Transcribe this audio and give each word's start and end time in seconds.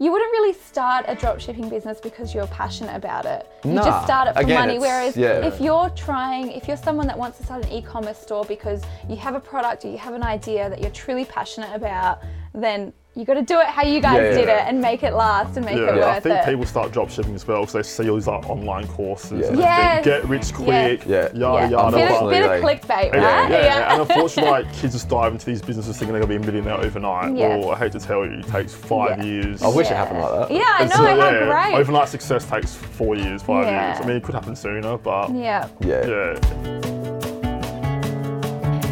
you 0.00 0.10
wouldn't 0.10 0.32
really 0.32 0.54
start 0.54 1.04
a 1.08 1.14
dropshipping 1.14 1.68
business 1.68 2.00
because 2.00 2.34
you're 2.34 2.46
passionate 2.46 2.96
about 2.96 3.26
it. 3.26 3.46
You 3.64 3.72
Nah, 3.72 3.84
just 3.84 4.04
start 4.06 4.28
it 4.28 4.34
for 4.34 4.40
again, 4.40 4.58
money. 4.58 4.78
Whereas 4.78 5.14
yeah. 5.14 5.46
if 5.46 5.60
you're 5.60 5.90
trying, 5.90 6.50
if 6.52 6.66
you're 6.66 6.78
someone 6.78 7.06
that 7.06 7.18
wants 7.18 7.36
to 7.36 7.44
start 7.44 7.66
an 7.66 7.70
e-commerce 7.70 8.18
store 8.18 8.46
because 8.46 8.82
you 9.10 9.16
have 9.16 9.34
a 9.34 9.40
product 9.40 9.84
or 9.84 9.90
you 9.90 9.98
have 9.98 10.14
an 10.14 10.22
idea 10.22 10.70
that 10.70 10.80
you're 10.80 10.90
truly 10.90 11.26
passionate 11.26 11.74
about, 11.74 12.22
then 12.54 12.94
you 13.16 13.24
got 13.24 13.34
to 13.34 13.42
do 13.42 13.58
it 13.60 13.66
how 13.66 13.82
you 13.82 14.00
guys 14.00 14.14
Yeah, 14.16 14.22
yeah, 14.22 14.30
did 14.36 14.46
yeah. 14.48 14.64
it 14.64 14.68
and 14.68 14.80
make 14.80 15.02
it 15.02 15.14
last 15.14 15.56
and 15.56 15.66
make 15.66 15.76
it 15.76 15.80
Yeah, 15.80 15.96
worth 15.96 16.04
I 16.06 16.20
think 16.20 16.36
it. 16.36 16.44
people 16.46 16.64
start 16.64 16.92
drop 16.92 17.10
shipping 17.10 17.34
as 17.34 17.44
well 17.46 17.62
because 17.62 17.72
they 17.72 17.82
see 17.82 18.08
all 18.08 18.14
these 18.14 18.28
like 18.28 18.48
online 18.48 18.86
courses 18.86 19.40
Yeah. 19.40 19.46
and 19.48 19.58
Yes. 19.58 19.92
think, 19.92 20.04
get 20.04 20.24
rich 20.30 20.54
quick, 20.54 21.04
Yeah. 21.06 21.28
yada 21.34 21.38
yeah, 21.38 21.68
yada. 21.68 21.68
bit, 21.68 21.74
of, 21.74 22.10
Unfortunately, 22.12 22.34
bit 22.34 22.44
of 22.44 22.50
they- 22.50 22.60
clickbait, 22.76 23.12
Yeah, 23.14 23.42
right? 23.42 23.50
yeah, 23.50 23.92
and 23.92 24.02
unfortunately, 24.02 24.50
like, 24.62 24.72
kids 24.74 24.92
just 24.92 25.08
dive 25.08 25.32
into 25.32 25.44
these 25.46 25.60
businesses 25.60 25.98
thinking 25.98 26.12
they're 26.12 26.22
gonna 26.22 26.38
be 26.38 26.42
a 26.42 26.52
millionaire 26.52 26.78
overnight. 26.80 27.36
Yes. 27.36 27.64
Well, 27.64 27.74
I 27.74 27.78
hate 27.78 27.92
to 27.92 27.98
tell 28.00 28.24
you, 28.24 28.38
it 28.38 28.46
takes 28.46 28.74
five 28.74 29.18
Yeah. 29.18 29.24
years. 29.24 29.62
I 29.62 29.68
wish 29.68 29.90
it 29.90 29.96
happened 29.96 30.20
like 30.20 30.48
that. 30.48 30.54
Yeah, 30.54 30.62
I 30.78 30.84
know. 30.84 30.94
how 30.94 31.30
yeah, 31.30 31.46
great. 31.70 31.80
Overnight 31.80 32.08
success 32.08 32.44
takes 32.44 32.74
four 32.76 33.16
years, 33.16 33.42
five 33.42 33.64
Yeah. 33.66 33.88
years. 33.92 34.04
I 34.04 34.06
mean, 34.06 34.16
it 34.18 34.22
could 34.22 34.36
happen 34.36 34.54
sooner, 34.54 34.96
but 34.98 35.34
yeah. 35.34 35.66
Yeah. 35.80 36.06
yeah. 36.06 36.99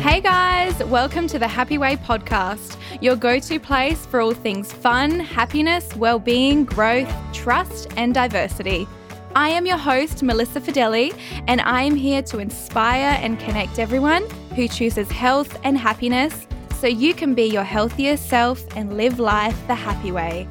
Hey 0.00 0.20
guys, 0.20 0.78
welcome 0.84 1.26
to 1.26 1.40
the 1.40 1.48
Happy 1.48 1.76
Way 1.76 1.96
podcast, 1.96 2.76
your 3.02 3.16
go 3.16 3.40
to 3.40 3.58
place 3.58 4.06
for 4.06 4.20
all 4.20 4.32
things 4.32 4.72
fun, 4.72 5.18
happiness, 5.18 5.94
well 5.96 6.20
being, 6.20 6.64
growth, 6.64 7.12
trust, 7.32 7.92
and 7.96 8.14
diversity. 8.14 8.86
I 9.34 9.48
am 9.48 9.66
your 9.66 9.76
host, 9.76 10.22
Melissa 10.22 10.60
Fideli, 10.60 11.12
and 11.48 11.60
I 11.62 11.82
am 11.82 11.96
here 11.96 12.22
to 12.22 12.38
inspire 12.38 13.18
and 13.20 13.40
connect 13.40 13.80
everyone 13.80 14.22
who 14.54 14.68
chooses 14.68 15.10
health 15.10 15.58
and 15.64 15.76
happiness 15.76 16.46
so 16.76 16.86
you 16.86 17.12
can 17.12 17.34
be 17.34 17.46
your 17.46 17.64
healthiest 17.64 18.28
self 18.28 18.64
and 18.76 18.96
live 18.96 19.18
life 19.18 19.58
the 19.66 19.74
happy 19.74 20.12
way. 20.12 20.46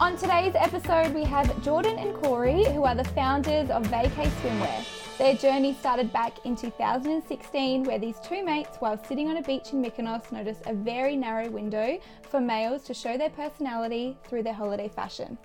On 0.00 0.16
today's 0.16 0.54
episode, 0.54 1.14
we 1.14 1.24
have 1.24 1.62
Jordan 1.62 1.98
and 1.98 2.14
Corey, 2.14 2.64
who 2.64 2.84
are 2.84 2.94
the 2.94 3.04
founders 3.04 3.68
of 3.68 3.82
Vacay 3.88 4.26
Swimwear. 4.40 5.01
Their 5.22 5.36
journey 5.36 5.72
started 5.74 6.12
back 6.12 6.44
in 6.44 6.56
2016, 6.56 7.84
where 7.84 8.00
these 8.00 8.18
two 8.24 8.44
mates, 8.44 8.78
while 8.80 9.00
sitting 9.04 9.28
on 9.28 9.36
a 9.36 9.42
beach 9.42 9.72
in 9.72 9.80
Mykonos, 9.80 10.32
noticed 10.32 10.62
a 10.66 10.74
very 10.74 11.14
narrow 11.14 11.48
window 11.48 12.00
for 12.22 12.40
males 12.40 12.82
to 12.86 12.92
show 12.92 13.16
their 13.16 13.30
personality 13.30 14.18
through 14.24 14.42
their 14.42 14.52
holiday 14.52 14.88
fashion. 14.88 15.38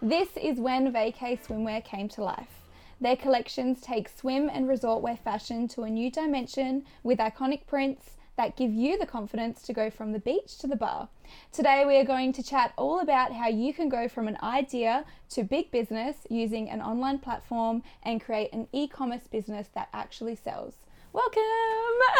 This 0.00 0.28
is 0.36 0.60
when 0.60 0.92
Vacay 0.92 1.44
Swimwear 1.44 1.84
came 1.84 2.08
to 2.10 2.22
life. 2.22 2.62
Their 3.00 3.16
collections 3.16 3.80
take 3.80 4.08
swim 4.08 4.48
and 4.48 4.68
resort 4.68 5.02
wear 5.02 5.16
fashion 5.16 5.66
to 5.70 5.82
a 5.82 5.90
new 5.90 6.08
dimension 6.08 6.84
with 7.02 7.18
iconic 7.18 7.66
prints 7.66 8.15
that 8.36 8.56
give 8.56 8.72
you 8.72 8.98
the 8.98 9.06
confidence 9.06 9.62
to 9.62 9.72
go 9.72 9.90
from 9.90 10.12
the 10.12 10.18
beach 10.18 10.58
to 10.58 10.66
the 10.66 10.76
bar. 10.76 11.08
Today, 11.52 11.84
we 11.86 11.96
are 11.96 12.04
going 12.04 12.32
to 12.34 12.42
chat 12.42 12.72
all 12.76 13.00
about 13.00 13.32
how 13.32 13.48
you 13.48 13.72
can 13.72 13.88
go 13.88 14.08
from 14.08 14.28
an 14.28 14.36
idea 14.42 15.04
to 15.30 15.42
big 15.42 15.70
business 15.70 16.16
using 16.28 16.68
an 16.68 16.80
online 16.80 17.18
platform 17.18 17.82
and 18.02 18.20
create 18.20 18.52
an 18.52 18.68
e 18.72 18.86
commerce 18.86 19.26
business 19.26 19.68
that 19.74 19.88
actually 19.92 20.36
sells. 20.36 20.74
Welcome! 21.12 21.42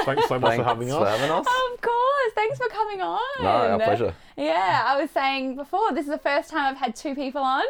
Thanks 0.06 0.27
so 0.27 0.39
much 0.39 0.50
Thanks 0.50 0.62
for 0.62 0.64
having 0.64 0.89
for 0.89 1.06
us. 1.06 1.19
having 1.19 1.31
us. 1.31 1.47
Of 1.47 1.81
course, 1.83 2.33
thanks 2.34 2.56
for 2.56 2.69
coming 2.69 3.03
on. 3.03 3.20
No, 3.42 3.48
our 3.48 3.78
pleasure. 3.78 4.14
Yeah, 4.39 4.84
I 4.87 4.98
was 4.98 5.11
saying 5.11 5.56
before, 5.56 5.92
this 5.92 6.06
is 6.06 6.11
the 6.11 6.19
first 6.19 6.48
time 6.50 6.75
I've 6.75 6.81
had 6.81 6.97
two 6.97 7.14
people 7.14 7.42
on. 7.42 7.64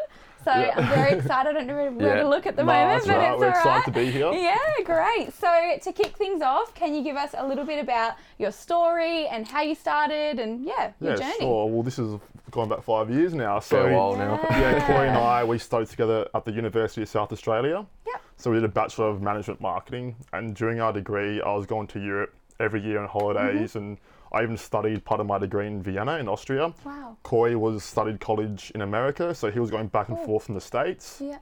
So 0.46 0.52
Yeah. 0.54 0.74
I'm 0.76 0.86
very 0.88 1.12
excited. 1.18 1.50
I 1.50 1.52
don't 1.54 1.66
know 1.66 1.74
where 1.90 2.16
Yeah. 2.16 2.22
to 2.22 2.28
look 2.28 2.46
at 2.46 2.54
the 2.54 2.62
Nah, 2.62 2.72
moment, 2.72 3.04
that's 3.04 3.06
but 3.08 3.16
right. 3.18 3.32
it's 3.32 3.40
We're 3.40 3.46
all 3.46 3.50
excited 3.50 3.68
right. 3.74 3.84
to 3.86 3.90
be 3.90 4.10
here. 4.12 4.32
Yeah, 4.32 4.84
great. 4.84 5.32
So 5.34 5.50
to 5.82 5.92
kick 5.92 6.16
things 6.16 6.40
off, 6.40 6.72
can 6.74 6.94
you 6.94 7.02
give 7.02 7.16
us 7.16 7.34
a 7.36 7.44
little 7.44 7.64
bit 7.64 7.82
about 7.82 8.12
your 8.38 8.52
story 8.52 9.26
and 9.26 9.46
how 9.48 9.62
you 9.62 9.74
started 9.74 10.38
and 10.38 10.64
yeah, 10.64 10.92
your 11.00 11.10
Yeah, 11.14 11.16
journey? 11.16 11.40
sure. 11.40 11.66
Well, 11.68 11.82
this 11.82 11.98
is 11.98 12.20
gone 12.52 12.68
back 12.68 12.82
five 12.82 13.10
years 13.10 13.34
now. 13.34 13.58
So 13.58 13.82
For 13.82 13.90
a 13.90 13.96
while 13.96 14.14
now. 14.16 14.38
yeah, 14.50 14.86
Corey 14.86 15.08
and 15.08 15.16
I 15.18 15.42
we 15.42 15.58
studied 15.58 15.88
together 15.88 16.28
at 16.32 16.44
the 16.44 16.52
University 16.52 17.02
of 17.02 17.08
South 17.08 17.32
Australia. 17.32 17.84
Yep. 18.06 18.22
So 18.36 18.50
we 18.52 18.58
did 18.58 18.64
a 18.64 18.68
Bachelor 18.68 19.08
of 19.08 19.20
Management 19.22 19.60
Marketing, 19.60 20.14
and 20.32 20.54
during 20.54 20.78
our 20.80 20.92
degree, 20.92 21.40
I 21.42 21.52
was 21.54 21.66
going 21.66 21.88
to 21.88 21.98
Europe 21.98 22.32
every 22.60 22.80
year 22.80 23.00
on 23.00 23.08
holidays, 23.08 23.70
Mm-hmm. 23.74 23.78
and 23.78 23.98
I 24.32 24.42
even 24.42 24.56
studied 24.56 25.04
part 25.04 25.20
of 25.20 25.26
my 25.26 25.38
degree 25.38 25.66
in 25.66 25.82
Vienna, 25.82 26.18
in 26.18 26.28
Austria. 26.28 26.72
Wow. 26.84 27.16
Corey 27.22 27.56
was 27.56 27.84
studied 27.84 28.20
college 28.20 28.72
in 28.74 28.82
America, 28.82 29.34
so 29.34 29.50
he 29.50 29.60
was 29.60 29.70
going 29.70 29.88
back 29.88 30.08
and 30.08 30.16
Cool. 30.18 30.26
forth 30.26 30.44
from 30.44 30.54
the 30.54 30.60
states. 30.60 31.20
Yeah. 31.24 31.38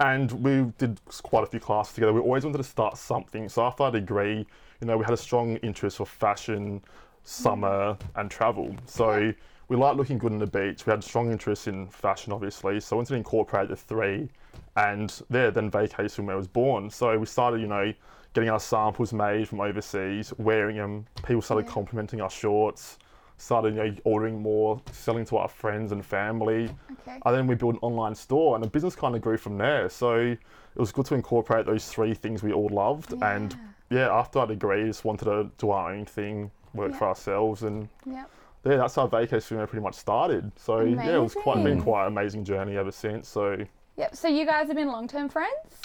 And 0.00 0.30
we 0.32 0.72
did 0.78 1.00
quite 1.22 1.44
a 1.44 1.46
few 1.46 1.60
classes 1.60 1.94
together. 1.94 2.12
We 2.12 2.20
always 2.20 2.44
wanted 2.44 2.58
to 2.58 2.64
start 2.64 2.96
something. 2.98 3.48
So 3.48 3.64
after 3.64 3.84
our 3.84 3.92
degree, 3.92 4.46
you 4.80 4.86
know, 4.86 4.98
we 4.98 5.04
had 5.04 5.14
a 5.14 5.18
strong 5.18 5.56
interest 5.56 5.98
for 5.98 6.06
fashion, 6.06 6.82
summer, 7.22 7.94
mm-hmm. 7.94 8.20
and 8.20 8.30
travel. 8.30 8.74
So 8.86 9.32
we 9.68 9.76
liked 9.76 9.96
looking 9.96 10.18
good 10.18 10.32
on 10.32 10.38
the 10.38 10.46
beach. 10.46 10.84
We 10.84 10.90
had 10.90 11.02
strong 11.02 11.30
interest 11.30 11.68
in 11.68 11.88
fashion, 11.88 12.32
obviously. 12.32 12.80
So 12.80 12.96
I 12.96 12.98
wanted 12.98 13.10
to 13.10 13.14
incorporate 13.16 13.68
the 13.68 13.76
three. 13.76 14.28
And 14.76 15.12
there, 15.30 15.50
then 15.50 15.70
Vacay 15.70 16.06
Swimwear 16.06 16.32
I 16.32 16.36
was 16.36 16.48
born. 16.48 16.90
So 16.90 17.16
we 17.16 17.26
started, 17.26 17.60
you 17.60 17.68
know, 17.68 17.92
getting 18.34 18.50
our 18.50 18.60
samples 18.60 19.12
made 19.12 19.48
from 19.48 19.60
overseas, 19.60 20.34
wearing 20.38 20.76
them. 20.76 21.06
People 21.26 21.40
started 21.40 21.66
complimenting 21.66 22.20
our 22.20 22.30
shorts. 22.30 22.98
Started, 23.36 23.74
you 23.74 23.82
know, 23.82 23.96
ordering 24.04 24.40
more, 24.40 24.80
selling 24.92 25.24
to 25.26 25.36
our 25.38 25.48
friends 25.48 25.90
and 25.90 26.06
family. 26.06 26.64
Okay. 27.00 27.18
And 27.24 27.34
then 27.34 27.48
we 27.48 27.56
built 27.56 27.74
an 27.74 27.80
online 27.82 28.14
store, 28.14 28.54
and 28.54 28.62
the 28.64 28.68
business 28.68 28.94
kind 28.94 29.16
of 29.16 29.22
grew 29.22 29.36
from 29.36 29.58
there. 29.58 29.88
So 29.88 30.18
it 30.18 30.38
was 30.76 30.92
good 30.92 31.06
to 31.06 31.14
incorporate 31.16 31.66
those 31.66 31.88
three 31.88 32.14
things 32.14 32.44
we 32.44 32.52
all 32.52 32.68
loved. 32.68 33.12
And 33.22 33.56
yeah, 33.90 34.08
after 34.08 34.38
our 34.38 34.46
degree, 34.46 34.84
just 34.86 35.04
wanted 35.04 35.24
to 35.24 35.50
do 35.58 35.70
our 35.70 35.92
own 35.92 36.04
thing, 36.04 36.50
work 36.74 36.94
for 36.94 37.08
ourselves, 37.08 37.64
and 37.64 37.88
Yep. 38.06 38.30
yeah, 38.66 38.76
that's 38.76 38.94
how 38.94 39.08
Vacay 39.08 39.28
Swimwear 39.30 39.68
pretty 39.68 39.82
much 39.82 39.94
started. 39.94 40.52
So 40.56 40.82
yeah, 40.82 41.16
it 41.16 41.18
was 41.18 41.34
quite 41.34 41.62
been 41.64 41.82
quite 41.82 42.06
an 42.06 42.12
amazing 42.12 42.44
journey 42.44 42.76
ever 42.76 42.92
since. 42.92 43.28
So 43.28 43.56
Yep. 43.96 44.14
So 44.14 44.28
you 44.28 44.46
guys 44.46 44.68
have 44.68 44.76
been 44.76 44.88
long 44.88 45.08
term 45.08 45.28
friends? 45.28 45.80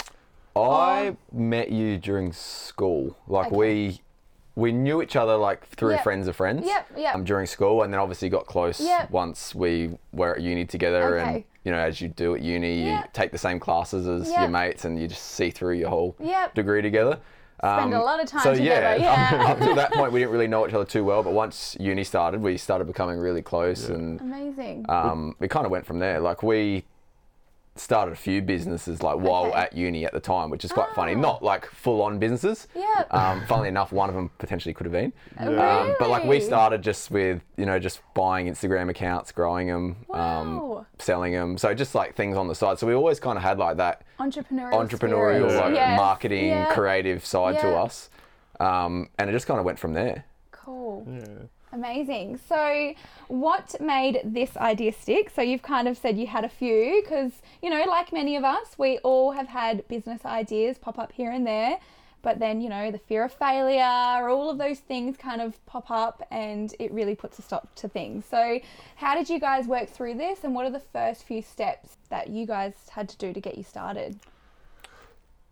I 0.64 1.16
met 1.32 1.70
you 1.72 1.98
during 1.98 2.34
school. 2.34 3.16
Like 3.28 3.48
Okay. 3.48 3.56
we 3.56 4.02
we 4.56 4.72
knew 4.74 5.02
each 5.02 5.16
other 5.16 5.38
like 5.38 5.66
through 5.68 5.92
Yep. 5.92 6.04
friends 6.04 6.28
of 6.28 6.36
friends. 6.36 6.66
Yep, 6.68 6.88
yep. 6.98 7.16
Um, 7.16 7.24
during 7.24 7.46
school, 7.46 7.84
and 7.84 7.94
then 7.94 8.00
obviously 8.02 8.28
got 8.28 8.46
close 8.46 8.82
Yep. 8.82 9.10
once 9.10 9.56
we 9.56 9.98
were 10.12 10.36
at 10.36 10.42
uni 10.42 10.66
together. 10.66 11.18
Okay. 11.20 11.36
And 11.36 11.44
you 11.64 11.72
know, 11.72 11.78
as 11.78 12.02
you 12.02 12.10
do 12.10 12.36
at 12.36 12.42
uni, 12.42 12.74
you 12.80 12.92
Yep. 12.92 13.14
take 13.14 13.32
the 13.32 13.38
same 13.38 13.60
classes 13.60 14.06
as 14.08 14.30
Yep. 14.30 14.40
your 14.40 14.50
mates, 14.50 14.84
and 14.86 15.00
you 15.00 15.08
just 15.08 15.24
see 15.24 15.50
through 15.50 15.76
your 15.76 15.90
whole 15.90 16.16
Yep. 16.20 16.56
degree 16.56 16.82
together. 16.82 17.20
Spend 17.60 17.94
a 17.94 18.00
lot 18.02 18.22
of 18.22 18.28
time 18.28 18.42
so 18.42 18.54
together, 18.56 18.98
yeah. 19.02 19.30
Up, 19.44 19.50
up 19.52 19.60
to 19.60 19.74
that 19.76 19.92
point, 20.00 20.12
we 20.14 20.20
didn't 20.20 20.32
really 20.32 20.48
know 20.48 20.66
each 20.68 20.74
other 20.74 20.86
too 20.86 21.04
well. 21.04 21.24
But 21.24 21.34
once 21.34 21.76
uni 21.80 22.04
started, 22.06 22.42
we 22.42 22.58
started 22.58 22.86
becoming 22.88 23.18
really 23.20 23.42
close, 23.42 23.88
and 23.90 24.20
Amazing. 24.22 24.86
um, 24.90 25.36
we 25.40 25.48
kind 25.50 25.66
of 25.66 25.72
went 25.72 25.86
from 25.86 26.00
there. 26.00 26.20
Like 26.22 26.42
we 26.42 26.86
started 27.80 28.12
a 28.12 28.16
few 28.16 28.42
businesses 28.42 29.02
like 29.02 29.18
while 29.18 29.46
Okay. 29.46 29.60
at 29.60 29.74
uni 29.74 30.06
at 30.06 30.14
the 30.14 30.20
time, 30.20 30.50
which 30.50 30.66
is 30.66 30.72
quite 30.72 30.90
funny. 30.96 31.14
Ah. 31.16 31.20
Not 31.20 31.44
like 31.44 31.66
full 31.66 32.02
on 32.02 32.20
businesses. 32.20 32.68
Yep. 32.76 33.14
Um, 33.14 33.46
funnily 33.48 33.70
enough, 33.70 33.92
one 33.92 34.10
of 34.10 34.16
them 34.16 34.30
potentially 34.38 34.74
could 34.74 34.86
have 34.86 34.94
been. 34.94 35.14
Yeah. 35.40 35.80
Um, 35.80 35.96
but 36.00 36.10
like 36.10 36.24
we 36.26 36.40
started 36.40 36.82
just 36.82 37.10
with 37.12 37.42
you 37.58 37.66
know 37.66 37.80
just 37.80 38.02
buying 38.14 38.48
Instagram 38.48 38.90
accounts, 38.90 39.32
growing 39.32 39.68
them, 39.68 39.96
Wow. 40.08 40.42
um, 40.42 40.86
selling 40.98 41.34
them. 41.34 41.58
So 41.58 41.74
just 41.74 41.96
like 41.96 42.16
things 42.16 42.38
on 42.38 42.48
the 42.48 42.56
side. 42.56 42.80
So 42.80 42.88
we 42.88 42.94
always 42.94 43.20
kind 43.20 43.38
of 43.38 43.44
had 43.44 43.58
like 43.58 43.78
that 43.78 44.04
Entrepreneurial. 44.20 44.74
entrepreneurial, 44.74 45.60
like 45.60 45.74
Yes. 45.76 45.98
marketing, 45.98 46.48
Yeah. 46.50 46.74
creative 46.74 47.26
side 47.26 47.60
to 47.60 47.78
us. 47.78 48.10
Um, 48.60 49.10
and 49.18 49.30
it 49.30 49.34
just 49.34 49.48
kind 49.48 49.60
of 49.60 49.66
went 49.66 49.80
from 49.80 49.94
there. 49.94 50.26
Cool. 50.52 51.06
yeah. 51.10 51.26
Amazing. 51.72 52.40
So, 52.48 52.94
what 53.28 53.80
made 53.80 54.22
this 54.24 54.58
idea 54.58 54.92
stick? 54.92 55.30
So, 55.30 55.42
you've 55.42 55.62
kind 55.62 55.88
of 55.88 55.98
said 55.98 56.18
you 56.18 56.28
had 56.28 56.44
a 56.44 56.50
few 56.50 57.02
because, 57.04 57.32
you 57.62 57.70
know, 57.70 57.84
like 57.88 58.12
many 58.12 58.36
of 58.36 58.44
us, 58.44 58.78
we 58.78 58.98
all 59.00 59.32
have 59.32 59.48
had 59.48 59.88
business 59.88 60.26
ideas 60.26 60.78
pop 60.78 60.98
up 60.98 61.12
here 61.12 61.32
and 61.32 61.46
there. 61.46 61.78
But 62.22 62.40
then, 62.40 62.60
you 62.60 62.70
know, 62.70 62.92
the 62.92 62.98
fear 62.98 63.24
of 63.24 63.32
failure, 63.32 64.30
all 64.30 64.50
of 64.50 64.58
those 64.58 64.80
things 64.80 65.16
kind 65.16 65.42
of 65.42 65.64
pop 65.66 65.90
up 65.90 66.26
and 66.32 66.74
it 66.78 66.92
really 66.92 67.16
puts 67.16 67.40
a 67.40 67.42
stop 67.42 67.74
to 67.76 67.88
things. 67.88 68.26
So, 68.26 68.60
how 68.96 69.16
did 69.16 69.30
you 69.30 69.40
guys 69.40 69.68
work 69.68 69.90
through 69.90 70.16
this 70.16 70.44
and 70.44 70.54
what 70.54 70.66
are 70.66 70.72
the 70.72 70.82
first 70.82 71.24
few 71.24 71.42
steps 71.42 71.98
that 72.10 72.30
you 72.30 72.46
guys 72.46 72.74
had 72.90 73.08
to 73.10 73.18
do 73.18 73.32
to 73.32 73.40
get 73.40 73.58
you 73.58 73.64
started? 73.64 74.20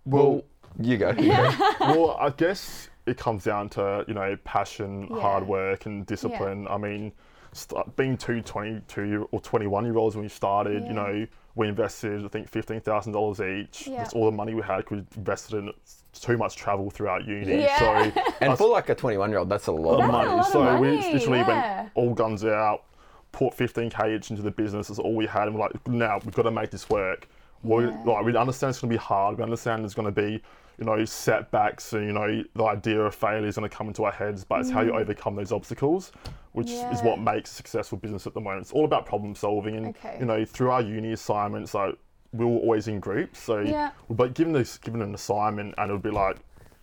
Well, 0.06 0.44
you 0.80 0.98
go. 0.98 1.13
well, 1.80 2.18
I 2.20 2.31
guess 2.31 2.90
it 3.07 3.18
comes 3.18 3.44
down 3.44 3.69
to 3.69 4.06
you 4.07 4.13
know 4.13 4.38
passion, 4.44 5.07
Yeah. 5.09 5.21
hard 5.21 5.48
work, 5.48 5.86
and 5.86 6.06
discipline. 6.06 6.68
I 6.68 6.77
mean, 6.77 7.13
st- 7.54 7.80
uh, 7.80 7.83
being 7.95 8.18
two 8.18 8.42
22 8.42 9.04
year 9.04 9.24
or 9.31 9.39
21 9.39 9.86
year 9.86 9.98
olds 9.98 10.15
when 10.15 10.24
we 10.24 10.30
started, 10.30 10.83
Yeah. 10.83 10.88
you 10.89 10.94
know, 10.94 11.27
we 11.56 11.68
invested 11.68 12.24
I 12.24 12.27
think 12.27 12.48
fifteen 12.50 12.81
thousand 12.81 13.13
dollars 13.13 13.42
each. 13.42 13.88
Yeah. 13.88 13.98
That's 13.98 14.13
all 14.13 14.25
the 14.25 14.31
money 14.38 14.54
we 14.54 14.62
had. 14.62 14.86
'cause 14.86 15.00
We 15.00 15.06
invested 15.18 15.57
in 15.57 15.71
too 16.13 16.38
much 16.38 16.56
travel 16.56 16.89
throughout 16.92 17.25
uni. 17.25 17.62
Yeah. 17.62 17.80
So 18.13 18.21
and 18.42 18.57
for 18.57 18.68
like 18.69 18.89
a 18.89 18.95
21 18.95 19.30
year 19.31 19.39
old, 19.39 19.50
that's 19.50 19.68
a 19.68 19.71
lot 19.71 20.00
of 20.03 20.06
of 20.06 20.07
That's 20.07 20.10
a 20.10 20.12
money. 20.12 20.25
money. 20.27 20.38
lot 20.38 20.45
of 20.48 20.51
so 20.51 20.80
we 20.81 21.13
literally 21.13 21.39
yeah. 21.39 21.77
went 21.81 21.92
all 21.95 22.13
guns 22.13 22.44
out, 22.45 22.83
put 23.31 23.53
15k 23.53 24.15
each 24.15 24.30
into 24.31 24.42
the 24.44 24.51
business. 24.51 24.88
That's 24.89 25.00
all 25.00 25.15
we 25.15 25.25
had. 25.27 25.48
And 25.48 25.56
we're 25.56 25.62
like, 25.62 25.88
now 25.88 26.19
we've 26.24 26.33
got 26.36 26.44
to 26.44 26.51
make 26.51 26.71
this 26.71 26.89
work. 26.89 27.27
We, 27.63 27.86
Yeah. 27.86 27.92
like, 28.04 28.25
we 28.25 28.36
understand 28.36 28.69
it's 28.71 28.80
going 28.81 28.92
to 28.92 28.98
be 28.98 29.04
hard. 29.04 29.38
We 29.38 29.44
understand 29.44 29.83
there's 29.83 29.94
going 29.95 30.13
to 30.13 30.21
be, 30.21 30.42
you 30.77 30.86
know, 30.86 31.04
setbacks 31.06 31.94
and, 31.94 32.06
you 32.06 32.13
know, 32.13 32.44
the 32.56 32.63
idea 32.65 33.01
of 33.01 33.15
failure 33.15 33.48
is 33.48 33.57
going 33.57 33.69
to 33.69 33.75
come 33.75 33.88
into 33.88 34.04
our 34.04 34.12
heads, 34.12 34.44
but 34.44 34.59
it's 34.62 34.69
how 34.69 34.81
you 34.81 34.92
overcome 34.94 35.36
those 35.36 35.51
obstacles, 35.51 36.12
which 36.51 36.71
is 36.89 37.01
Mm. 37.01 37.04
What 37.06 37.19
makes 37.19 37.51
a 37.51 37.56
successful 37.56 37.98
business 37.98 38.27
at 38.27 38.33
the 38.33 38.42
moment. 38.42 38.62
It's 38.62 38.71
all 38.71 38.86
about 38.86 39.06
problem 39.06 39.33
solving. 39.36 39.75
And, 39.75 39.88
Okay. 39.88 40.18
you 40.19 40.25
know, 40.25 40.45
through 40.45 40.69
our 40.71 40.81
uni 40.81 41.13
assignments, 41.13 41.74
like, 41.74 41.95
we 42.33 42.45
were 42.45 42.51
always 42.59 42.88
in 42.88 43.00
groups. 43.00 43.39
So, 43.39 43.60
Yeah. 43.60 43.92
but 44.10 44.33
given 44.36 44.53
this, 44.53 44.77
given 44.77 45.01
an 45.01 45.15
assignment, 45.15 45.74
and 45.77 45.89
it 45.89 45.94
would 45.94 46.03
be 46.03 46.12
like, 46.12 46.38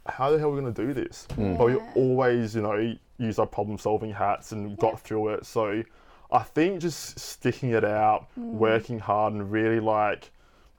how 0.07 0.31
the 0.31 0.39
hell 0.39 0.49
are 0.49 0.55
we 0.55 0.61
going 0.61 0.75
to 0.75 0.87
do 0.87 0.93
this? 0.93 1.27
But 1.37 1.65
we 1.67 1.77
always, 1.95 2.55
you 2.57 2.63
know, 2.63 2.95
use 3.19 3.39
our 3.39 3.47
problem 3.47 3.79
solving 3.79 4.11
hats 4.11 4.53
and 4.53 4.77
got 4.79 4.95
Yeah. 4.95 4.97
through 4.97 5.29
it. 5.29 5.47
So 5.47 5.83
I 6.33 6.43
think 6.43 6.81
just 6.81 7.19
sticking 7.19 7.71
it 7.71 7.85
out, 7.85 8.27
Mm. 8.39 8.55
working 8.55 8.99
hard, 8.99 9.35
and 9.35 9.53
really 9.53 9.79
like 9.79 10.31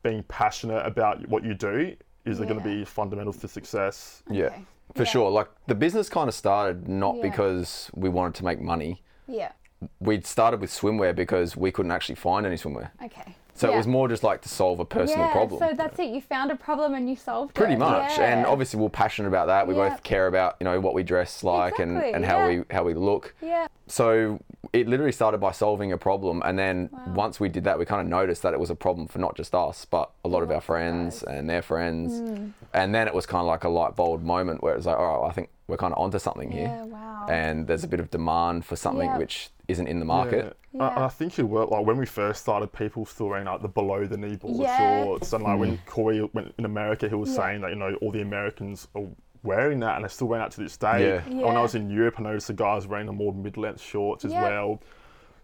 being 0.05 0.23
passionate 0.23 0.85
about 0.85 1.27
what 1.27 1.43
you 1.43 1.53
do 1.55 1.95
is 2.25 2.37
going 2.39 2.59
to 2.59 2.63
be 2.63 2.85
fundamental 2.85 3.33
to 3.33 3.47
success. 3.47 4.23
Yeah, 4.29 4.49
for 4.95 5.03
Yeah. 5.03 5.09
sure. 5.09 5.29
Like 5.31 5.47
the 5.67 5.75
business 5.75 6.09
kind 6.09 6.27
of 6.29 6.35
started 6.35 6.87
not 6.87 7.15
Yeah. 7.15 7.23
because 7.23 7.89
we 7.95 8.07
wanted 8.09 8.35
to 8.35 8.45
make 8.45 8.61
money. 8.61 9.03
Yeah. 9.27 9.51
We 9.99 10.21
started 10.21 10.61
with 10.61 10.69
swimwear 10.71 11.13
because 11.15 11.57
we 11.57 11.71
couldn't 11.71 11.91
actually 11.91 12.15
find 12.15 12.45
any 12.45 12.55
swimwear. 12.55 12.91
Okay. 13.03 13.35
So 13.57 13.71
it 13.71 13.75
was 13.77 13.87
more 13.87 14.07
just 14.09 14.21
like 14.21 14.41
to 14.41 14.49
solve 14.49 14.79
a 14.81 14.85
personal 14.85 15.27
yeah, 15.27 15.31
problem. 15.31 15.59
So 15.59 15.73
that's 15.75 15.97
it. 15.97 16.09
You 16.09 16.19
found 16.19 16.51
a 16.51 16.57
problem 16.57 16.93
and 16.93 17.09
you 17.09 17.15
solved 17.15 17.51
it. 17.51 17.55
Pretty 17.55 17.77
much, 17.77 18.17
Yeah. 18.17 18.25
and 18.37 18.45
obviously 18.45 18.81
we're 18.81 18.89
passionate 18.89 19.29
about 19.29 19.47
that. 19.47 19.65
We 19.65 19.75
Yeah. 19.75 19.89
both 19.89 20.03
care 20.03 20.27
about 20.27 20.57
you 20.59 20.65
know 20.65 20.79
what 20.81 20.93
we 20.93 21.03
dress 21.03 21.41
like 21.43 21.79
Exactly, 21.79 22.07
and, 22.07 22.15
and 22.17 22.25
how 22.25 22.39
yeah. 22.39 22.47
we 22.47 22.63
how 22.69 22.83
we 22.83 22.93
look. 22.93 23.33
Yeah. 23.41 23.67
So 23.87 24.39
it 24.73 24.87
literally 24.89 25.13
started 25.13 25.37
by 25.37 25.51
solving 25.51 25.93
a 25.93 25.97
problem, 25.97 26.41
and 26.43 26.59
then 26.59 26.89
Wow. 26.91 27.13
once 27.13 27.39
we 27.39 27.47
did 27.47 27.63
that, 27.63 27.79
we 27.79 27.85
kind 27.85 28.01
of 28.01 28.07
noticed 28.07 28.41
that 28.43 28.53
it 28.53 28.59
was 28.59 28.69
a 28.69 28.75
problem 28.75 29.07
for 29.07 29.19
not 29.19 29.35
just 29.35 29.55
us, 29.55 29.85
but 29.85 30.11
a 30.25 30.27
lot 30.27 30.43
of 30.43 30.51
our 30.51 30.59
friends 30.61 31.21
guys. 31.23 31.35
and 31.37 31.49
their 31.49 31.61
friends. 31.61 32.19
Mm. 32.19 32.51
And 32.73 32.93
then 32.93 33.07
it 33.07 33.13
was 33.13 33.25
kind 33.25 33.39
of 33.41 33.47
like 33.47 33.63
a 33.63 33.69
light 33.69 33.95
bulb 33.95 34.21
moment 34.23 34.61
where 34.63 34.73
it 34.73 34.77
was 34.77 34.85
like, 34.85 34.97
all 34.97 35.21
right, 35.21 35.29
I 35.29 35.31
think 35.31 35.49
we're 35.67 35.77
kind 35.77 35.93
of 35.93 35.99
onto 35.99 36.19
something 36.19 36.51
here, 36.51 36.67
Yeah. 36.67 36.83
Wow. 36.85 37.25
and 37.29 37.67
there's 37.67 37.83
a 37.83 37.87
bit 37.87 37.99
of 37.99 38.09
demand 38.11 38.65
for 38.65 38.75
something 38.75 39.07
Yeah. 39.07 39.17
which 39.17 39.49
isn't 39.67 39.87
in 39.87 39.99
the 39.99 40.05
market. 40.05 40.45
Yeah. 40.45 40.49
I- 40.49 40.87
Yeah. 40.89 40.95
And 40.95 41.03
I 41.05 41.07
think 41.07 41.39
it 41.39 41.43
worked. 41.43 41.71
Like 41.71 41.85
when 41.85 41.97
we 41.97 42.05
first 42.05 42.41
started, 42.41 42.71
people 42.73 43.05
still 43.05 43.29
wearing 43.29 43.45
like 43.45 43.61
the 43.61 43.67
below 43.69 44.05
the 44.05 44.17
knee 44.17 44.35
board 44.35 44.57
Yeah. 44.57 45.03
shorts, 45.03 45.31
and 45.33 45.43
like 45.43 45.57
when 45.57 45.77
mm. 45.77 45.85
Corey 45.85 46.21
went 46.33 46.53
in 46.57 46.65
America, 46.65 47.07
he 47.09 47.15
was 47.15 47.29
Yeah. 47.29 47.35
saying 47.37 47.61
that 47.61 47.69
you 47.71 47.77
know 47.77 47.95
all 48.01 48.11
the 48.11 48.21
Americans 48.21 48.87
are 48.95 49.03
wearing 49.41 49.79
that, 49.79 49.95
and 49.95 50.03
they're 50.03 50.09
still 50.09 50.27
wearing 50.27 50.43
that 50.43 50.51
to 50.51 50.61
this 50.61 50.75
day. 50.77 51.07
Yeah. 51.07 51.21
And 51.25 51.41
When 51.41 51.55
I 51.55 51.61
was 51.61 51.75
in 51.75 51.89
Europe, 51.89 52.15
I 52.19 52.23
noticed 52.23 52.47
the 52.47 52.53
guys 52.53 52.87
wearing 52.87 53.05
the 53.05 53.13
more 53.13 53.31
mid-length 53.33 53.81
shorts 53.81 54.25
as 54.25 54.31
Yeah. 54.33 54.41
well. 54.43 54.81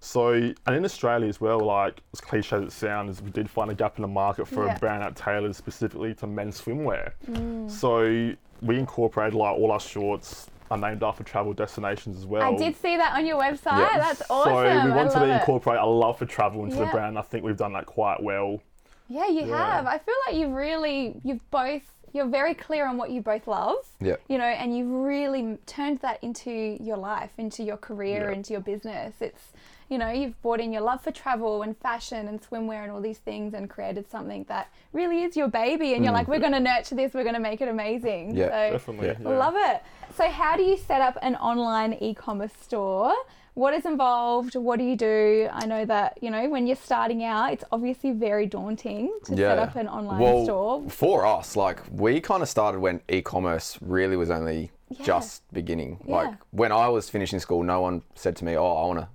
So, 0.03 0.31
and 0.33 0.75
in 0.75 0.83
Australia 0.83 1.27
as 1.29 1.39
well, 1.39 1.59
like 1.59 2.01
as 2.11 2.19
cliche 2.19 2.55
as 2.57 2.63
it 2.63 2.71
sounds, 2.71 3.21
we 3.21 3.29
did 3.29 3.47
find 3.47 3.69
a 3.69 3.75
gap 3.75 3.97
in 3.99 4.01
the 4.01 4.07
market 4.07 4.47
for 4.47 4.65
Yeah. 4.65 4.75
a 4.75 4.79
brand 4.79 5.03
that 5.03 5.15
tailored 5.15 5.55
specifically 5.55 6.15
to 6.15 6.27
men's 6.27 6.59
swimwear. 6.59 7.11
Mm. 7.29 7.69
So 7.69 8.35
we 8.63 8.79
incorporated 8.79 9.35
like 9.35 9.55
all 9.55 9.71
our 9.71 9.79
shorts 9.79 10.49
are 10.71 10.77
named 10.77 11.03
after 11.03 11.23
travel 11.23 11.53
destinations 11.53 12.17
as 12.17 12.25
well. 12.25 12.41
I 12.51 12.57
did 12.57 12.75
see 12.77 12.97
that 12.97 13.13
on 13.15 13.27
your 13.27 13.39
website. 13.39 13.93
That's 13.95 14.23
awesome. 14.27 14.53
So 14.53 14.85
we 14.85 14.91
wanted 14.91 15.11
to 15.19 15.23
it. 15.29 15.39
incorporate 15.39 15.79
a 15.79 15.85
love 15.85 16.17
for 16.17 16.25
travel 16.25 16.63
into 16.63 16.77
Yeah. 16.77 16.85
the 16.85 16.91
brand. 16.91 17.19
I 17.19 17.21
think 17.21 17.43
we've 17.43 17.55
done 17.57 17.73
that 17.73 17.85
quite 17.85 18.23
well. 18.23 18.59
Yeah, 19.07 19.27
you 19.27 19.41
Yeah. 19.45 19.75
have. 19.75 19.85
I 19.85 19.99
feel 19.99 20.15
like 20.25 20.35
you've 20.35 20.53
really, 20.53 21.21
you've 21.23 21.47
both, 21.51 21.83
you're 22.11 22.25
very 22.25 22.55
clear 22.55 22.87
on 22.87 22.97
what 22.97 23.11
you 23.11 23.21
both 23.21 23.45
love. 23.47 23.75
Yeah. 23.99 24.15
You 24.29 24.39
know, 24.39 24.45
and 24.45 24.75
you've 24.75 24.89
really 24.89 25.59
turned 25.67 25.99
that 25.99 26.17
into 26.23 26.51
your 26.81 26.97
life, 26.97 27.31
into 27.37 27.61
your 27.61 27.77
career, 27.77 28.29
Yeah. 28.31 28.35
into 28.37 28.53
your 28.53 28.61
business. 28.61 29.13
It's, 29.21 29.51
you 29.91 29.97
know, 29.97 30.09
you've 30.09 30.41
brought 30.41 30.61
in 30.61 30.71
your 30.71 30.81
love 30.81 31.03
for 31.03 31.11
travel 31.11 31.63
and 31.63 31.77
fashion 31.77 32.29
and 32.29 32.41
swimwear 32.41 32.81
and 32.83 32.91
all 32.93 33.01
these 33.01 33.17
things 33.17 33.53
and 33.53 33.69
created 33.69 34.09
something 34.09 34.45
that 34.47 34.71
really 34.93 35.23
is 35.23 35.35
your 35.35 35.49
baby. 35.49 35.93
And 35.93 36.03
you're 36.05 36.13
like, 36.13 36.29
we're 36.29 36.39
going 36.39 36.53
to 36.53 36.61
nurture 36.61 36.95
this, 36.95 37.13
we're 37.13 37.23
going 37.23 37.35
to 37.35 37.41
make 37.41 37.59
it 37.59 37.67
amazing. 37.67 38.33
Mm. 38.33 38.37
Yeah, 38.37 38.47
so, 38.47 38.71
Definitely. 38.71 39.07
Yeah. 39.07 39.15
yeah. 39.21 39.37
Love 39.37 39.55
it. 39.57 39.83
So, 40.15 40.29
how 40.29 40.55
do 40.55 40.63
you 40.63 40.77
set 40.77 41.01
up 41.01 41.17
an 41.21 41.35
online 41.35 41.93
e 41.99 42.13
commerce 42.13 42.53
store? 42.61 43.13
What 43.53 43.73
is 43.73 43.85
involved? 43.85 44.55
What 44.55 44.79
do 44.79 44.85
you 44.85 44.95
do? 44.95 45.49
I 45.51 45.65
know 45.65 45.83
that, 45.83 46.17
you 46.21 46.31
know, 46.31 46.47
when 46.49 46.67
you're 46.67 46.77
starting 46.77 47.25
out, 47.25 47.51
it's 47.51 47.65
obviously 47.69 48.13
very 48.13 48.45
daunting 48.45 49.13
to 49.25 49.35
set 49.35 49.59
up 49.59 49.75
an 49.75 49.89
online 49.89 50.19
well, 50.21 50.45
store. 50.45 50.89
For 50.89 51.25
us, 51.25 51.57
like 51.57 51.81
we 51.91 52.21
kind 52.21 52.41
of 52.41 52.47
started 52.47 52.79
when 52.79 53.01
e-commerce 53.09 53.77
really 53.81 54.15
was 54.15 54.29
only 54.29 54.71
Yeah. 54.87 55.03
just 55.03 55.43
beginning. 55.51 55.99
Yeah. 56.05 56.15
Like 56.15 56.33
when 56.51 56.71
I 56.71 56.87
was 56.87 57.09
finishing 57.09 57.41
school, 57.41 57.61
no 57.63 57.81
one 57.81 58.03
said 58.15 58.37
to 58.37 58.45
me, 58.45 58.55
"Oh, 58.55 58.73
I 58.83 58.85
want 58.87 58.99
to 58.99 59.09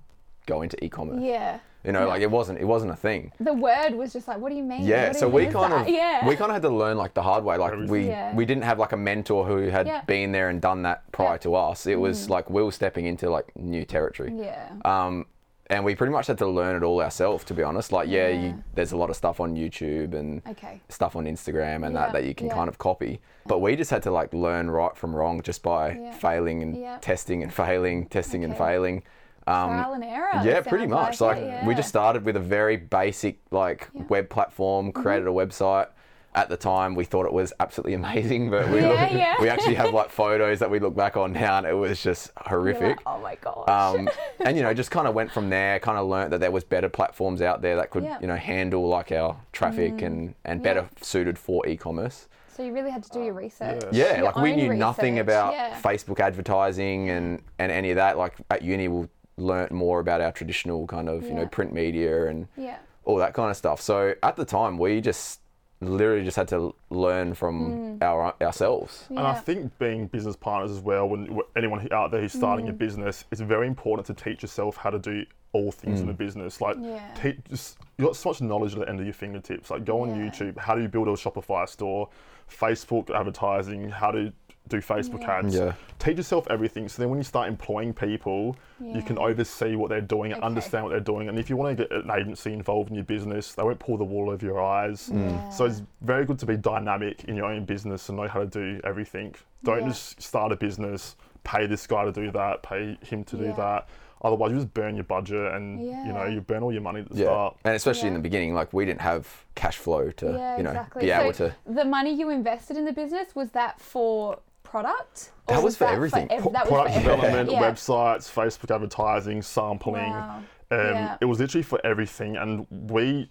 go 0.47 0.63
into 0.63 0.83
e-commerce." 0.83 1.21
Yeah. 1.21 1.59
You 1.83 1.93
know, 1.93 2.05
like 2.07 2.21
it 2.21 2.29
wasn't 2.31 2.59
it 2.59 2.65
wasn't 2.65 2.91
a 2.91 2.95
thing. 2.97 3.31
The 3.39 3.53
word 3.53 3.91
was 3.93 4.11
just 4.11 4.27
like, 4.27 4.39
what 4.39 4.49
do 4.49 4.55
you 4.55 4.63
mean? 4.63 4.81
Yeah, 4.83 5.07
What 5.09 5.15
so 5.17 5.29
we 5.29 5.45
kind 5.45 5.71
that? 5.71 5.81
of 5.87 5.89
yeah. 5.89 6.27
we 6.27 6.35
kind 6.35 6.49
of 6.51 6.55
had 6.55 6.63
to 6.63 6.69
learn 6.69 6.97
like 6.97 7.13
the 7.13 7.21
hard 7.21 7.45
way. 7.45 7.55
Like 7.55 7.73
we 7.87 8.07
Yeah. 8.07 8.35
we 8.35 8.43
didn't 8.45 8.63
have 8.63 8.77
like 8.77 8.91
a 8.91 8.97
mentor 8.97 9.45
who 9.45 9.69
had 9.69 9.87
Yeah. 9.87 10.01
been 10.01 10.33
there 10.33 10.49
and 10.49 10.59
done 10.59 10.81
that 10.81 11.09
prior 11.13 11.33
Yeah. 11.33 11.37
to 11.45 11.55
us. 11.55 11.85
It 11.87 11.95
was 11.99 12.29
like 12.29 12.49
we 12.49 12.61
were 12.61 12.71
stepping 12.73 13.05
into 13.05 13.29
like 13.29 13.55
new 13.55 13.85
territory. 13.85 14.33
yeah. 14.35 14.69
Um, 14.83 15.27
and 15.69 15.83
we 15.85 15.95
pretty 15.95 16.11
much 16.13 16.27
had 16.27 16.37
to 16.39 16.47
learn 16.47 16.77
it 16.77 16.83
all 16.83 17.01
ourselves, 17.01 17.43
to 17.45 17.53
be 17.53 17.61
honest. 17.61 17.91
Like, 17.91 18.07
yeah, 18.09 18.29
Yeah. 18.29 18.41
You, 18.41 18.63
there's 18.75 18.93
a 18.93 18.97
lot 18.97 19.09
of 19.09 19.15
stuff 19.17 19.39
on 19.41 19.55
YouTube 19.55 20.13
and 20.13 20.41
Okay. 20.49 20.81
stuff 20.89 21.15
on 21.15 21.25
Instagram 21.25 21.85
and 21.85 21.93
Yeah, 21.93 22.01
that 22.01 22.13
that 22.13 22.23
you 22.25 22.33
can 22.33 22.47
yeah. 22.47 22.53
kind 22.53 22.67
of 22.69 22.77
copy. 22.77 23.19
But 23.45 23.59
we 23.59 23.75
just 23.77 23.91
had 23.91 24.01
to 24.03 24.11
like 24.11 24.33
learn 24.33 24.69
right 24.71 24.95
from 24.97 25.15
wrong 25.15 25.41
just 25.41 25.63
by 25.63 25.91
Yeah. 25.91 26.11
failing 26.13 26.63
and 26.63 26.75
Yeah. 26.75 26.97
testing 26.99 27.43
and 27.43 27.53
failing, 27.53 28.07
testing 28.07 28.43
and 28.43 28.57
failing. 28.57 29.03
Um, 29.47 29.69
Trial 29.69 29.93
and 29.93 30.03
error. 30.03 30.29
yeah, 30.43 30.61
pretty 30.61 30.87
much. 30.87 31.21
Like, 31.21 31.37
it, 31.37 31.41
we 31.43 31.47
yeah. 31.47 31.61
Mm-hmm. 31.61 31.75
just 31.77 31.89
started 31.89 32.25
with 32.25 32.35
a 32.35 32.39
very 32.41 32.75
basic 32.77 33.39
like 33.51 33.87
web 34.09 34.29
platform, 34.29 34.91
created 34.91 35.27
a 35.27 35.31
website. 35.31 35.87
At 36.35 36.49
the 36.49 36.57
time, 36.57 36.93
we 36.93 37.03
thought 37.03 37.25
it 37.25 37.33
was 37.33 37.51
absolutely 37.59 37.93
amazing, 37.95 38.51
but 38.51 38.69
we, 38.69 38.81
Yeah, 38.81 39.09
yeah. 39.09 39.35
we 39.41 39.49
actually 39.49 39.73
have 39.75 39.91
like 39.91 40.11
photos 40.11 40.59
that 40.59 40.69
we 40.69 40.77
look 40.79 40.95
back 40.95 41.17
on 41.17 41.33
now, 41.33 41.57
and 41.57 41.65
it 41.65 41.73
was 41.73 42.03
just 42.03 42.27
You're 42.49 42.63
like, 42.63 42.77
horrific. 42.77 42.97
oh 43.07 43.19
my 43.21 43.35
gosh. 43.35 43.67
Um, 43.67 44.07
and 44.45 44.55
you 44.55 44.61
know, 44.61 44.71
just 44.73 44.91
kind 44.91 45.07
of 45.07 45.15
went 45.15 45.31
from 45.31 45.49
there. 45.49 45.79
Kind 45.79 45.97
of 45.97 46.07
learnt 46.07 46.29
that 46.31 46.39
there 46.39 46.51
was 46.51 46.63
better 46.63 46.89
platforms 46.89 47.41
out 47.41 47.63
there 47.63 47.75
that 47.77 47.89
could, 47.89 48.03
Yeah. 48.03 48.17
Mm. 48.17 48.21
you 48.21 48.27
know, 48.27 48.35
handle 48.35 48.87
like 48.87 49.11
our 49.11 49.35
traffic 49.51 50.01
and 50.03 50.35
and 50.45 50.61
better 50.61 50.81
Yeah. 50.81 51.01
suited 51.03 51.39
for 51.39 51.65
e-commerce. 51.67 52.27
so 52.55 52.63
you 52.63 52.73
really 52.73 52.91
had 52.91 53.03
to 53.03 53.09
do 53.11 53.23
your 53.23 53.33
research. 53.33 53.83
Yeah, 53.91 54.17
Your 54.17 54.25
like 54.25 54.35
we 54.35 54.51
own 54.51 54.57
knew 54.57 54.73
nothing 54.73 55.19
about 55.19 55.53
yeah. 55.53 55.79
Facebook 55.81 56.19
advertising 56.19 57.09
and 57.09 57.41
and 57.57 57.71
any 57.71 57.89
of 57.91 57.95
that. 57.95 58.17
Like 58.17 58.33
at 58.51 58.61
uni, 58.61 58.87
we 58.89 59.07
learnt 59.37 59.71
more 59.71 59.99
about 59.99 60.19
our 60.21 60.31
traditional 60.31 60.85
kind 60.87 61.07
of 61.07 61.23
you 61.23 61.33
know 61.33 61.45
print 61.47 61.71
media 61.73 62.27
and 62.27 62.47
Yeah. 62.57 62.77
all 63.05 63.17
that 63.17 63.33
kind 63.33 63.49
of 63.49 63.57
stuff. 63.57 63.79
So 63.81 64.13
at 64.23 64.35
the 64.35 64.45
time, 64.45 64.77
we 64.77 64.99
just 65.01 65.41
literally 65.79 66.23
just 66.23 66.35
had 66.35 66.47
to 66.47 66.73
learn 66.89 67.35
from 67.35 67.99
our 68.01 68.33
ourselves. 68.41 69.05
And 69.09 69.19
I 69.19 69.35
think 69.35 69.77
being 69.77 70.07
business 70.07 70.35
partners 70.35 70.71
as 70.71 70.79
well, 70.81 71.07
when 71.07 71.39
anyone 71.55 71.87
out 71.91 72.09
there 72.09 72.21
who's 72.21 72.33
starting 72.33 72.65
Mm. 72.65 72.69
a 72.71 72.73
business, 72.73 73.25
it's 73.31 73.41
very 73.41 73.67
important 73.67 74.07
to 74.07 74.13
teach 74.15 74.41
yourself 74.41 74.75
how 74.77 74.89
to 74.89 74.97
do 74.97 75.23
all 75.53 75.71
things 75.71 76.01
in 76.01 76.07
the 76.07 76.13
business. 76.13 76.59
Like, 76.61 76.77
Yeah. 76.79 76.99
te- 77.13 77.37
just 77.49 77.77
you 77.97 78.05
got 78.05 78.15
so 78.15 78.29
much 78.29 78.41
knowledge 78.41 78.73
at 78.73 78.79
the 78.79 78.89
end 78.89 78.99
of 78.99 79.05
your 79.05 79.13
fingertips. 79.13 79.69
Like, 79.69 79.85
go 79.85 80.01
on 80.01 80.09
Yeah. 80.09 80.27
YouTube. 80.29 80.57
How 80.57 80.73
do 80.75 80.81
you 80.81 80.87
build 80.87 81.07
a 81.07 81.11
Shopify 81.11 81.69
store? 81.69 82.09
Facebook 82.49 83.09
advertising. 83.11 83.89
How 83.89 84.09
to 84.11 84.33
do 84.67 84.77
Facebook 84.81 85.21
Yeah. 85.21 85.37
ads. 85.37 85.55
Yeah. 85.55 85.73
Teach 85.99 86.17
yourself 86.17 86.47
everything. 86.49 86.87
So 86.87 87.01
then, 87.01 87.09
when 87.09 87.17
you 87.19 87.23
start 87.23 87.47
employing 87.47 87.93
people, 87.93 88.55
you 88.79 89.01
can 89.01 89.17
oversee 89.17 89.75
what 89.75 89.89
they're 89.89 90.01
doing 90.01 90.31
and 90.33 90.39
Okay. 90.39 90.45
understand 90.45 90.83
what 90.83 90.91
they're 90.91 90.99
doing. 90.99 91.29
And 91.29 91.39
if 91.39 91.49
you 91.49 91.57
want 91.57 91.77
to 91.77 91.83
get 91.87 91.91
an 91.91 92.09
agency 92.11 92.53
involved 92.53 92.89
in 92.89 92.95
your 92.95 93.03
business, 93.05 93.53
they 93.55 93.63
won't 93.63 93.79
pull 93.79 93.97
the 93.97 94.03
wool 94.03 94.29
over 94.29 94.45
your 94.45 94.61
eyes. 94.61 95.09
Mm. 95.09 95.51
So 95.51 95.65
it's 95.65 95.81
very 96.01 96.25
good 96.25 96.39
to 96.39 96.45
be 96.45 96.57
dynamic 96.57 97.23
in 97.25 97.35
your 97.35 97.45
own 97.45 97.65
business 97.65 98.09
and 98.09 98.17
know 98.17 98.27
how 98.27 98.39
to 98.41 98.45
do 98.45 98.79
everything. 98.83 99.33
Don't 99.63 99.81
Yeah. 99.81 99.87
just 99.89 100.21
start 100.21 100.51
a 100.51 100.55
business, 100.55 101.15
pay 101.43 101.65
this 101.65 101.87
guy 101.87 102.05
to 102.05 102.11
do 102.11 102.29
that, 102.31 102.61
pay 102.61 102.97
him 103.01 103.23
to 103.25 103.37
Yeah. 103.37 103.43
do 103.47 103.53
that. 103.53 103.87
Otherwise, 104.23 104.51
you 104.51 104.57
just 104.57 104.73
burn 104.73 104.95
your 104.95 105.03
budget 105.03 105.53
and 105.53 105.79
you 105.79 106.11
know 106.11 106.25
you 106.25 106.41
burn 106.41 106.63
all 106.63 106.71
your 106.71 106.81
money 106.81 107.01
at 107.01 107.09
the 107.09 107.15
Yeah, 107.17 107.25
start. 107.25 107.55
and 107.63 107.75
especially 107.75 108.07
in 108.07 108.15
the 108.15 108.19
beginning, 108.19 108.55
like 108.55 108.73
we 108.73 108.83
didn't 108.83 109.01
have 109.01 109.45
cash 109.53 109.77
flow 109.77 110.09
to 110.09 110.25
Yeah, 110.31 110.57
you 110.57 110.63
know 110.63 110.71
exactly. 110.71 111.01
be 111.03 111.09
so 111.09 111.21
able 111.21 111.33
to. 111.33 111.55
the 111.67 111.85
money 111.85 112.13
you 112.13 112.29
invested 112.31 112.77
in 112.77 112.85
the 112.85 112.93
business 112.93 113.35
was 113.35 113.51
that 113.51 113.79
for 113.79 114.39
product? 114.71 115.31
Or 115.47 115.55
That 115.55 115.63
was 115.63 115.77
for 115.77 115.85
that 115.85 115.93
everything. 115.93 116.29
ev- 116.31 116.41
Pro- 116.43 116.51
that 116.51 116.65
was 116.65 116.71
product 116.71 116.95
for 116.95 117.01
development, 117.01 117.51
Yeah. 117.51 117.61
websites, 117.71 118.31
Facebook 118.33 118.73
advertising, 118.73 119.41
sampling. 119.41 120.09
Wow. 120.11 120.37
Um, 120.71 120.77
Yeah. 120.79 121.17
It 121.21 121.25
was 121.25 121.39
literally 121.39 121.63
for 121.63 121.79
everything, 121.85 122.35
and 122.37 122.67
we 122.69 123.29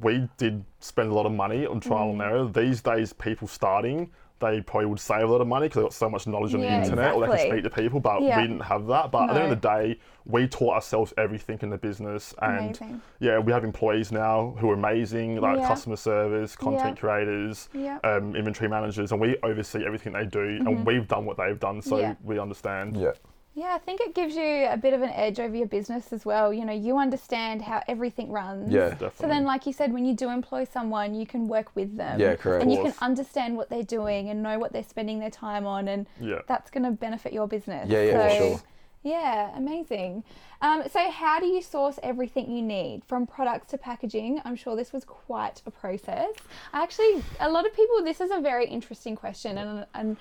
we 0.00 0.26
did 0.38 0.64
spend 0.80 1.10
a 1.10 1.14
lot 1.14 1.26
of 1.26 1.32
money 1.32 1.66
on 1.66 1.78
trial 1.78 2.06
Mm. 2.06 2.12
and 2.12 2.22
error. 2.22 2.44
These 2.46 2.80
days, 2.80 3.12
people 3.12 3.46
starting, 3.46 4.10
they 4.42 4.60
probably 4.60 4.86
would 4.86 5.00
save 5.00 5.22
a 5.22 5.26
lot 5.32 5.40
of 5.40 5.46
money 5.46 5.66
because 5.68 5.76
they've 5.76 5.84
got 5.84 5.92
so 5.94 6.10
much 6.10 6.26
knowledge 6.26 6.52
on 6.54 6.60
Yeah, 6.60 6.78
the 6.80 6.84
internet, 6.84 7.14
or 7.14 7.20
they 7.20 7.26
can 7.26 7.34
exactly. 7.36 7.58
speak 7.60 7.64
to 7.72 7.82
people. 7.82 8.00
But 8.00 8.20
Yeah. 8.22 8.36
we 8.36 8.42
didn't 8.48 8.60
have 8.60 8.86
that. 8.88 9.10
But 9.10 9.30
at 9.30 9.34
the 9.34 9.42
end 9.42 9.52
of 9.52 9.60
the 9.60 9.68
day, 9.68 9.98
we 10.26 10.46
taught 10.46 10.74
ourselves 10.74 11.14
everything 11.16 11.58
in 11.62 11.70
the 11.70 11.78
business, 11.78 12.34
and 12.42 12.58
Amazing. 12.58 13.00
yeah, 13.20 13.38
we 13.38 13.52
have 13.52 13.64
employees 13.64 14.12
now 14.12 14.54
who 14.58 14.70
are 14.70 14.74
amazing, 14.74 15.40
like 15.40 15.58
Yeah. 15.58 15.68
customer 15.68 15.96
service, 15.96 16.54
content 16.56 16.98
creators, 16.98 17.68
Yeah. 17.72 17.98
um, 18.04 18.36
inventory 18.36 18.68
managers, 18.68 19.12
and 19.12 19.20
we 19.20 19.36
oversee 19.42 19.84
everything 19.86 20.12
they 20.12 20.26
do, 20.26 20.40
and 20.66 20.84
we've 20.84 21.08
done 21.08 21.24
what 21.24 21.36
they've 21.38 21.58
done, 21.58 21.80
so 21.80 21.96
Mm-hmm. 21.96 22.02
Yeah. 22.02 22.14
we 22.24 22.38
understand. 22.38 22.96
Yeah. 22.96 23.12
Yeah, 23.54 23.74
I 23.74 23.78
think 23.78 24.00
it 24.00 24.14
gives 24.14 24.34
you 24.34 24.66
a 24.66 24.78
bit 24.78 24.94
of 24.94 25.02
an 25.02 25.10
edge 25.10 25.38
over 25.38 25.54
your 25.54 25.66
business 25.66 26.10
as 26.12 26.24
well. 26.24 26.54
You 26.54 26.64
know, 26.64 26.72
you 26.72 26.96
understand 26.96 27.60
how 27.60 27.82
everything 27.86 28.30
runs. 28.32 28.72
Yeah. 28.72 28.90
Definitely. 28.90 29.10
So 29.20 29.28
then, 29.28 29.44
like 29.44 29.66
you 29.66 29.74
said, 29.74 29.92
when 29.92 30.06
you 30.06 30.14
do 30.14 30.30
employ 30.30 30.64
someone, 30.64 31.14
you 31.14 31.26
can 31.26 31.48
work 31.48 31.70
with 31.74 31.96
them. 31.98 32.18
Yeah, 32.18 32.34
correct. 32.36 32.62
And 32.62 32.72
you 32.72 32.82
can 32.82 32.94
understand 33.02 33.58
what 33.58 33.68
they're 33.68 33.82
doing 33.82 34.30
and 34.30 34.42
know 34.42 34.58
what 34.58 34.72
they're 34.72 34.82
spending 34.82 35.18
their 35.20 35.30
time 35.30 35.66
on, 35.66 35.88
and 35.88 36.06
Yeah. 36.18 36.40
that's 36.46 36.70
going 36.70 36.84
to 36.84 36.92
benefit 36.92 37.34
your 37.34 37.46
business. 37.46 37.90
Yeah, 37.90 38.02
yeah, 38.02 38.12
for 38.12 38.30
So, 38.30 38.38
sure. 38.38 38.60
Yeah, 39.04 39.50
amazing. 39.56 40.22
Um, 40.62 40.84
so, 40.90 41.10
how 41.10 41.38
do 41.40 41.46
you 41.46 41.60
source 41.60 41.98
everything 42.02 42.50
you 42.50 42.62
need 42.62 43.04
from 43.04 43.26
products 43.26 43.66
to 43.72 43.78
packaging? 43.78 44.40
I'm 44.46 44.56
sure 44.56 44.76
this 44.76 44.92
was 44.94 45.04
quite 45.04 45.60
a 45.66 45.70
process. 45.70 46.30
I 46.72 46.82
actually, 46.84 47.22
a 47.40 47.50
lot 47.50 47.66
of 47.66 47.74
people, 47.74 48.02
this 48.02 48.20
is 48.20 48.30
a 48.30 48.40
very 48.40 48.64
interesting 48.66 49.14
question, 49.16 49.58
and 49.58 49.86
and 49.94 50.16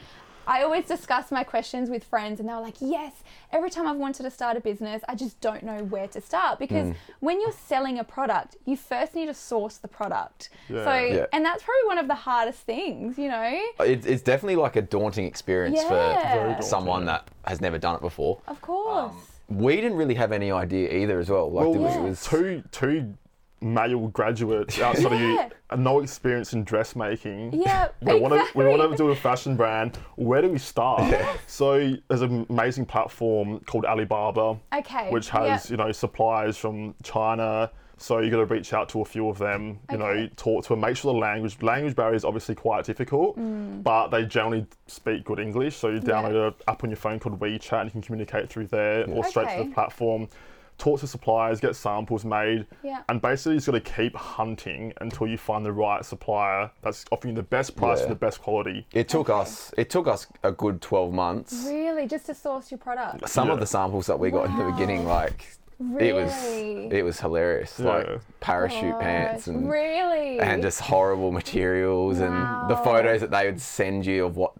I 0.52 0.64
always 0.64 0.86
discuss 0.86 1.32
my 1.32 1.44
questions 1.44 1.90
with 1.90 2.04
friends, 2.04 2.40
and 2.42 2.50
they're 2.50 2.60
like, 2.60 2.76
"Yes, 2.82 3.14
every 3.54 3.70
time 3.70 3.88
I've 3.88 3.96
wanted 3.98 4.24
to 4.24 4.32
start 4.32 4.58
a 4.58 4.60
business, 4.60 5.02
I 5.08 5.16
just 5.16 5.40
don't 5.40 5.64
know 5.64 5.84
where 5.86 6.08
to 6.10 6.20
start 6.20 6.60
because 6.60 6.88
Mm. 6.90 6.96
when 7.22 7.40
you're 7.42 7.54
selling 7.54 7.98
a 8.00 8.04
product, 8.04 8.58
you 8.66 8.76
first 8.76 9.16
need 9.16 9.28
to 9.28 9.34
source 9.34 9.78
the 9.78 9.88
product. 9.88 10.50
Yeah. 10.70 10.84
So, 10.84 10.94
Yeah. 10.94 11.26
and 11.32 11.46
that's 11.46 11.64
probably 11.64 11.88
one 11.88 11.98
of 12.00 12.08
the 12.08 12.16
hardest 12.30 12.60
things, 12.74 13.18
you 13.18 13.30
know. 13.30 13.50
It, 13.80 14.06
it's 14.06 14.22
definitely 14.22 14.58
like 14.58 14.76
a 14.76 14.82
daunting 14.82 15.26
experience 15.26 15.78
Yeah. 15.82 15.88
For 16.34 16.36
daunting, 16.48 16.62
someone 16.64 17.06
that 17.06 17.28
has 17.46 17.62
never 17.62 17.78
done 17.78 17.96
it 17.96 18.02
before. 18.02 18.40
Of 18.48 18.60
course. 18.62 19.14
We 19.48 19.76
didn't 19.78 19.98
really 19.98 20.16
have 20.16 20.32
any 20.32 20.52
idea 20.52 20.90
either, 20.92 21.20
as 21.20 21.30
well. 21.30 21.50
Like 21.52 21.66
Well, 21.66 21.76
it 21.76 21.80
was, 21.80 21.96
Yeah. 21.96 22.02
it 22.02 22.10
was 22.10 22.24
two 22.26 22.64
two 22.72 23.14
male 23.62 24.08
graduates 24.08 24.80
outside 24.82 25.14
of 25.14 25.20
you, 25.20 25.40
and 25.70 25.84
no 25.84 26.00
experience 26.02 26.54
in 26.54 26.64
dressmaking. 26.64 27.54
yeah, 27.54 27.90
We 28.02 28.20
want 28.20 28.34
to 28.34 28.40
we 28.40 28.66
exactly. 28.66 28.66
want 28.66 28.92
to 28.92 28.98
do 28.98 29.10
a 29.12 29.16
fashion 29.16 29.56
brand. 29.56 29.98
Where 30.16 30.42
do 30.42 30.50
we 30.50 30.58
start? 30.58 31.14
So 31.48 31.96
there's 32.08 32.22
an 32.22 32.46
amazing 32.50 32.86
platform 32.86 33.60
called 33.62 33.86
Alibaba, 33.86 34.58
Okay. 34.74 35.10
which 35.12 35.28
yeah. 35.28 35.46
has 35.48 35.70
you 35.70 35.78
know 35.78 35.92
suppliers 35.92 36.58
from 36.58 36.96
China. 37.04 37.72
So 37.98 38.18
you 38.18 38.32
got 38.32 38.38
to 38.38 38.46
reach 38.46 38.74
out 38.74 38.90
to 38.90 39.02
a 39.02 39.06
few 39.06 39.30
of 39.30 39.38
them. 39.38 39.80
You 39.92 39.98
know, 40.00 40.28
talk 40.36 40.64
to 40.64 40.70
them. 40.70 40.80
Make 40.80 40.98
sure 40.98 41.14
the 41.14 41.20
language 41.20 41.62
language 41.62 41.96
barrier 41.96 42.16
is 42.16 42.26
obviously 42.26 42.56
quite 42.56 42.84
difficult, 42.86 43.38
Mm. 43.38 43.84
but 43.84 44.08
they 44.08 44.26
generally 44.26 44.66
speak 44.88 45.24
good 45.24 45.40
English. 45.40 45.76
So 45.76 45.90
you 45.90 46.00
download 46.00 46.48
an 46.48 46.54
app 46.68 46.84
on 46.84 46.90
your 46.90 46.98
phone 46.98 47.20
called 47.20 47.40
WeChat, 47.40 47.82
and 47.82 47.86
you 47.90 47.92
can 47.92 48.02
communicate 48.02 48.50
through 48.50 48.68
there 48.68 49.08
or 49.08 49.24
straight 49.24 49.56
to 49.58 49.66
the 49.66 49.70
platform. 49.74 50.28
Talk 50.82 51.00
to 51.02 51.06
suppliers, 51.08 51.60
get 51.60 51.76
samples 51.76 52.26
made, 52.26 52.66
Yeah. 52.82 53.04
and 53.08 53.22
basically 53.22 53.54
you've 53.54 53.66
got 53.68 53.74
to 53.74 53.80
keep 53.82 54.16
hunting 54.16 54.92
until 55.00 55.28
you 55.28 55.38
find 55.38 55.64
the 55.64 55.72
right 55.72 56.04
supplier 56.04 56.72
that's 56.82 57.06
offering 57.12 57.36
you 57.36 57.36
the 57.36 57.48
best 57.48 57.76
price 57.76 58.00
Yeah. 58.00 58.06
and 58.06 58.12
the 58.12 58.16
best 58.16 58.42
quality. 58.42 58.88
it 58.92 59.08
took 59.08 59.30
Okay. 59.30 59.40
us 59.42 59.72
it 59.78 59.92
took 59.92 60.08
us 60.08 60.26
a 60.42 60.52
good 60.52 60.82
12 60.82 61.14
months. 61.14 61.66
Really, 61.68 62.08
just 62.08 62.26
to 62.26 62.34
source 62.34 62.72
your 62.72 62.80
product. 62.80 63.30
Some 63.30 63.52
of 63.52 63.60
the 63.60 63.68
samples 63.68 64.08
that 64.08 64.18
we 64.18 64.32
got 64.32 64.48
in 64.48 64.58
the 64.58 64.64
beginning, 64.72 65.06
like 65.06 65.46
it 66.00 66.16
was 66.16 66.34
it 66.48 67.06
was 67.06 67.20
hilarious. 67.20 67.80
Yeah. 67.80 67.86
Like 67.92 68.08
parachute 68.40 69.00
pants 69.00 69.46
and 69.46 69.70
really, 69.70 70.40
and 70.40 70.64
just 70.64 70.82
horrible 70.82 71.32
materials 71.32 72.18
and 72.20 72.34
the 72.72 72.76
photos 72.78 73.22
that 73.22 73.30
they 73.30 73.46
would 73.46 73.62
send 73.62 74.08
you 74.08 74.26
of 74.26 74.36
what 74.36 74.54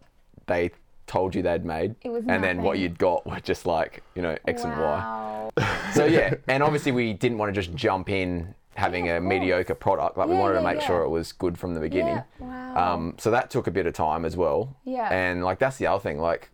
they 0.46 0.70
told 1.12 1.36
you 1.36 1.42
they'd 1.42 1.66
made 1.66 1.94
It 2.04 2.10
was 2.10 2.24
and 2.28 2.42
then 2.42 2.62
what 2.62 2.80
you'd 2.80 2.98
got 2.98 3.28
were 3.28 3.42
just 3.42 3.66
like 3.66 4.02
you 4.16 4.22
know 4.22 4.38
x 4.48 4.64
and 4.64 4.72
y 4.80 5.50
so 5.94 6.06
yeah 6.06 6.36
and 6.48 6.64
obviously 6.64 6.94
we 6.94 7.12
didn't 7.12 7.38
want 7.38 7.54
to 7.54 7.62
just 7.62 7.76
jump 7.76 8.10
in 8.10 8.56
having 8.76 9.08
Yeah, 9.08 9.18
a 9.18 9.20
course. 9.20 9.30
mediocre 9.30 9.76
product 9.76 10.18
like 10.18 10.28
we 10.30 10.36
Yeah, 10.36 10.40
wanted 10.42 10.56
to 10.56 10.62
make 10.64 10.80
yeah. 10.80 10.88
sure 10.88 11.02
it 11.04 11.10
was 11.10 11.34
good 11.34 11.58
from 11.58 11.74
the 11.74 11.82
beginning 11.82 12.24
Yeah, 12.40 12.46
wow. 12.76 12.94
um, 12.94 13.16
so 13.18 13.30
that 13.32 13.50
took 13.50 13.68
a 13.68 13.72
bit 13.72 13.86
of 13.86 13.94
time 13.94 14.24
as 14.24 14.38
well 14.38 14.74
Yeah. 14.86 15.10
and 15.12 15.44
like 15.44 15.60
that's 15.60 15.78
the 15.78 15.88
other 15.88 16.02
thing 16.02 16.18
like 16.20 16.50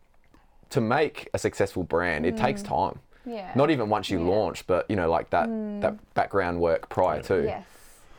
to 0.71 0.81
make 0.81 1.29
a 1.35 1.37
successful 1.37 1.83
brand 1.83 2.25
it 2.25 2.35
takes 2.35 2.63
time 2.63 2.99
Mm. 3.27 3.33
yeah. 3.35 3.51
not 3.55 3.69
even 3.69 3.89
once 3.89 4.09
you 4.09 4.17
Yeah. 4.19 4.25
Mm. 4.25 4.29
launch 4.35 4.65
but 4.65 4.89
you 4.89 4.95
know 4.95 5.09
like 5.17 5.29
that 5.29 5.47
that 5.81 6.13
background 6.15 6.59
work 6.61 6.89
prior 6.89 7.21
to 7.23 7.43
Yes. 7.43 7.65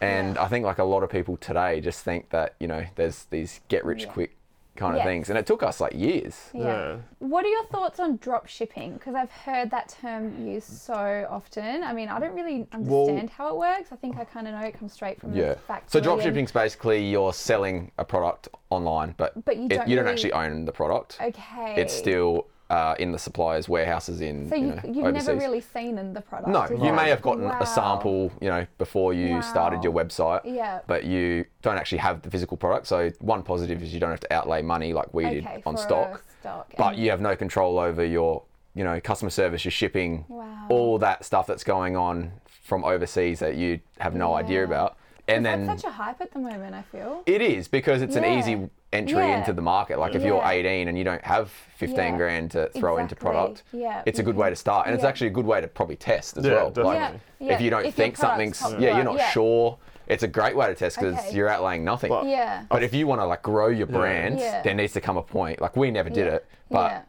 and 0.00 0.36
Yeah. 0.36 0.44
I 0.44 0.48
think 0.48 0.64
like 0.64 0.78
a 0.78 0.84
lot 0.94 1.02
of 1.02 1.10
people 1.10 1.36
today 1.38 1.80
just 1.80 2.04
think 2.04 2.28
that, 2.30 2.54
you 2.60 2.68
know, 2.68 2.84
there's 2.94 3.24
these 3.34 3.60
get 3.68 3.84
rich 3.84 4.04
Yeah. 4.04 4.12
quick 4.16 4.30
kind 4.78 4.94
of 4.94 4.98
Yes. 4.98 5.06
things. 5.06 5.28
And 5.28 5.38
it 5.38 5.46
took 5.46 5.62
us 5.62 5.80
like 5.80 5.92
years. 5.94 6.50
Yeah. 6.54 6.62
Yeah. 6.64 6.96
What 7.18 7.44
are 7.44 7.48
your 7.48 7.64
thoughts 7.66 7.98
on 8.00 8.16
drop 8.18 8.46
shipping? 8.46 8.94
Because 8.94 9.14
I've 9.14 9.30
heard 9.30 9.70
that 9.72 9.94
term 10.00 10.46
used 10.46 10.68
so 10.72 11.26
often. 11.28 11.82
I 11.82 11.92
mean, 11.92 12.08
I 12.08 12.18
don't 12.18 12.34
really 12.34 12.66
understand 12.72 13.28
how 13.30 13.48
it 13.48 13.56
works. 13.56 13.88
I 13.92 13.96
think 13.96 14.16
I 14.16 14.24
kind 14.24 14.46
of 14.48 14.54
know 14.54 14.60
it 14.60 14.78
comes 14.78 14.92
straight 14.92 15.20
from 15.20 15.34
Yeah. 15.34 15.54
the 15.54 15.58
factory. 15.60 15.88
So 15.90 16.00
drop 16.00 16.14
and- 16.18 16.22
shipping's 16.24 16.52
basically 16.52 17.04
you're 17.04 17.32
selling 17.32 17.90
a 17.98 18.04
product 18.04 18.48
online, 18.70 19.14
but, 19.18 19.44
But 19.44 19.56
you 19.56 19.68
don't 19.68 19.88
you 19.88 19.96
don't 19.96 20.08
actually 20.08 20.32
own 20.32 20.64
the 20.64 20.72
product. 20.72 21.18
Okay. 21.20 21.74
It's 21.76 21.92
still 21.94 22.46
uh, 22.70 22.94
in 22.98 23.12
the 23.12 23.18
suppliers' 23.18 23.68
warehouses 23.68 24.20
in 24.20 24.48
So 24.48 24.54
you 24.54 24.66
you, 24.66 24.74
know, 24.74 24.80
you've 24.84 25.04
overseas. 25.06 25.28
never 25.28 25.40
really 25.40 25.60
seen 25.60 25.96
in 25.98 26.12
the 26.12 26.20
product. 26.20 26.48
No, 26.50 26.68
you 26.84 26.92
may 26.92 27.08
have 27.08 27.22
gotten 27.22 27.44
Wow. 27.44 27.58
a 27.60 27.66
sample, 27.66 28.30
you 28.42 28.48
know, 28.50 28.66
before 28.76 29.14
you 29.14 29.40
started 29.42 29.82
your 29.82 29.92
website. 29.92 30.42
Yeah. 30.44 30.80
But 30.86 31.04
you 31.04 31.46
don't 31.62 31.76
actually 31.78 31.98
have 31.98 32.20
the 32.22 32.30
physical 32.30 32.56
product. 32.58 32.86
So 32.86 33.10
one 33.20 33.42
positive 33.42 33.82
is 33.82 33.94
you 33.94 34.00
don't 34.00 34.10
have 34.10 34.20
to 34.20 34.32
outlay 34.32 34.60
money 34.62 34.92
like 34.92 35.14
we 35.14 35.24
did 35.28 35.44
Okay, 35.46 35.62
on 35.64 35.76
for 35.76 35.82
stock. 35.82 36.24
stock. 36.40 36.72
but 36.76 36.88
and- 36.94 36.98
you 37.02 37.10
have 37.10 37.20
no 37.22 37.34
control 37.36 37.78
over 37.78 38.04
your 38.04 38.42
you 38.74 38.84
know 38.84 39.00
customer 39.00 39.30
service 39.30 39.64
your 39.64 39.72
shipping 39.72 40.24
Wow. 40.28 40.66
all 40.68 40.98
that 40.98 41.24
stuff 41.24 41.46
that's 41.46 41.64
going 41.64 41.96
on 41.96 42.32
from 42.62 42.84
overseas 42.84 43.38
that 43.40 43.56
you 43.56 43.80
have 43.98 44.14
no 44.14 44.34
idea 44.34 44.62
about 44.62 44.96
and 45.26 45.44
That's 45.44 45.66
then 45.66 45.78
such 45.78 45.84
a 45.84 45.90
hype 45.90 46.20
at 46.20 46.32
the 46.32 46.38
moment. 46.38 46.74
I 46.74 46.82
feel. 46.82 47.22
it 47.26 47.40
is 47.42 47.66
because 47.66 48.02
it's 48.02 48.14
an 48.16 48.24
easy 48.26 48.68
entry 48.92 49.18
Yeah. 49.18 49.38
into 49.38 49.52
the 49.52 49.60
market 49.62 49.98
like 49.98 50.14
if 50.14 50.22
you're 50.22 50.42
18 50.42 50.88
and 50.88 50.96
you 50.96 51.04
don't 51.04 51.22
have 51.24 51.50
15 51.76 51.96
Yeah. 51.98 52.16
grand 52.16 52.50
to 52.52 52.68
throw 52.70 52.96
into 52.96 53.14
product 53.14 53.62
Yeah, 53.72 54.02
it's 54.06 54.18
a 54.18 54.22
good 54.22 54.36
way 54.36 54.48
to 54.48 54.56
start 54.56 54.86
and 54.86 54.94
it's 54.94 55.04
actually 55.04 55.26
a 55.26 55.30
good 55.30 55.44
way 55.46 55.60
to 55.60 55.68
probably 55.68 55.96
test 55.96 56.38
as 56.38 56.46
Yeah, 56.46 56.52
well 56.54 56.70
definitely. 56.70 56.96
Yeah, 56.96 57.12
yeah. 57.48 57.54
if 57.54 57.60
you 57.60 57.70
don't 57.70 57.84
If 57.84 57.94
think 57.94 58.18
product's 58.18 58.58
something's 58.58 58.60
yeah 58.62 58.68
popular, 58.70 58.94
you're 58.96 59.04
not 59.04 59.16
yeah. 59.18 59.30
sure 59.30 59.78
it's 60.06 60.22
a 60.22 60.28
great 60.28 60.56
way 60.56 60.66
to 60.68 60.74
test 60.74 60.96
because 60.96 61.18
Okay. 61.18 61.36
you're 61.36 61.48
outlaying 61.50 61.82
nothing 61.82 62.08
But- 62.08 62.24
Yeah. 62.26 62.62
but 62.70 62.82
if 62.82 62.94
you 62.94 63.06
want 63.06 63.20
to 63.20 63.26
like 63.26 63.42
grow 63.42 63.68
your 63.68 63.86
brand, 63.86 64.40
Yeah. 64.40 64.62
there 64.62 64.72
needs 64.74 64.94
to 64.94 65.02
come 65.02 65.18
a 65.18 65.22
point. 65.22 65.60
Like 65.60 65.76
we 65.76 65.90
never 65.90 66.08
did 66.08 66.26
Yeah. 66.26 66.32
it, 66.36 66.46
but 66.70 66.90
Yeah. 66.90 67.00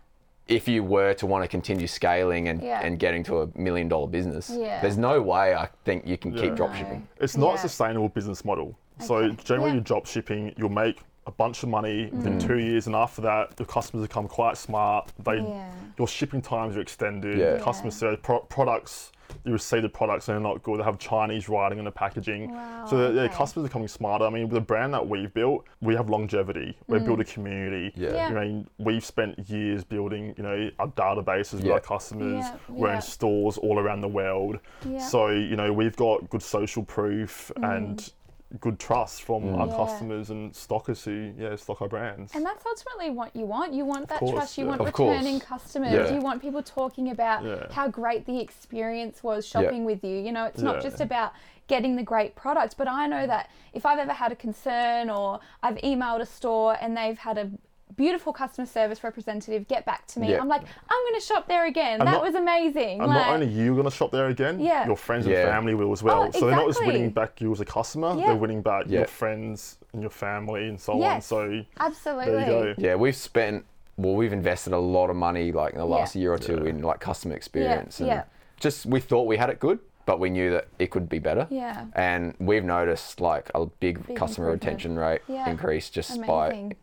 if 0.49 0.67
you 0.67 0.83
were 0.83 1.13
to 1.13 1.25
want 1.25 1.45
to 1.45 1.47
continue 1.47 1.87
scaling 1.87 2.49
and, 2.49 2.61
Yeah. 2.61 2.81
and 2.83 2.99
getting 2.99 3.23
to 3.23 3.43
a 3.43 3.47
million 3.55 3.87
dollar 3.87 4.07
business, 4.07 4.49
Yeah. 4.49 4.81
there's 4.81 4.97
no 4.97 5.21
way 5.21 5.55
I 5.55 5.69
think 5.85 6.05
you 6.05 6.17
can 6.17 6.33
Yeah. 6.33 6.41
keep 6.41 6.55
drop 6.55 6.71
No. 6.71 6.75
shipping. 6.77 7.07
It's 7.21 7.37
not 7.37 7.51
Yeah. 7.51 7.55
a 7.55 7.57
sustainable 7.59 8.09
business 8.09 8.43
model. 8.43 8.75
So 8.97 9.29
generally, 9.29 9.69
Yeah. 9.69 9.75
you're 9.75 9.83
drop 9.83 10.05
shipping, 10.05 10.53
you'll 10.57 10.67
make 10.67 10.99
a 11.29 11.31
bunch 11.31 11.61
of 11.63 11.69
money 11.69 12.09
within 12.11 12.39
two 12.39 12.57
years, 12.57 12.87
and 12.87 12.95
after 12.95 13.21
that, 13.21 13.55
the 13.55 13.63
customers 13.63 14.07
become 14.07 14.27
quite 14.27 14.57
smart. 14.57 15.11
They, 15.23 15.37
Yeah. 15.37 15.71
your 15.97 16.07
shipping 16.07 16.41
times 16.41 16.75
are 16.75 16.81
extended. 16.81 17.37
Yeah. 17.37 17.59
Customer 17.59 17.89
Yeah. 17.91 17.97
service 18.01 18.19
pro- 18.23 18.39
products, 18.41 19.11
you 19.45 19.51
receive 19.51 19.83
the 19.83 19.89
products 19.89 20.27
and 20.27 20.33
they're 20.35 20.41
not 20.51 20.63
good. 20.63 20.79
They 20.79 20.83
have 20.83 20.97
Chinese 20.97 21.47
writing 21.47 21.77
on 21.77 21.85
the 21.85 21.91
packaging. 21.91 22.51
Wow, 22.51 22.85
so 22.89 22.97
the, 22.97 23.11
the 23.13 23.21
okay. 23.25 23.35
customers 23.35 23.65
are 23.65 23.69
becoming 23.69 23.87
smarter. 23.87 24.25
I 24.25 24.31
mean, 24.31 24.45
with 24.45 24.53
the 24.55 24.61
brand 24.61 24.91
that 24.95 25.07
we've 25.07 25.31
built, 25.31 25.67
we 25.81 25.95
have 25.95 26.09
longevity. 26.09 26.75
We've 26.87 27.05
built 27.05 27.19
a 27.19 27.23
community. 27.25 27.93
Yeah. 27.95 28.09
Mm. 28.09 28.13
Yeah. 28.15 28.27
I 28.39 28.45
mean, 28.45 28.67
we've 28.79 29.05
spent 29.05 29.37
years 29.47 29.83
building, 29.83 30.33
you 30.35 30.41
know, 30.43 30.71
our 30.79 30.87
databases 30.87 31.61
with 31.61 31.69
our 31.71 31.79
customers. 31.79 32.43
Yeah, 32.43 32.55
We're 32.69 32.87
yeah. 32.87 32.95
in 32.95 33.01
stores 33.03 33.59
all 33.59 33.77
around 33.77 34.01
the 34.01 34.07
world. 34.07 34.57
Yeah. 34.83 34.97
So, 34.97 35.27
you 35.29 35.55
know, 35.55 35.71
we've 35.71 35.95
got 35.95 36.27
good 36.31 36.41
social 36.41 36.83
proof 36.83 37.51
and 37.57 38.11
good 38.59 38.79
trust 38.79 39.21
from 39.23 39.53
our 39.55 39.67
Mm. 39.67 39.69
Yeah. 39.69 39.77
customers 39.77 40.29
and 40.31 40.55
stockers 40.55 41.03
who, 41.03 41.33
yeah, 41.37 41.55
stock 41.55 41.81
our 41.83 41.87
brands. 41.87 42.33
And 42.33 42.43
that's 42.43 42.65
ultimately 42.65 43.11
what 43.11 43.35
you 43.35 43.45
want. 43.45 43.73
You 43.73 43.85
want 43.85 44.07
that 44.09 44.19
course, 44.19 44.31
trust. 44.33 44.57
You 44.57 44.63
yeah. 44.65 44.69
want 44.69 44.81
Of 44.81 44.93
course. 44.93 45.11
returning 45.17 45.39
customers. 45.39 45.93
Yeah. 45.93 46.13
You 46.15 46.19
want 46.21 46.41
people 46.41 46.63
talking 46.63 47.11
about 47.11 47.43
Yeah. 47.43 47.67
how 47.71 47.87
great 47.87 48.25
the 48.25 48.39
experience 48.39 49.21
was 49.23 49.45
shopping 49.45 49.85
with 49.85 50.03
you. 50.03 50.17
You 50.17 50.31
know, 50.31 50.45
it's 50.45 50.61
not 50.61 50.81
just 50.81 50.99
about 50.99 51.33
getting 51.67 51.95
the 51.95 52.01
great 52.03 52.35
product, 52.35 52.75
but 52.77 52.87
I 52.87 53.05
know 53.05 53.27
that 53.27 53.51
if 53.73 53.85
I've 53.85 53.99
ever 53.99 54.13
had 54.13 54.31
a 54.31 54.35
concern 54.35 55.11
or 55.11 55.39
I've 55.61 55.75
emailed 55.77 56.19
a 56.21 56.25
store 56.25 56.75
and 56.81 56.97
they've 56.97 57.19
had 57.19 57.37
a 57.37 57.51
beautiful 57.99 58.31
customer 58.31 58.65
service 58.65 59.03
representative 59.03 59.67
get 59.67 59.85
back 59.85 60.07
to 60.07 60.21
me, 60.21 60.31
Yeah. 60.31 60.39
I'm 60.39 60.47
like, 60.47 60.61
I'm 60.89 61.01
going 61.09 61.19
to 61.19 61.25
shop 61.25 61.49
there 61.49 61.65
again. 61.65 61.99
And 61.99 62.07
that 62.07 62.13
not- 62.13 62.23
was 62.23 62.33
amazing. 62.33 63.01
and 63.01 63.09
like, 63.09 63.25
not 63.27 63.33
only 63.33 63.47
you 63.47 63.73
going 63.73 63.83
to 63.83 63.91
shop 63.91 64.11
there 64.11 64.27
again, 64.27 64.57
Yeah. 64.57 64.87
your 64.87 64.95
friends 64.95 65.27
Yeah. 65.27 65.39
and 65.41 65.49
family 65.49 65.73
will 65.75 65.91
as 65.91 66.01
well. 66.01 66.23
Oh, 66.23 66.31
So 66.31 66.45
they're 66.47 66.55
not 66.55 66.67
just 66.67 66.79
winning 66.85 67.09
back 67.09 67.41
you 67.41 67.51
as 67.51 67.59
a 67.59 67.65
customer, 67.65 68.15
Yeah. 68.17 68.27
they're 68.27 68.35
winning 68.37 68.61
back 68.61 68.85
Yeah. 68.87 68.99
your 68.99 69.07
friends 69.07 69.77
and 69.91 70.01
your 70.01 70.11
family 70.11 70.69
and 70.69 70.79
so 70.79 70.93
on. 70.93 70.99
Yes. 70.99 71.25
So 71.25 71.61
absolutely. 71.77 72.31
there 72.31 72.39
you 72.69 72.73
go. 72.75 72.75
Yeah, 72.77 72.95
we've 72.95 73.15
spent 73.15 73.65
well, 73.97 74.15
we've 74.15 74.31
invested 74.31 74.71
a 74.71 74.79
lot 74.79 75.09
of 75.09 75.17
money 75.17 75.51
like 75.51 75.73
in 75.73 75.79
the 75.79 75.85
last 75.85 76.15
Yeah. 76.15 76.21
year 76.21 76.33
or 76.33 76.37
two 76.37 76.61
Yeah. 76.63 76.69
in 76.69 76.81
like 76.81 77.01
customer 77.01 77.35
experience. 77.35 77.99
and 77.99 78.07
yeah. 78.07 78.23
Just 78.57 78.85
we 78.85 79.01
thought 79.01 79.27
we 79.27 79.35
had 79.35 79.49
it 79.49 79.59
good, 79.59 79.79
but 80.05 80.21
we 80.21 80.29
knew 80.29 80.51
that 80.51 80.67
it 80.79 80.89
could 80.89 81.09
be 81.09 81.19
better. 81.19 81.47
Yeah. 81.49 81.83
And 81.95 82.33
we've 82.39 82.63
noticed 82.63 83.19
like 83.19 83.51
a 83.53 83.65
big, 83.65 84.07
Big 84.07 84.15
customer 84.15 84.51
retention 84.51 84.97
rate 84.97 85.19
Yeah. 85.27 85.49
increase 85.49 85.89
just 85.89 86.11
Amazing. 86.11 86.27
by 86.69 86.75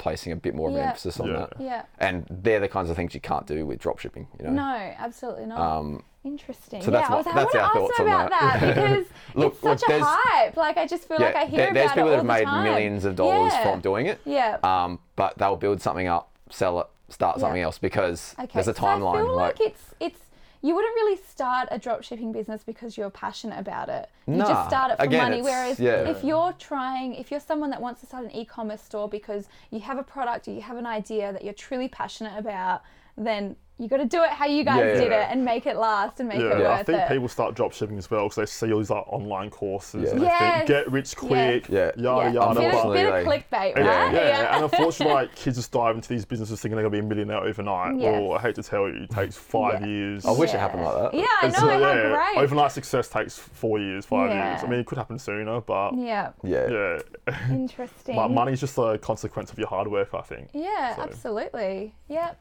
placing 0.00 0.32
a 0.32 0.36
bit 0.36 0.54
more 0.54 0.68
of 0.70 0.74
Yeah. 0.74 0.88
emphasis 0.88 1.20
on 1.20 1.28
Yeah. 1.28 1.36
that. 1.36 1.52
Yeah. 1.60 1.82
And 1.98 2.26
they're 2.30 2.58
the 2.58 2.68
kinds 2.68 2.88
of 2.90 2.96
things 2.96 3.14
you 3.14 3.20
can't 3.20 3.46
do 3.46 3.66
with 3.66 3.78
drop 3.78 3.98
shipping, 4.00 4.26
you 4.38 4.46
know. 4.46 4.50
No, 4.52 4.92
absolutely 4.98 5.46
not. 5.46 5.60
Um, 5.60 6.02
Interesting. 6.24 6.82
so 6.82 6.90
yeah, 6.90 6.98
that's 7.00 7.10
I 7.10 7.14
was 7.16 7.26
like, 7.26 7.34
that's 7.34 7.54
I 7.54 7.58
our 7.58 7.64
want 7.64 7.72
to 7.74 7.80
thoughts 7.80 7.92
ask 7.92 8.00
on 8.00 8.06
about 8.08 8.30
that. 8.30 8.60
that, 8.60 8.74
because 8.74 9.06
Look, 9.34 9.52
it's 9.54 9.62
look, 9.64 9.78
such 9.78 9.88
a 9.88 9.92
there's- 9.92 10.06
hype. 10.06 10.56
Like 10.56 10.76
I 10.78 10.86
just 10.86 11.06
feel 11.06 11.18
like 11.18 11.34
I 11.36 11.44
hear 11.44 11.58
there- 11.66 11.74
there's 11.74 11.86
about 11.92 11.94
people 11.94 12.08
it 12.08 12.10
that 12.10 12.10
all 12.10 12.16
have 12.16 12.26
the 12.26 12.32
made 12.32 12.44
time. 12.44 12.64
millions 12.64 13.04
of 13.04 13.14
dollars 13.16 13.52
Yeah. 13.52 13.62
from 13.70 13.80
doing 13.80 14.06
it. 14.06 14.20
Yeah. 14.24 14.58
Um, 14.62 14.98
but 15.16 15.36
they'll 15.38 15.56
build 15.56 15.80
something 15.80 16.08
up, 16.08 16.30
sell 16.50 16.80
it 16.80 16.86
start 17.08 17.36
Yeah. 17.36 17.40
something 17.42 17.62
else 17.62 17.76
because 17.78 18.34
Okay. 18.38 18.48
there's 18.54 18.68
a 18.68 18.74
So 18.74 18.86
I 18.86 18.90
timeline. 18.96 19.16
feel 19.24 19.36
like, 19.36 19.60
it's 19.60 19.94
it's 20.00 20.20
you 20.62 20.74
wouldn't 20.74 20.94
really 20.94 21.18
start 21.28 21.68
a 21.70 21.78
drop 21.78 22.02
shipping 22.02 22.32
business 22.32 22.62
because 22.64 22.98
you're 22.98 23.10
passionate 23.10 23.58
about 23.58 23.88
it. 23.88 24.08
You 24.26 24.34
Nah. 24.36 24.46
just 24.46 24.68
start 24.68 24.90
it 24.92 24.98
for 24.98 25.04
Again, 25.04 25.22
money. 25.30 25.42
Whereas 25.42 25.80
yeah. 25.80 26.08
if 26.08 26.22
you're 26.22 26.52
trying, 26.58 27.14
if 27.14 27.30
you're 27.30 27.40
someone 27.40 27.70
that 27.70 27.80
wants 27.80 28.00
to 28.00 28.06
start 28.06 28.24
an 28.24 28.30
e-commerce 28.32 28.82
store 28.82 29.08
because 29.08 29.48
you 29.70 29.80
have 29.80 29.96
a 29.98 30.02
product 30.02 30.48
or 30.48 30.52
you 30.52 30.60
have 30.60 30.76
an 30.76 30.86
idea 30.86 31.32
that 31.32 31.44
you're 31.44 31.54
truly 31.54 31.88
passionate 31.88 32.38
about, 32.38 32.82
then 33.16 33.56
you 33.78 33.88
got 33.88 33.96
to 33.96 34.04
do 34.04 34.22
it 34.22 34.28
how 34.28 34.44
you 34.44 34.62
guys 34.62 34.76
Yeah, 34.76 34.92
did 35.00 35.10
yeah. 35.10 35.28
it 35.28 35.32
and 35.32 35.42
make 35.42 35.64
it 35.64 35.74
last 35.74 36.20
and 36.20 36.28
make 36.28 36.38
Yeah, 36.38 36.48
it 36.54 36.60
Yeah, 36.60 36.72
I 36.74 36.82
think 36.82 36.98
it. 37.00 37.08
people 37.08 37.28
start 37.28 37.54
drop 37.54 37.72
shipping 37.72 37.96
as 37.96 38.10
well 38.10 38.24
because 38.24 38.36
they 38.36 38.44
see 38.44 38.70
all 38.74 38.78
these 38.78 38.90
like 38.90 39.08
online 39.08 39.48
courses 39.48 40.02
Yeah. 40.04 40.10
and 40.10 40.20
they 40.20 40.24
Yes. 40.26 40.54
think 40.56 40.68
get 40.68 40.92
rich 40.92 41.16
quick, 41.16 41.66
Yeah. 41.70 41.90
yada 41.96 42.28
yeah, 42.28 42.30
yada. 42.30 42.30
bit, 42.30 42.38
of, 42.38 42.74
Unfortunately, 42.74 42.98
bit 42.98 43.06
of 43.06 43.24
they- 43.24 43.30
clickbait, 43.30 43.76
Yeah, 43.78 44.02
right? 44.04 44.12
yeah, 44.12 44.54
and 44.54 44.64
unfortunately, 44.64 45.14
like, 45.22 45.34
kids 45.34 45.56
just 45.56 45.72
dive 45.72 45.96
into 45.96 46.10
these 46.10 46.26
businesses 46.26 46.60
thinking 46.60 46.76
they're 46.76 46.82
gonna 46.84 46.92
be 46.92 46.98
a 46.98 47.08
millionaire 47.08 47.38
overnight. 47.42 47.96
Yes. 47.98 48.20
Well, 48.20 48.36
I 48.36 48.42
hate 48.42 48.54
to 48.56 48.62
tell 48.62 48.86
you, 48.86 49.04
it 49.04 49.10
takes 49.10 49.38
five 49.38 49.80
Yeah. 49.80 49.86
years. 49.86 50.26
I 50.26 50.32
wish 50.32 50.52
it 50.52 50.60
happened 50.60 50.84
like 50.84 51.12
that. 51.12 51.14
Yeah, 51.14 51.24
I 51.40 51.46
know. 51.46 51.52
so, 51.54 51.60
how 51.70 51.78
yeah, 51.78 52.10
great. 52.34 52.36
Overnight 52.44 52.72
success 52.72 53.08
takes 53.08 53.38
four 53.38 53.78
years, 53.78 54.04
five 54.04 54.28
Yeah. 54.28 54.50
years. 54.50 54.62
I 54.62 54.66
mean, 54.66 54.80
it 54.80 54.84
could 54.86 54.98
happen 54.98 55.18
sooner, 55.18 55.58
but 55.62 55.94
yeah, 55.96 56.32
Yeah. 56.42 56.98
yeah, 57.26 57.34
interesting. 57.50 58.14
But 58.14 58.28
money's 58.28 58.60
just 58.60 58.76
a 58.76 58.98
consequence 58.98 59.50
of 59.50 59.58
your 59.58 59.68
hard 59.68 59.88
work, 59.88 60.12
I 60.12 60.20
think. 60.20 60.50
Yeah, 60.52 60.96
So- 60.96 61.02
absolutely. 61.04 61.94
Yep. 62.08 62.36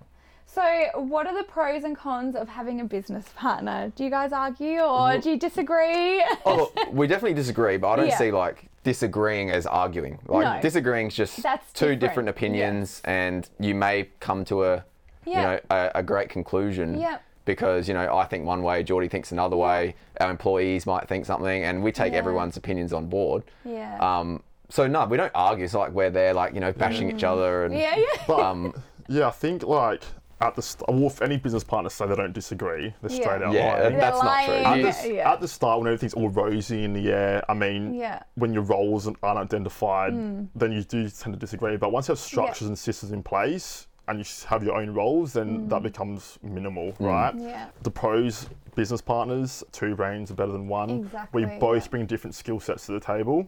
So, 0.52 0.64
what 0.96 1.28
are 1.28 1.38
the 1.38 1.44
pros 1.44 1.84
and 1.84 1.96
cons 1.96 2.36
of 2.36 2.50
having 2.50 2.82
a 2.82 2.84
business 2.84 3.26
partner? 3.36 3.92
Do 3.96 4.04
you 4.04 4.10
guys 4.10 4.32
argue 4.34 4.80
or 4.80 5.18
do 5.20 5.30
you 5.32 5.38
disagree? 5.38 6.24
Oh, 6.46 6.72
we 6.92 7.06
definitely 7.08 7.36
disagree, 7.36 7.78
but 7.78 7.90
I 7.90 7.96
don't 7.98 8.08
Yeah. 8.08 8.18
see 8.18 8.32
like 8.32 8.66
disagreeing 8.84 9.52
as 9.52 9.68
arguing. 9.68 10.18
Like 10.26 10.46
No. 10.56 10.62
disagreeing 10.62 11.08
is 11.08 11.16
just 11.16 11.44
That's 11.44 11.72
two 11.74 11.96
different. 11.96 12.00
different, 12.02 12.30
opinions, 12.30 13.02
and 13.06 13.48
you 13.60 13.76
may 13.76 14.10
come 14.20 14.44
to 14.46 14.64
a 14.66 14.84
Yeah. 15.26 15.36
you 15.36 15.48
know 15.48 15.60
a, 15.70 15.92
a 15.96 16.04
great 16.04 16.30
conclusion. 16.30 17.00
Yeah. 17.00 17.20
Because 17.46 17.88
you 17.88 17.94
know 17.94 18.16
I 18.18 18.26
think 18.26 18.46
one 18.46 18.64
way, 18.64 18.82
Geordie 18.84 19.08
thinks 19.08 19.32
another 19.32 19.56
way. 19.56 19.96
Our 20.20 20.32
employees 20.32 20.86
might 20.88 21.08
think 21.08 21.26
something, 21.28 21.64
and 21.64 21.84
we 21.84 21.92
take 21.92 22.14
Yeah. 22.14 22.20
everyone's 22.20 22.58
opinions 22.58 22.92
on 22.92 23.06
board. 23.08 23.44
yeah. 23.64 23.98
Um, 24.00 24.42
so 24.70 24.88
no, 24.88 25.06
we 25.06 25.18
don't 25.18 25.32
argue. 25.36 25.66
It's 25.66 25.74
like 25.76 25.92
we're 25.92 26.10
there, 26.12 26.34
like 26.34 26.54
you 26.56 26.60
know, 26.60 26.72
bashing 26.74 27.12
each 27.12 27.24
other, 27.24 27.66
and 27.66 27.74
yeah, 27.74 27.96
yeah. 27.98 28.06
But 28.28 28.40
um, 28.40 28.74
yeah, 29.08 29.28
I 29.28 29.32
think 29.32 29.64
like 29.64 30.04
at 30.42 30.56
the 30.56 30.62
st- 30.62 30.88
well, 30.90 31.08
if 31.08 31.22
any 31.22 31.38
business 31.38 31.64
partners 31.64 31.94
say 31.94 32.06
they 32.08 32.16
don't 32.16 32.34
disagree, 32.34 32.94
they're 33.02 33.12
Yeah. 33.12 33.22
straight 33.22 33.42
out 33.42 33.54
yeah, 33.54 33.74
lying. 33.74 33.98
that's 33.98 34.24
not 34.24 34.46
true. 34.46 34.54
At 34.56 34.78
You- 34.78 34.92
the, 34.92 35.14
Yeah, 35.16 35.32
at 35.34 35.42
the 35.42 35.48
start, 35.48 35.80
when 35.80 35.88
everything's 35.88 36.14
all 36.14 36.30
rosy 36.30 36.84
in 36.86 36.94
the 36.94 37.12
air, 37.12 37.44
I 37.50 37.54
mean, 37.54 37.94
Yeah. 37.94 38.22
when 38.36 38.54
your 38.54 38.64
roles 38.64 39.08
aren't 39.22 39.40
identified, 39.40 40.14
then 40.56 40.72
you 40.72 40.84
do 40.84 41.10
tend 41.10 41.34
to 41.34 41.40
disagree. 41.40 41.76
But 41.78 41.92
once 41.92 42.08
you 42.08 42.14
have 42.14 42.20
structures 42.20 42.68
and 42.68 42.78
systems 42.78 43.12
in 43.12 43.22
place 43.24 43.88
and 44.08 44.18
you 44.20 44.26
have 44.48 44.64
your 44.64 44.76
own 44.76 44.92
roles, 44.92 45.34
then 45.34 45.68
that 45.68 45.84
becomes 45.84 46.40
minimal, 46.42 46.94
right? 47.00 47.36
Mm. 47.36 47.42
Yeah. 47.44 47.66
The 47.84 47.92
pros, 47.92 48.50
business 48.76 49.02
partners, 49.02 49.64
two 49.74 49.94
brains 49.96 50.32
are 50.32 50.36
better 50.36 50.54
than 50.54 50.68
one. 50.70 50.90
Exactly, 50.90 51.46
We 51.46 51.60
both 51.60 51.84
yeah. 51.84 51.88
Mm. 51.88 51.92
bring 51.92 52.06
different 52.06 52.34
skill 52.34 52.60
sets 52.62 52.86
to 52.86 52.94
the 52.94 53.00
table. 53.02 53.46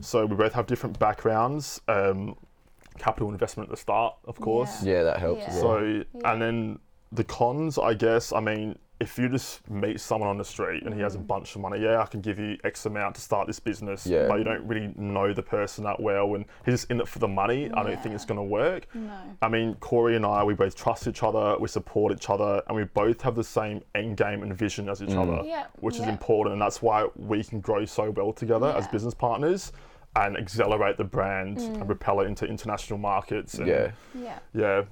So 0.00 0.26
we 0.26 0.34
both 0.34 0.52
have 0.54 0.66
different 0.66 0.98
backgrounds. 0.98 1.80
Um, 1.86 2.34
capital 3.02 3.28
investment 3.30 3.68
at 3.68 3.70
the 3.70 3.80
start, 3.80 4.14
of 4.24 4.36
course. 4.40 4.82
yeah, 4.82 5.02
that 5.02 5.18
helps. 5.18 5.42
Yeah. 5.42 5.48
As 5.48 5.62
well. 5.64 5.78
So, 5.80 6.04
and 6.24 6.40
then 6.40 6.78
the 7.10 7.24
cons, 7.24 7.76
I 7.78 7.94
guess, 7.94 8.32
I 8.32 8.40
mean, 8.40 8.78
if 9.00 9.18
you 9.18 9.28
just 9.28 9.68
meet 9.68 9.98
someone 9.98 10.30
on 10.30 10.38
the 10.38 10.44
street 10.44 10.84
and 10.84 10.94
he 10.94 11.00
has 11.00 11.16
a 11.16 11.18
bunch 11.18 11.56
of 11.56 11.60
money, 11.60 11.80
yeah, 11.82 12.00
I 12.00 12.06
can 12.06 12.20
give 12.20 12.38
you 12.38 12.56
X 12.62 12.86
amount 12.86 13.16
to 13.16 13.20
start 13.20 13.48
this 13.48 13.58
business, 13.58 14.06
Yeah. 14.06 14.28
but 14.28 14.38
you 14.38 14.44
don't 14.44 14.64
really 14.64 14.94
know 14.96 15.32
the 15.34 15.42
person 15.42 15.82
that 15.82 15.98
well 15.98 16.36
and 16.36 16.44
he's 16.64 16.74
just 16.74 16.90
in 16.92 17.00
it 17.00 17.08
for 17.08 17.18
the 17.18 17.26
money, 17.26 17.68
I 17.74 17.82
don't 17.82 18.00
think 18.00 18.14
it's 18.14 18.24
going 18.24 18.38
to 18.38 18.44
work. 18.44 18.86
No. 18.94 19.12
I 19.42 19.48
mean, 19.48 19.74
Corey 19.80 20.14
and 20.14 20.24
I, 20.24 20.44
we 20.44 20.54
both 20.54 20.76
trust 20.76 21.08
each 21.08 21.24
other, 21.24 21.56
we 21.58 21.66
support 21.66 22.12
each 22.12 22.30
other, 22.30 22.62
and 22.68 22.76
we 22.76 22.84
both 22.84 23.20
have 23.22 23.34
the 23.34 23.42
same 23.42 23.82
end 23.96 24.16
game 24.18 24.44
and 24.44 24.56
vision 24.56 24.88
as 24.88 25.02
each 25.02 25.08
Mm. 25.08 25.22
other, 25.22 25.48
Yeah, 25.48 25.64
which 25.80 25.96
is 25.96 26.06
important. 26.06 26.52
And 26.52 26.62
that's 26.62 26.80
why 26.80 27.08
we 27.16 27.42
can 27.42 27.58
grow 27.60 27.84
so 27.84 28.08
well 28.12 28.32
together 28.32 28.68
as 28.76 28.86
business 28.86 29.14
partners 29.14 29.72
and 30.16 30.36
accelerate 30.36 30.98
the 30.98 31.04
brand 31.04 31.58
Mm. 31.58 31.74
and 31.76 31.86
propel 31.86 32.20
it 32.20 32.26
into 32.26 32.46
international 32.46 32.98
markets. 32.98 33.54
And 33.54 33.66
yeah, 33.66 33.90
Yeah. 34.14 34.38
Yeah. 34.54 34.82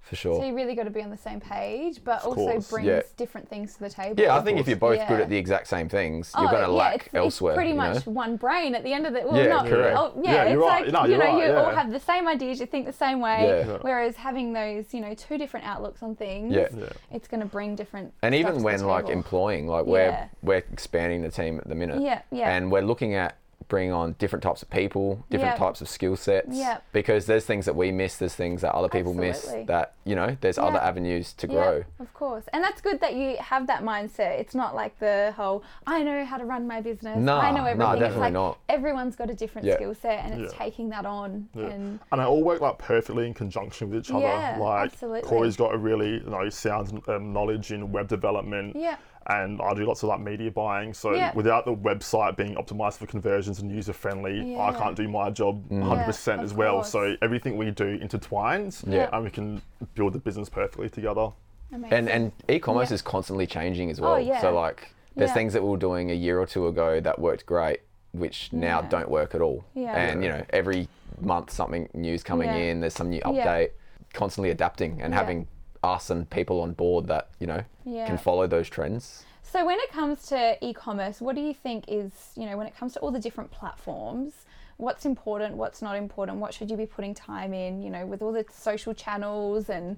for 0.00 0.16
sure. 0.16 0.36
So 0.40 0.44
you 0.46 0.54
really 0.56 0.74
got 0.74 0.84
to 0.84 0.90
be 0.90 1.02
on 1.02 1.10
the 1.10 1.18
same 1.18 1.38
page, 1.38 2.02
but 2.02 2.24
also 2.24 2.34
course, 2.52 2.70
brings 2.70 2.86
yeah. 2.88 3.02
different 3.18 3.46
things 3.50 3.74
to 3.74 3.80
the 3.80 3.90
table. 3.90 4.14
Yeah, 4.22 4.34
I 4.36 4.40
think 4.40 4.58
if 4.58 4.66
you're 4.66 4.78
both 4.78 5.06
good 5.06 5.20
at 5.20 5.28
the 5.28 5.36
exact 5.36 5.66
same 5.66 5.86
things, 5.90 6.32
you're 6.34 6.46
Oh, 6.48 6.50
going 6.50 6.64
to 6.64 6.70
yeah, 6.70 6.78
lack 6.78 7.06
it's, 7.06 7.14
elsewhere. 7.14 7.52
It's 7.52 7.56
pretty 7.58 7.70
you 7.72 7.76
know? 7.76 7.92
much 7.92 8.06
one 8.06 8.36
brain 8.36 8.74
at 8.74 8.82
the 8.84 8.92
end 8.94 9.06
of 9.06 9.12
the. 9.12 9.20
Well, 9.26 9.36
Yeah, 9.36 9.48
not, 9.48 9.66
correct. 9.66 9.96
Oh, 9.98 10.12
yeah, 10.22 10.32
Yeah, 10.32 10.42
it's 10.44 10.52
you're 10.52 10.60
right. 10.62 10.84
like 10.84 10.92
No, 10.94 11.04
you 11.04 11.10
you're 11.10 11.18
know 11.18 11.38
right, 11.38 11.46
you 11.48 11.54
all 11.54 11.70
have 11.74 11.90
the 11.92 12.00
same 12.00 12.26
ideas, 12.26 12.58
you 12.58 12.64
think 12.64 12.86
the 12.86 12.92
same 12.92 13.20
way. 13.20 13.44
Yeah. 13.48 13.66
Yeah. 13.72 13.78
Whereas 13.82 14.16
having 14.16 14.54
those, 14.54 14.94
you 14.94 15.02
know, 15.02 15.12
two 15.12 15.36
different 15.36 15.66
outlooks 15.66 16.02
on 16.02 16.16
things, 16.16 16.54
Yeah. 16.54 16.68
Yeah. 16.74 16.86
it's 17.12 17.28
going 17.28 17.40
to 17.42 17.46
bring 17.46 17.76
different. 17.76 18.14
And 18.22 18.34
even 18.34 18.62
when 18.62 18.82
like 18.86 19.10
employing, 19.10 19.66
like 19.68 19.84
Yeah. 19.84 19.92
we're 19.92 20.30
we're 20.42 20.56
expanding 20.72 21.20
the 21.20 21.30
team 21.30 21.58
at 21.58 21.68
the 21.68 21.74
minute. 21.74 22.00
Yeah, 22.00 22.22
yeah. 22.30 22.50
And 22.56 22.72
we're 22.72 22.80
looking 22.80 23.12
at 23.14 23.36
bringing 23.66 23.92
on 23.92 24.14
different 24.18 24.42
types 24.42 24.62
of 24.62 24.70
people, 24.70 25.24
different 25.28 25.54
Yeah. 25.54 25.58
types 25.58 25.80
of 25.82 25.88
skill 25.88 26.16
sets. 26.16 26.56
Yeah. 26.56 26.78
Because 26.92 27.26
there's 27.26 27.44
things 27.44 27.66
that 27.66 27.74
we 27.76 27.90
miss, 27.92 28.16
there's 28.16 28.34
things 28.34 28.62
that 28.62 28.72
other 28.74 28.88
people 28.88 29.10
Absolutely. 29.12 29.58
miss 29.58 29.66
that, 29.66 29.92
you 30.04 30.14
know, 30.14 30.36
there's 30.40 30.56
other 30.56 30.78
avenues 30.78 31.34
to 31.34 31.46
Yeah, 31.46 31.52
grow. 31.52 31.84
of 32.00 32.14
course. 32.14 32.44
And 32.54 32.64
that's 32.64 32.80
good 32.80 33.00
that 33.00 33.14
you 33.14 33.36
have 33.38 33.66
that 33.66 33.82
mindset. 33.82 34.38
It's 34.40 34.54
not 34.54 34.74
like 34.74 34.98
the 35.00 35.34
whole, 35.36 35.62
I 35.86 36.02
know 36.02 36.24
how 36.24 36.38
to 36.38 36.46
run 36.46 36.66
my 36.66 36.80
business. 36.80 37.18
Nah, 37.18 37.40
I 37.40 37.50
know 37.50 37.58
nah, 37.58 37.66
everything. 37.66 37.92
it's 37.92 38.00
definitely 38.00 38.20
like 38.20 38.32
not. 38.32 38.58
everyone's 38.70 39.16
got 39.16 39.28
a 39.28 39.34
different 39.34 39.66
Yeah. 39.66 39.74
skill 39.74 39.94
set 39.94 40.24
and 40.24 40.40
it's 40.40 40.52
Yeah. 40.54 40.58
taking 40.58 40.88
that 40.90 41.04
on. 41.04 41.48
Yeah. 41.54 41.66
And 41.66 42.00
And 42.10 42.20
they 42.22 42.24
all 42.24 42.42
work 42.42 42.62
like 42.62 42.78
perfectly 42.78 43.26
in 43.26 43.34
conjunction 43.34 43.90
with 43.90 43.98
each 43.98 44.10
other. 44.10 44.20
Yeah, 44.20 44.56
like 44.58 44.92
absolutely. 44.92 45.28
Corey's 45.28 45.56
got 45.56 45.74
a 45.74 45.78
really 45.78 46.14
you 46.24 46.30
know 46.30 46.48
sound 46.48 47.02
um, 47.08 47.32
knowledge 47.34 47.70
in 47.72 47.92
web 47.92 48.08
development. 48.08 48.76
Yeah. 48.76 48.96
And 49.28 49.60
I 49.60 49.74
do 49.74 49.84
lots 49.84 50.02
of 50.02 50.08
like 50.08 50.20
media 50.20 50.50
buying. 50.50 50.94
So 50.94 51.12
Yeah. 51.14 51.32
without 51.34 51.66
the 51.66 51.74
website 51.74 52.36
being 52.36 52.54
optimized 52.54 52.96
for 52.98 53.06
conversions 53.06 53.60
and 53.60 53.70
user 53.70 53.92
friendly, 53.92 54.56
I 54.58 54.72
can't 54.72 54.96
do 54.96 55.06
my 55.06 55.28
job 55.30 55.68
mm. 55.68 55.82
100% 55.82 56.42
as 56.42 56.54
well. 56.54 56.76
course. 56.76 56.90
So 56.90 57.14
everything 57.20 57.58
we 57.58 57.70
do 57.70 57.98
intertwines 57.98 58.82
Yeah. 58.90 59.10
and 59.12 59.24
we 59.24 59.30
can 59.30 59.60
build 59.94 60.14
the 60.14 60.18
business 60.18 60.48
perfectly 60.48 60.88
together. 60.88 61.30
amazing. 61.70 61.98
And 61.98 62.08
and 62.08 62.32
e-commerce 62.48 62.88
Yeah. 62.90 62.94
is 62.94 63.02
constantly 63.02 63.46
changing 63.46 63.90
as 63.90 64.00
well. 64.00 64.14
Oh, 64.14 64.16
yeah. 64.16 64.40
So 64.40 64.54
like 64.54 64.94
there's 65.14 65.28
Yeah. 65.30 65.34
things 65.34 65.52
that 65.52 65.62
we 65.62 65.68
were 65.68 65.76
doing 65.76 66.10
a 66.10 66.14
year 66.14 66.40
or 66.40 66.46
two 66.46 66.66
ago 66.66 66.98
that 67.00 67.18
worked 67.18 67.44
great, 67.44 67.80
which 68.12 68.50
now 68.54 68.80
Yeah. 68.80 68.88
don't 68.88 69.10
work 69.10 69.34
at 69.34 69.42
all. 69.42 69.64
Yeah. 69.74 69.94
And 69.94 70.22
you 70.22 70.30
know, 70.30 70.42
every 70.50 70.88
month 71.20 71.50
something 71.50 71.90
new's 71.92 72.22
coming 72.22 72.48
Yeah. 72.48 72.56
in, 72.56 72.80
there's 72.80 72.94
some 72.94 73.10
new 73.10 73.20
Yeah. 73.20 73.44
update, 73.44 73.70
constantly 74.14 74.50
adapting 74.50 75.02
and 75.02 75.12
Yeah. 75.12 75.18
having 75.18 75.46
us 75.82 76.10
and 76.10 76.28
people 76.30 76.60
on 76.60 76.72
board 76.72 77.06
that, 77.08 77.28
you 77.38 77.46
know, 77.46 77.62
Yeah. 77.84 78.06
can 78.06 78.18
follow 78.18 78.46
those 78.46 78.68
trends. 78.68 79.24
So 79.42 79.64
when 79.64 79.78
it 79.78 79.90
comes 79.90 80.26
to 80.26 80.58
e-commerce, 80.64 81.20
what 81.20 81.34
do 81.34 81.40
you 81.40 81.54
think 81.54 81.84
is, 81.88 82.12
you 82.36 82.44
know, 82.46 82.56
when 82.58 82.66
it 82.66 82.76
comes 82.76 82.92
to 82.94 83.00
all 83.00 83.10
the 83.10 83.18
different 83.20 83.50
platforms, 83.50 84.44
what's 84.76 85.06
important, 85.06 85.56
what's 85.56 85.80
not 85.80 85.96
important, 85.96 86.38
what 86.38 86.52
should 86.52 86.70
you 86.70 86.76
be 86.76 86.86
putting 86.86 87.14
time 87.14 87.54
in, 87.54 87.82
you 87.82 87.90
know, 87.90 88.04
with 88.06 88.20
all 88.22 88.32
the 88.32 88.44
social 88.52 88.92
channels 88.94 89.70
and 89.70 89.96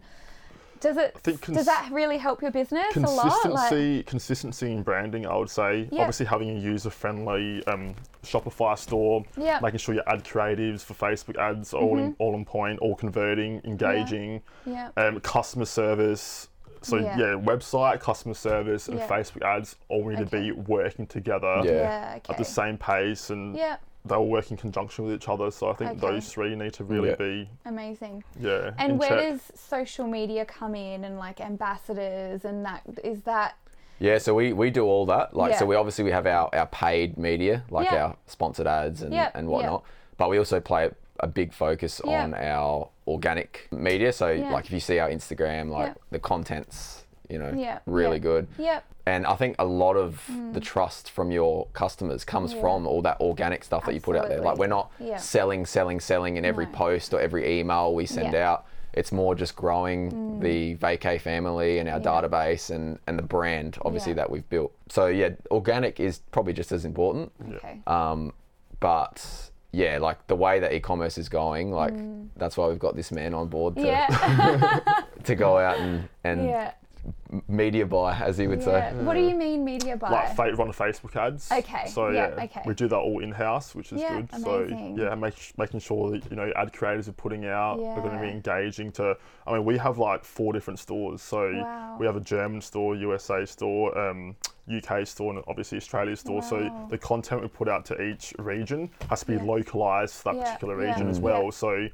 does 0.80 0.96
it 0.96 1.16
think 1.18 1.44
does 1.46 1.66
that 1.66 1.88
really 1.92 2.18
help 2.18 2.42
your 2.42 2.50
business 2.50 2.96
a 2.96 3.00
lot? 3.00 3.26
Like, 3.26 3.42
Consistency, 3.42 4.02
consistency 4.04 4.72
in 4.72 4.82
branding, 4.82 5.26
I 5.26 5.36
would 5.36 5.50
say. 5.50 5.88
Yeah. 5.92 6.00
Obviously, 6.00 6.26
having 6.26 6.50
a 6.50 6.58
user-friendly 6.60 7.66
um, 7.66 7.94
Shopify 8.24 8.78
store, 8.78 9.24
Yeah. 9.36 9.56
Mm-hmm. 9.56 9.64
making 9.66 9.78
sure 9.78 9.94
your 9.94 10.08
ad 10.08 10.24
creatives 10.24 10.82
for 10.82 10.94
Facebook 10.94 11.36
ads 11.38 11.72
are 11.74 11.80
all 11.80 11.98
in, 11.98 12.16
all 12.18 12.34
on 12.34 12.44
point, 12.44 12.78
all 12.80 12.94
converting, 12.94 13.60
engaging, 13.64 14.42
yeah. 14.66 14.90
um, 14.96 15.20
customer 15.20 15.64
service. 15.66 16.48
So 16.82 16.96
Yeah. 16.96 17.18
yeah. 17.18 17.24
website, 17.34 18.00
customer 18.00 18.34
service, 18.34 18.88
and 18.88 18.98
Yeah. 18.98 19.06
Facebook 19.06 19.42
ads 19.42 19.76
all 19.88 20.08
need 20.08 20.18
to 20.18 20.24
be 20.26 20.52
working 20.52 21.06
together 21.06 21.60
Yeah. 21.64 21.70
yeah, 21.72 22.12
okay. 22.16 22.32
at 22.32 22.38
the 22.38 22.44
same 22.44 22.78
pace, 22.78 23.28
and 23.30 23.54
Yeah, 23.54 23.76
they 24.04 24.14
all 24.14 24.28
work 24.28 24.50
in 24.50 24.56
conjunction 24.56 25.04
with 25.04 25.14
each 25.14 25.28
other. 25.28 25.50
So 25.50 25.68
I 25.70 25.74
think 25.74 25.90
Okay. 25.92 26.00
those 26.00 26.32
three 26.32 26.54
need 26.56 26.72
to 26.74 26.84
really 26.84 27.10
Yeah. 27.10 27.14
be 27.16 27.48
amazing. 27.66 28.24
yeah. 28.38 28.70
And 28.78 28.98
where 28.98 29.08
check. 29.10 29.18
does 29.32 29.52
social 29.54 30.06
media 30.06 30.44
come 30.44 30.74
in 30.74 31.04
and 31.04 31.18
like 31.18 31.40
ambassadors 31.40 32.44
and 32.44 32.64
that 32.64 32.82
is 33.04 33.22
that 33.22 33.56
Yeah, 33.98 34.16
so 34.16 34.34
we, 34.34 34.54
we 34.54 34.70
do 34.70 34.86
all 34.86 35.04
that. 35.06 35.36
Like, 35.36 35.56
so 35.56 35.66
we 35.66 35.76
obviously 35.76 36.04
we 36.04 36.10
have 36.12 36.26
our, 36.26 36.48
our 36.54 36.64
paid 36.68 37.18
media, 37.18 37.64
like 37.68 37.90
Yeah. 37.90 38.04
our 38.04 38.16
sponsored 38.26 38.66
ads 38.66 39.02
and, 39.02 39.12
Yeah, 39.12 39.30
and 39.34 39.46
yeah. 39.46 39.52
whatnot. 39.52 39.84
But 40.16 40.30
we 40.30 40.38
also 40.38 40.58
play 40.58 40.88
a 41.18 41.26
big 41.26 41.52
focus 41.52 42.00
Yeah. 42.02 42.22
on 42.24 42.32
our 42.32 42.88
organic 43.06 43.68
media. 43.70 44.10
So, 44.14 44.30
Yeah. 44.30 44.50
like, 44.52 44.64
if 44.64 44.72
you 44.72 44.80
see 44.80 44.98
our 44.98 45.10
Instagram, 45.10 45.68
like 45.68 45.88
Yeah. 45.88 45.94
the 46.12 46.18
content's, 46.18 47.04
you 47.30 47.38
know, 47.38 47.52
Yeah, 47.56 47.78
really 47.86 48.16
yeah. 48.16 48.22
good. 48.22 48.46
Yep. 48.58 48.84
And 49.06 49.26
I 49.26 49.34
think 49.34 49.56
a 49.58 49.64
lot 49.64 49.96
of 49.96 50.22
the 50.52 50.60
trust 50.60 51.10
from 51.10 51.30
your 51.32 51.66
customers 51.72 52.24
comes 52.24 52.52
Mm. 52.52 52.56
Yeah. 52.56 52.60
from 52.62 52.86
all 52.86 53.02
that 53.02 53.20
organic 53.20 53.64
stuff 53.64 53.84
that 53.86 53.94
you 53.94 54.00
put 54.00 54.16
out 54.16 54.28
there. 54.28 54.40
Like, 54.40 54.58
we're 54.58 54.66
not 54.66 54.92
selling, 55.18 55.66
selling, 55.66 56.00
selling 56.00 56.36
in 56.36 56.44
every 56.44 56.66
No. 56.66 56.72
post 56.72 57.14
or 57.14 57.20
every 57.20 57.58
email 57.60 57.94
we 57.94 58.06
send. 58.06 58.34
Mm. 58.34 58.38
out. 58.40 58.66
It's 58.92 59.12
more 59.12 59.34
just 59.36 59.54
growing 59.54 60.40
the 60.40 60.74
vacay 60.76 61.20
family 61.20 61.78
and 61.78 61.88
our 61.88 62.00
database 62.00 62.70
and, 62.74 62.98
and 63.06 63.16
the 63.18 63.22
brand, 63.22 63.78
obviously, 63.82 64.12
that 64.14 64.28
we've 64.30 64.48
built. 64.48 64.72
So, 64.88 65.06
yeah, 65.06 65.30
organic 65.50 66.00
is 66.00 66.18
probably 66.32 66.52
just 66.54 66.72
as 66.72 66.84
important. 66.84 67.30
Okay. 67.56 67.80
Um, 67.86 68.32
but 68.80 69.50
yeah, 69.72 69.98
like 69.98 70.26
the 70.26 70.34
way 70.34 70.58
that 70.58 70.72
e-commerce 70.72 71.18
is 71.18 71.28
going, 71.28 71.70
like 71.70 71.94
that's 72.36 72.56
why 72.56 72.66
we've 72.66 72.78
got 72.80 72.96
this 72.96 73.12
man 73.12 73.32
on 73.34 73.46
board 73.48 73.76
to, 73.76 73.82
Mm. 73.82 73.86
Yeah. 73.86 74.80
to 75.24 75.34
go 75.36 75.56
out 75.58 75.78
and 75.78 76.08
and 76.24 76.46
yeah. 76.46 76.72
Media 77.48 77.86
buy, 77.86 78.14
as 78.14 78.38
he 78.38 78.46
would 78.46 78.60
yeah. 78.60 78.90
say. 78.92 79.04
What 79.04 79.14
do 79.14 79.20
you 79.20 79.34
mean 79.34 79.64
media 79.64 79.96
buy? 79.96 80.10
like 80.10 80.34
fa- 80.36 80.52
run 80.54 80.72
Facebook 80.72 81.16
ads. 81.16 81.50
Okay, 81.50 81.86
So 81.88 82.08
yeah, 82.10 82.34
yeah, 82.36 82.44
okay. 82.44 82.62
we 82.66 82.74
do 82.74 82.88
that 82.88 82.96
all 82.96 83.22
in 83.22 83.32
house, 83.32 83.74
which 83.74 83.92
is 83.92 84.00
Yeah, 84.00 84.20
good. 84.20 84.28
amazing. 84.44 84.96
So 84.96 85.02
yeah, 85.04 85.14
make, 85.14 85.52
making 85.56 85.80
sure 85.80 86.10
that 86.10 86.28
you 86.30 86.36
know 86.36 86.52
ad 86.56 86.72
creators 86.72 87.08
are 87.08 87.12
putting 87.12 87.46
out 87.46 87.78
are 87.80 88.00
going 88.00 88.14
to 88.16 88.20
be 88.22 88.28
engaging. 88.30 88.92
To 88.92 89.16
I 89.46 89.52
mean, 89.54 89.64
we 89.64 89.78
have 89.78 89.98
like 89.98 90.24
four 90.24 90.52
different 90.52 90.78
stores. 90.78 91.22
So 91.22 91.50
Wow. 91.52 91.96
we 91.98 92.06
have 92.06 92.16
a 92.16 92.20
German 92.20 92.60
store, 92.60 92.94
USA 92.96 93.44
store, 93.44 93.96
um, 93.98 94.36
UK 94.72 95.06
store, 95.06 95.32
and 95.34 95.42
obviously 95.48 95.78
Australia 95.78 96.16
store. 96.16 96.36
Wow. 96.36 96.40
So 96.40 96.86
the 96.90 96.98
content 96.98 97.42
we 97.42 97.48
put 97.48 97.68
out 97.68 97.84
to 97.86 98.00
each 98.02 98.34
region 98.38 98.90
has 99.08 99.20
to 99.20 99.26
be 99.26 99.34
Yeah. 99.34 99.42
localized 99.42 100.14
for 100.16 100.32
that 100.32 100.36
Yeah, 100.36 100.44
particular 100.44 100.80
yeah, 100.82 100.88
region 100.92 101.08
as 101.08 101.18
Mm. 101.18 101.22
well. 101.22 101.44
yeah. 101.44 101.50
So 101.50 101.88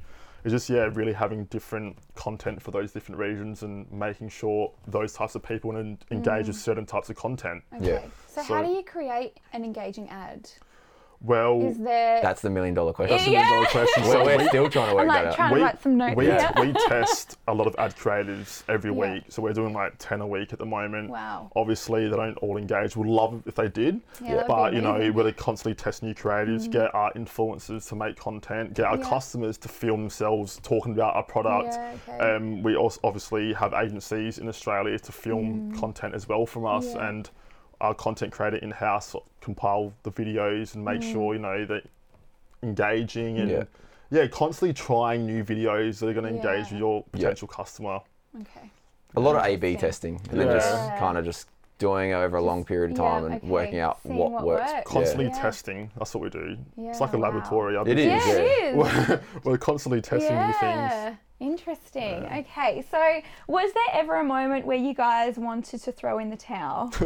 it's 0.47 0.53
just 0.53 0.69
yeah, 0.69 0.89
really 0.93 1.11
having 1.11 1.43
different 1.45 1.97
content 2.15 2.61
for 2.61 2.71
those 2.71 2.93
different 2.93 3.19
regions 3.19 3.63
and 3.63 3.91
making 3.91 4.29
sure 4.29 4.71
those 4.87 5.11
types 5.11 5.35
of 5.35 5.43
people 5.43 5.75
and 5.75 5.97
engage 6.09 6.45
Mm. 6.45 6.47
with 6.47 6.55
certain 6.55 6.85
types 6.85 7.09
of 7.09 7.17
content. 7.17 7.63
Okay. 7.75 7.85
Yeah. 7.85 8.01
So, 8.29 8.41
how 8.43 8.63
do 8.63 8.69
you 8.69 8.81
create 8.81 9.37
an 9.51 9.65
engaging 9.65 10.07
ad? 10.09 10.49
Well, 11.21 11.61
Is 11.63 11.79
there? 11.79 12.21
That's 12.21 12.41
the 12.41 12.49
million 12.51 12.75
dollar 12.75 12.93
question. 12.93 13.17
that's 13.17 13.27
a 13.27 13.31
million 13.31 13.51
dollar 13.51 13.65
question. 13.67 14.03
We're, 14.03 14.11
So 14.11 14.23
we're 14.25 14.47
still 14.49 14.69
trying 14.69 14.89
to 14.89 14.95
work 14.95 15.01
I'm 15.01 15.07
that 15.07 15.25
like 15.25 15.39
out. 15.39 15.49
to 15.49 15.53
We- 15.55 15.61
write 15.61 15.81
some 15.81 15.97
notes 15.97 16.15
we, 16.15 16.25
here. 16.25 16.51
we 16.59 16.73
test 16.87 17.37
a 17.47 17.53
lot 17.53 17.65
of 17.65 17.75
ad 17.79 17.95
creatives 17.95 18.63
every 18.69 18.91
Yeah. 18.91 19.13
week. 19.15 19.23
So 19.29 19.41
we're 19.41 19.53
doing 19.53 19.73
like 19.73 19.93
10 19.97 20.21
a 20.21 20.27
week 20.27 20.53
at 20.53 20.59
the 20.59 20.65
moment. 20.65 21.09
Wow. 21.09 21.51
Obviously, 21.55 22.07
they 22.07 22.15
don't 22.15 22.37
all 22.37 22.57
engage. 22.57 22.95
We'd 22.95 23.09
love 23.09 23.41
if 23.47 23.55
they 23.55 23.67
did. 23.67 23.99
Yeah, 24.23 24.43
but, 24.47 24.73
you 24.73 24.81
know, 24.81 25.11
we're 25.11 25.31
constantly 25.33 25.73
test 25.73 26.03
new 26.03 26.13
creatives, 26.13 26.69
get 26.71 26.93
our 26.93 27.11
influencers 27.13 27.87
to 27.89 27.95
make 27.95 28.15
content, 28.15 28.75
get 28.75 28.85
our 28.85 28.97
Yeah. 28.97 29.09
customers 29.09 29.57
to 29.59 29.67
film 29.69 30.01
themselves 30.01 30.59
talking 30.61 30.93
about 30.93 31.15
our 31.15 31.23
product. 31.23 31.73
Yeah, 31.73 31.93
okay. 32.15 32.35
Um, 32.35 32.61
we 32.61 32.75
also 32.75 32.99
obviously 33.03 33.53
have 33.53 33.73
agencies 33.73 34.37
in 34.37 34.47
Australia 34.47 34.99
to 34.99 35.11
film 35.11 35.73
content 35.79 36.13
as 36.13 36.27
well 36.29 36.45
from 36.45 36.67
us. 36.67 36.85
Mm. 36.85 36.95
Yeah. 36.95 37.09
And 37.09 37.29
our 37.81 37.93
content 37.93 38.31
creator 38.31 38.57
in 38.57 38.71
house 38.71 39.15
compile 39.41 39.93
the 40.03 40.11
videos 40.11 40.75
and 40.75 40.85
Mm. 40.85 40.93
make 40.93 41.03
sure, 41.03 41.33
you 41.33 41.39
know, 41.39 41.65
that 41.65 41.83
engaging 42.63 43.37
and 43.39 43.49
Yeah. 43.49 43.63
yeah, 44.09 44.27
constantly 44.27 44.73
trying 44.73 45.25
new 45.25 45.43
videos 45.43 45.99
that 45.99 46.09
are 46.09 46.13
going 46.13 46.25
to 46.25 46.29
engage 46.31 46.67
Yeah. 46.67 46.71
with 46.73 46.79
your 46.79 47.03
potential 47.11 47.47
customer. 47.47 47.99
okay. 48.41 48.69
a 49.15 49.19
lot 49.19 49.35
of 49.35 49.43
A/B 49.45 49.75
testing, 49.77 50.21
and 50.29 50.39
then 50.39 50.47
just 50.51 50.71
Yeah. 50.71 50.99
kind 50.99 51.17
of 51.17 51.25
just 51.25 51.47
doing 51.79 52.11
it 52.11 52.13
over 52.13 52.37
a 52.37 52.41
long 52.41 52.63
period 52.63 52.91
of 52.91 52.97
yeah, 52.97 53.03
time 53.09 53.25
and 53.25 53.35
okay. 53.35 53.47
working 53.47 53.79
out 53.79 53.99
Seeing 54.03 54.15
what, 54.17 54.31
what 54.31 54.45
works. 54.45 54.71
works. 54.73 54.83
Constantly 54.91 55.25
Yeah. 55.27 55.41
testing. 55.41 55.91
That's 55.97 56.13
what 56.13 56.23
we 56.23 56.29
do. 56.29 56.57
it's 56.77 56.99
like 56.99 57.13
a 57.13 57.17
wow. 57.17 57.23
laboratory. 57.23 57.77
our 57.77 57.87
It 57.87 57.97
is, 57.97 58.05
Yeah, 58.05 58.15
business. 58.17 58.37
it 58.37 58.75
is. 58.75 59.09
yeah. 59.09 59.17
We're 59.43 59.57
constantly 59.57 60.01
testing 60.01 60.35
new 60.35 60.53
things. 60.53 61.17
Yeah. 61.39 61.47
Interesting. 61.47 62.25
Okay, 62.25 62.83
so 62.89 63.21
was 63.47 63.71
there 63.73 64.01
ever 64.01 64.15
a 64.15 64.23
moment 64.23 64.65
where 64.65 64.77
you 64.77 64.93
guys 64.93 65.37
wanted 65.37 65.81
to 65.83 65.91
throw 65.91 66.19
in 66.19 66.29
the 66.29 66.37
towel? 66.37 66.91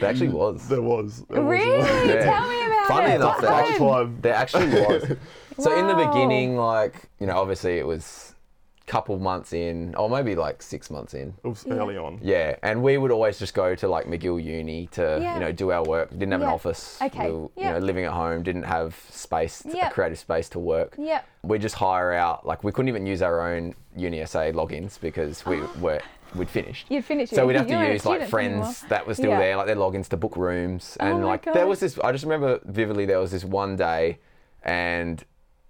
There 0.00 0.10
actually 0.10 0.28
mm, 0.28 0.32
was. 0.32 0.68
There 0.68 0.82
was. 0.82 1.24
There 1.30 1.42
was 1.42 1.50
really? 1.60 1.78
Yeah. 2.08 2.24
Tell 2.24 2.48
me 2.48 2.66
about 2.66 2.86
Funny 2.88 3.12
it. 3.12 3.16
enough, 3.16 3.34
What 3.36 3.40
there 3.42 3.50
Last 3.50 3.68
happened? 3.70 3.88
time. 3.88 4.18
There 4.20 4.34
actually 4.34 4.66
was. 4.68 5.16
So 5.58 5.78
in 5.78 5.86
the 5.86 5.94
beginning, 5.94 6.56
like 6.56 6.94
you 7.20 7.26
know, 7.26 7.38
obviously 7.38 7.78
it 7.78 7.86
was 7.86 8.34
a 8.34 8.41
couple 8.86 9.18
months 9.18 9.52
in, 9.52 9.94
or 9.94 10.10
maybe 10.10 10.34
like 10.34 10.60
six 10.62 10.90
months 10.90 11.14
in. 11.14 11.34
It 11.44 11.48
was 11.48 11.64
Yeah. 11.66 11.74
early 11.74 11.96
on. 11.96 12.18
Yeah, 12.22 12.56
and 12.62 12.82
we 12.82 12.98
would 12.98 13.10
always 13.10 13.38
just 13.38 13.54
go 13.54 13.74
to 13.74 13.88
like 13.88 14.06
Magill 14.06 14.42
Uni 14.42 14.88
to 14.88 15.18
Yeah. 15.22 15.34
you 15.34 15.40
know 15.40 15.52
do 15.52 15.70
our 15.72 15.84
work. 15.84 16.10
Didn't 16.10 16.32
have 16.32 16.40
Yeah. 16.40 16.48
an 16.48 16.52
office. 16.54 16.98
Okay. 17.00 17.30
We 17.30 17.36
were, 17.36 17.48
Yeah. 17.56 17.68
You 17.74 17.80
know, 17.80 17.86
living 17.86 18.04
at 18.04 18.12
home, 18.12 18.42
didn't 18.42 18.64
have 18.64 18.94
space, 19.10 19.62
to, 19.62 19.76
Yeah. 19.76 19.90
creative 19.90 20.18
space 20.18 20.48
to 20.50 20.58
work. 20.58 20.94
Yep. 20.98 21.24
We 21.44 21.58
just 21.58 21.76
hire 21.76 22.12
out. 22.12 22.46
Like 22.46 22.64
we 22.64 22.72
couldn't 22.72 22.88
even 22.88 23.06
use 23.06 23.22
our 23.22 23.40
own 23.54 23.74
UniSA 23.96 24.52
logins 24.52 25.00
because 25.00 25.46
we 25.46 25.60
were 25.80 26.00
we'd 26.34 26.48
finished. 26.50 26.86
You'd 26.90 27.04
finish 27.04 27.28
So 27.30 27.46
we'd 27.46 27.56
have 27.56 27.70
You 27.70 27.76
to 27.78 27.92
use 27.92 28.06
like 28.06 28.26
friends 28.28 28.52
anymore. 28.52 28.74
that 28.88 29.06
were 29.06 29.14
still 29.14 29.30
Yeah. 29.30 29.38
there, 29.38 29.56
like 29.56 29.66
their 29.66 29.76
logins 29.76 30.08
to 30.08 30.16
book 30.16 30.36
rooms, 30.36 30.96
oh 30.98 31.04
and 31.06 31.20
my 31.20 31.24
like 31.26 31.44
there 31.44 31.66
was 31.66 31.80
this. 31.80 31.98
I 31.98 32.10
just 32.10 32.24
remember 32.24 32.58
vividly. 32.64 33.04
There 33.06 33.18
was 33.20 33.30
this 33.32 33.44
one 33.44 33.76
day, 33.76 34.18
and 34.64 35.22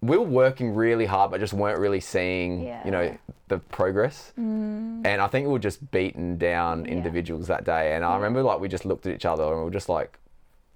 we 0.02 0.18
were 0.18 0.24
working 0.24 0.74
really 0.74 1.06
hard, 1.06 1.30
but 1.30 1.38
just 1.40 1.52
weren't 1.54 1.78
really 1.78 2.00
seeing, 2.00 2.62
you 2.84 2.90
know, 2.90 3.16
the 3.48 3.58
progress. 3.58 4.32
Mm. 4.38 5.06
And 5.06 5.22
I 5.22 5.28
think 5.28 5.46
we 5.46 5.52
were 5.52 5.58
just 5.60 5.90
beaten 5.92 6.36
down 6.38 6.84
Yeah. 6.84 6.90
individuals 6.92 7.46
that 7.46 7.64
day. 7.64 7.94
And 7.94 8.04
I 8.04 8.16
remember 8.16 8.42
like 8.42 8.58
we 8.60 8.68
just 8.68 8.84
looked 8.84 9.06
at 9.06 9.14
each 9.14 9.24
other 9.24 9.44
and 9.44 9.58
we 9.58 9.64
were 9.64 9.70
just 9.70 9.88
like, 9.88 10.18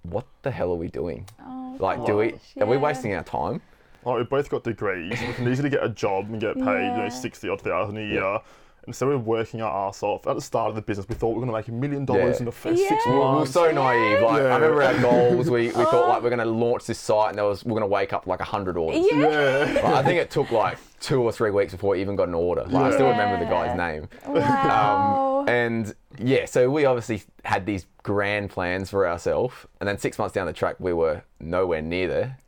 "What 0.03 0.27
the 0.43 0.51
hell 0.53 0.71
are 0.71 0.77
we 0.77 0.89
doing? 0.89 1.27
Oh, 1.41 1.77
Like, 1.81 2.07
do 2.07 2.17
we? 2.19 2.31
gosh, 2.33 2.41
Are 2.61 2.67
we 2.67 2.77
wasting 2.77 3.15
our 3.15 3.25
time?" 3.25 3.61
Like, 4.05 4.19
we 4.19 4.23
both 4.25 4.49
got 4.49 4.63
degrees. 4.63 5.21
We 5.21 5.33
can 5.33 5.49
easily 5.49 5.69
get 5.71 5.83
a 5.83 5.89
job 5.89 6.27
and 6.31 6.41
get 6.41 6.55
paid, 6.55 6.91
you 6.93 6.97
know, 7.03 7.09
60 7.09 7.49
odd 7.49 7.61
thousand 7.61 7.97
a 7.97 8.05
year. 8.07 8.39
Instead 8.87 9.09
of 9.09 9.27
working 9.27 9.61
our 9.63 9.89
ass 9.89 10.03
off, 10.03 10.27
at 10.27 10.35
the 10.35 10.41
start 10.41 10.69
of 10.69 10.77
the 10.77 10.83
business, 10.83 11.09
we 11.09 11.15
thought 11.17 11.31
we 11.31 11.35
were 11.35 11.47
going 11.47 11.51
to 11.51 11.57
make 11.59 11.69
a 11.69 11.73
million 11.73 12.05
dollars 12.05 12.37
Yeah. 12.37 12.39
in 12.39 12.45
the 12.45 12.53
first 12.53 12.79
six 12.79 13.03
Yeah. 13.05 13.13
We 13.13 13.19
were 13.19 13.33
months. 13.33 13.53
so 13.53 13.71
naive. 13.73 14.23
Like 14.23 14.43
Yeah. 14.43 14.49
I 14.49 14.57
remember 14.59 14.83
our 14.83 14.99
goals. 15.01 15.51
We, 15.51 15.67
we 15.67 15.71
thought 15.71 15.95
oh. 15.95 16.09
like 16.09 16.23
we're 16.23 16.31
going 16.31 16.39
to 16.39 16.45
launch 16.45 16.87
this 16.87 16.99
site, 16.99 17.31
and 17.31 17.39
there 17.39 17.45
was 17.45 17.65
we're 17.65 17.71
going 17.79 17.83
to 17.83 17.87
wake 17.89 18.13
up 18.13 18.27
like 18.27 18.41
hundred 18.41 18.77
orders. 18.77 19.05
Yeah. 19.11 19.29
yeah. 19.29 19.73
Like, 19.75 19.85
I 19.85 20.03
think 20.05 20.21
it 20.21 20.31
took 20.31 20.51
like 20.53 20.79
two 21.01 21.21
or 21.23 21.33
three 21.33 21.51
weeks 21.51 21.73
before 21.73 21.91
we 21.91 22.01
even 22.01 22.17
got 22.17 22.29
an 22.29 22.35
order. 22.35 22.65
Like, 22.65 22.93
I 22.93 22.95
still 22.95 23.09
remember 23.09 23.45
the 23.45 23.51
guy's 23.51 23.77
name. 23.77 24.09
Wow. 24.27 25.31
Um, 25.31 25.36
And 25.47 25.95
yeah, 26.19 26.45
so 26.47 26.71
we 26.71 26.85
obviously 26.85 27.23
had 27.45 27.67
these 27.67 27.87
grand 28.03 28.51
plans 28.51 28.91
for 28.91 29.07
ourselves, 29.09 29.55
and 29.81 29.89
then 29.89 29.99
six 29.99 30.19
months 30.19 30.35
down 30.35 30.47
the 30.47 30.53
track, 30.53 30.77
we 30.79 30.93
were 30.93 31.23
nowhere 31.41 31.83
near 31.83 32.09
there. 32.09 32.39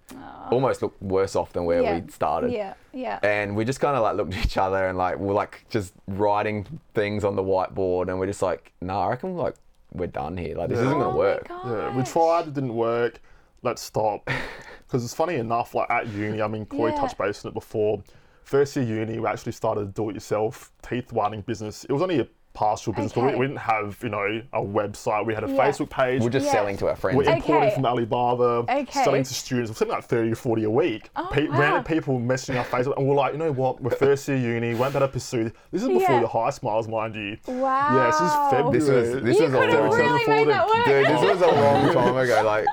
Almost 0.50 0.80
looked 0.80 1.02
worse 1.02 1.36
off 1.36 1.52
than 1.52 1.66
where 1.66 1.82
yeah. 1.82 1.94
we'd 1.96 2.10
started. 2.10 2.50
Yeah. 2.52 2.72
Yeah. 2.94 3.18
And 3.22 3.54
we 3.54 3.66
just 3.66 3.80
kind 3.80 3.94
of 3.96 4.02
like 4.02 4.16
looked 4.16 4.32
at 4.34 4.44
each 4.46 4.56
other 4.56 4.88
and 4.88 4.96
like 4.96 5.18
we're 5.18 5.34
like 5.34 5.66
just 5.68 5.92
writing 6.06 6.66
things 6.94 7.22
on 7.22 7.36
the 7.36 7.42
whiteboard, 7.42 8.08
and 8.08 8.18
we're 8.18 8.26
just 8.26 8.40
like, 8.40 8.72
nah, 8.80 9.04
I 9.04 9.08
reckon 9.10 9.36
like 9.36 9.54
we're 9.92 10.06
done 10.06 10.36
here. 10.38 10.56
Like 10.56 10.70
this 10.70 10.78
Yeah. 10.78 10.86
isn't 10.86 10.96
oh 10.96 11.04
gonna 11.04 11.16
work. 11.16 11.50
My 11.50 11.70
Yeah, 11.70 11.96
we 11.96 12.02
tried, 12.02 12.48
it 12.48 12.54
didn't 12.54 12.74
work. 12.74 13.20
Let's 13.62 13.82
stop. 13.82 14.28
Because 14.86 15.04
it's 15.04 15.12
funny 15.12 15.34
enough, 15.34 15.74
like 15.74 15.90
at 15.90 16.06
uni, 16.06 16.40
I 16.40 16.48
mean, 16.48 16.64
Corey 16.64 16.92
Yeah. 16.92 17.00
touched 17.00 17.18
base 17.18 17.44
on 17.44 17.50
it 17.50 17.52
before. 17.52 18.02
First 18.44 18.74
year 18.74 18.86
uni, 18.86 19.18
we 19.18 19.26
actually 19.26 19.52
started 19.52 19.82
a 19.82 19.84
do-it-yourself 19.84 20.72
teeth 20.80 21.12
whitening 21.12 21.42
business. 21.42 21.84
It 21.84 21.92
was 21.92 22.00
only 22.00 22.20
a 22.20 22.26
partial 22.58 22.92
business, 22.92 23.12
but 23.12 23.22
we, 23.24 23.36
we 23.36 23.46
didn't 23.46 23.60
have, 23.60 23.96
you 24.02 24.08
know, 24.08 24.42
a 24.52 24.60
website. 24.60 25.24
We 25.24 25.32
had 25.32 25.44
a 25.44 25.48
Yeah. 25.48 25.56
Facebook 25.70 25.90
page. 25.90 26.20
We're 26.22 26.28
just 26.28 26.46
Yeah. 26.46 26.52
selling 26.52 26.76
to 26.78 26.88
our 26.88 26.96
friends. 26.96 27.16
We're 27.16 27.30
importing 27.32 27.68
Okay. 27.68 27.74
from 27.76 27.86
Alibaba, 27.86 28.64
Okay. 28.68 28.84
selling 28.90 29.22
to 29.22 29.32
students. 29.32 29.70
We're 29.70 29.76
selling 29.76 29.94
like 29.94 30.04
30 30.04 30.32
or 30.32 30.34
40 30.34 30.64
a 30.64 30.70
week. 30.70 31.08
Oh, 31.14 31.28
Pe- 31.30 31.46
wow. 31.46 31.58
Random 31.60 31.84
people 31.84 32.18
messaging 32.18 32.58
our 32.58 32.64
Facebook, 32.64 32.96
and 32.96 33.06
we're 33.06 33.14
like, 33.14 33.32
you 33.32 33.38
know 33.38 33.52
what? 33.52 33.80
We're 33.80 33.90
first 33.90 34.26
year 34.26 34.36
uni. 34.36 34.74
Won't 34.74 34.92
better 34.92 35.06
pursue. 35.06 35.52
This 35.70 35.82
is 35.82 35.88
before 35.88 36.00
Yeah. 36.16 36.20
your 36.20 36.28
HiSmiles, 36.28 36.88
mind 36.88 37.14
you. 37.14 37.36
Wow. 37.46 37.96
Yeah, 37.96 38.06
this 38.06 38.20
is 38.20 38.32
February. 38.50 38.78
This 38.78 38.88
was 38.88 39.22
this 39.22 39.38
you 39.38 39.44
was 39.44 39.54
a 39.54 39.58
could 39.58 39.70
have 39.70 39.80
long 39.90 39.90
really 39.98 40.18
before 40.18 40.34
made 40.34 40.46
the- 40.48 40.52
that 40.52 40.66
work. 40.66 40.84
dude. 40.84 41.06
This 41.06 41.22
was 41.22 41.42
a 41.42 41.46
long 41.46 41.92
time 42.00 42.16
ago. 42.16 42.42
Like 42.44 42.64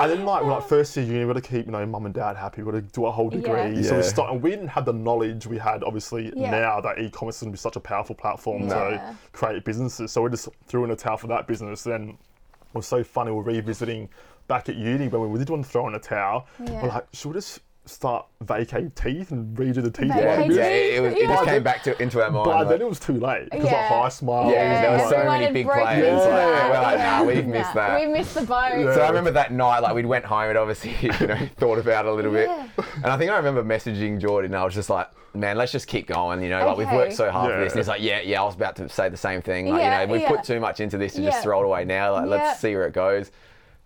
And 0.00 0.10
then 0.10 0.24
like, 0.24 0.42
we're 0.42 0.50
like 0.52 0.66
first 0.68 0.96
year 0.96 1.04
uni, 1.06 1.24
we're 1.24 1.34
to 1.34 1.40
keep 1.40 1.66
you 1.66 1.72
know 1.72 1.84
mum 1.86 2.06
and 2.06 2.14
dad 2.14 2.36
happy. 2.36 2.62
We're 2.62 2.72
to 2.72 2.80
do 2.80 3.06
a 3.06 3.10
whole 3.10 3.28
degree. 3.30 3.82
So 3.82 3.96
we 3.96 4.02
Yeah. 4.02 4.08
start, 4.08 4.32
and 4.32 4.42
we 4.42 4.50
didn't 4.50 4.68
have 4.68 4.84
the 4.84 4.92
knowledge 4.92 5.46
we 5.46 5.58
had 5.58 5.84
obviously 5.84 6.32
Yeah. 6.34 6.50
now 6.50 6.80
that 6.80 6.98
e-commerce 6.98 7.36
is 7.36 7.42
going 7.42 7.52
to 7.52 7.56
be 7.56 7.60
such 7.60 7.76
a 7.76 7.80
powerful 7.80 8.14
platform 8.14 8.62
Yeah. 8.68 8.74
to 8.74 9.16
create 9.32 9.64
businesses. 9.64 10.10
So 10.12 10.22
we 10.22 10.30
just 10.30 10.48
threw 10.66 10.84
in 10.84 10.90
a 10.90 10.96
towel 10.96 11.16
for 11.18 11.26
that 11.28 11.46
business. 11.46 11.82
Then 11.84 12.10
it 12.10 12.74
was 12.74 12.86
so 12.86 13.04
funny. 13.04 13.30
We're 13.30 13.42
revisiting 13.42 14.08
back 14.48 14.68
at 14.68 14.76
uni 14.76 15.08
when 15.08 15.30
we 15.30 15.38
did 15.38 15.50
want 15.50 15.64
to 15.64 15.70
throw 15.70 15.86
in 15.88 15.94
a 15.94 15.98
towel. 15.98 16.46
Yeah. 16.64 16.82
We're 16.82 16.88
like, 16.88 17.06
should 17.12 17.28
we 17.28 17.34
just 17.34 17.60
start 17.90 18.26
vacate 18.42 18.94
teeth 18.96 19.30
and 19.32 19.56
redo 19.56 19.82
the 19.82 19.90
teeth? 19.90 20.12
Vacate 20.12 20.50
yeah, 20.52 20.62
yeah, 20.62 20.64
it, 20.96 21.00
was, 21.02 21.12
it 21.12 21.18
Yeah. 21.22 21.26
just 21.28 21.44
came 21.44 21.62
back 21.62 21.82
to 21.84 22.02
into 22.02 22.22
our 22.22 22.30
mind. 22.30 22.44
But 22.44 22.56
like- 22.56 22.68
then 22.68 22.80
it 22.82 22.88
was 22.88 23.00
too 23.00 23.18
late 23.20 23.48
because 23.50 23.66
Yeah. 23.70 24.04
of 24.04 24.12
HiSmile. 24.12 24.50
Yeah, 24.52 24.80
there 24.82 24.90
were 24.92 25.10
so 25.10 25.24
many 25.24 25.52
big 25.52 25.66
broken 25.66 25.82
players. 25.84 26.06
into 26.06 26.16
Like, 26.18 26.30
that. 26.30 26.70
we're 26.70 26.80
like, 26.82 26.98
Yeah. 26.98 27.18
nah, 27.18 27.24
we've 27.24 27.46
missed 27.46 27.74
that. 27.74 28.00
We 28.00 28.06
missed 28.06 28.34
the 28.34 28.42
boat. 28.42 28.70
Yeah. 28.78 28.94
So 28.94 29.00
I 29.02 29.08
remember 29.08 29.30
that 29.32 29.52
night, 29.52 29.80
like 29.80 29.94
we'd 29.94 30.06
went 30.06 30.24
home 30.24 30.48
and 30.48 30.58
obviously, 30.58 30.96
you 31.00 31.26
know, 31.26 31.38
thought 31.56 31.78
about 31.78 32.06
it 32.06 32.08
a 32.10 32.14
little 32.14 32.32
Yeah. 32.34 32.66
bit. 32.76 32.84
And 32.96 33.06
I 33.06 33.16
think 33.16 33.30
I 33.30 33.36
remember 33.36 33.62
messaging 33.62 34.20
Jordan. 34.20 34.52
And 34.52 34.60
I 34.60 34.64
was 34.64 34.74
just 34.74 34.90
like, 34.90 35.08
man, 35.34 35.56
let's 35.56 35.70
just 35.72 35.86
keep 35.86 36.06
going. 36.08 36.42
You 36.42 36.50
know, 36.50 36.66
like 36.66 36.76
we've 36.76 36.90
worked 36.92 37.12
so 37.14 37.30
hard 37.30 37.52
for 37.52 37.60
this. 37.60 37.72
And 37.72 37.80
he's 37.80 37.88
like, 37.88 38.02
yeah, 38.02 38.20
yeah. 38.20 38.40
I 38.42 38.44
was 38.44 38.54
about 38.54 38.76
to 38.76 38.88
say 38.88 39.08
the 39.08 39.16
same 39.16 39.42
thing. 39.42 39.68
Like, 39.70 39.80
Yeah, 39.80 40.00
you 40.00 40.06
know, 40.06 40.12
we've 40.12 40.22
yeah. 40.22 40.28
put 40.28 40.44
too 40.44 40.58
much 40.60 40.80
into 40.80 40.98
this 40.98 41.14
to 41.14 41.22
Yeah. 41.22 41.30
just 41.30 41.42
throw 41.42 41.60
it 41.60 41.64
away 41.66 41.84
now. 41.84 42.12
Like, 42.14 42.24
Yeah. 42.24 42.30
let's 42.30 42.60
see 42.60 42.74
where 42.74 42.86
it 42.86 42.94
goes. 42.94 43.30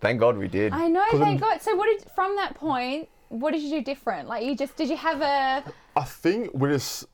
Thank 0.01 0.19
God 0.19 0.37
we 0.37 0.47
did. 0.47 0.73
I 0.73 0.87
know, 0.87 1.03
thank 1.13 1.39
God. 1.41 1.61
So 1.61 1.75
what 1.75 1.85
did 1.87 2.05
from 2.15 2.35
that 2.35 2.53
point? 2.55 3.07
What 3.29 3.51
did 3.51 3.61
you 3.61 3.69
do 3.69 3.81
different? 3.81 4.27
Like 4.27 4.45
you 4.45 4.55
just 4.55 4.75
did 4.75 4.89
you 4.89 4.97
have 4.97 5.21
a 5.21 5.63
I 5.95 6.03
think 6.03 6.51
we 6.53 6.69
just 6.69 7.05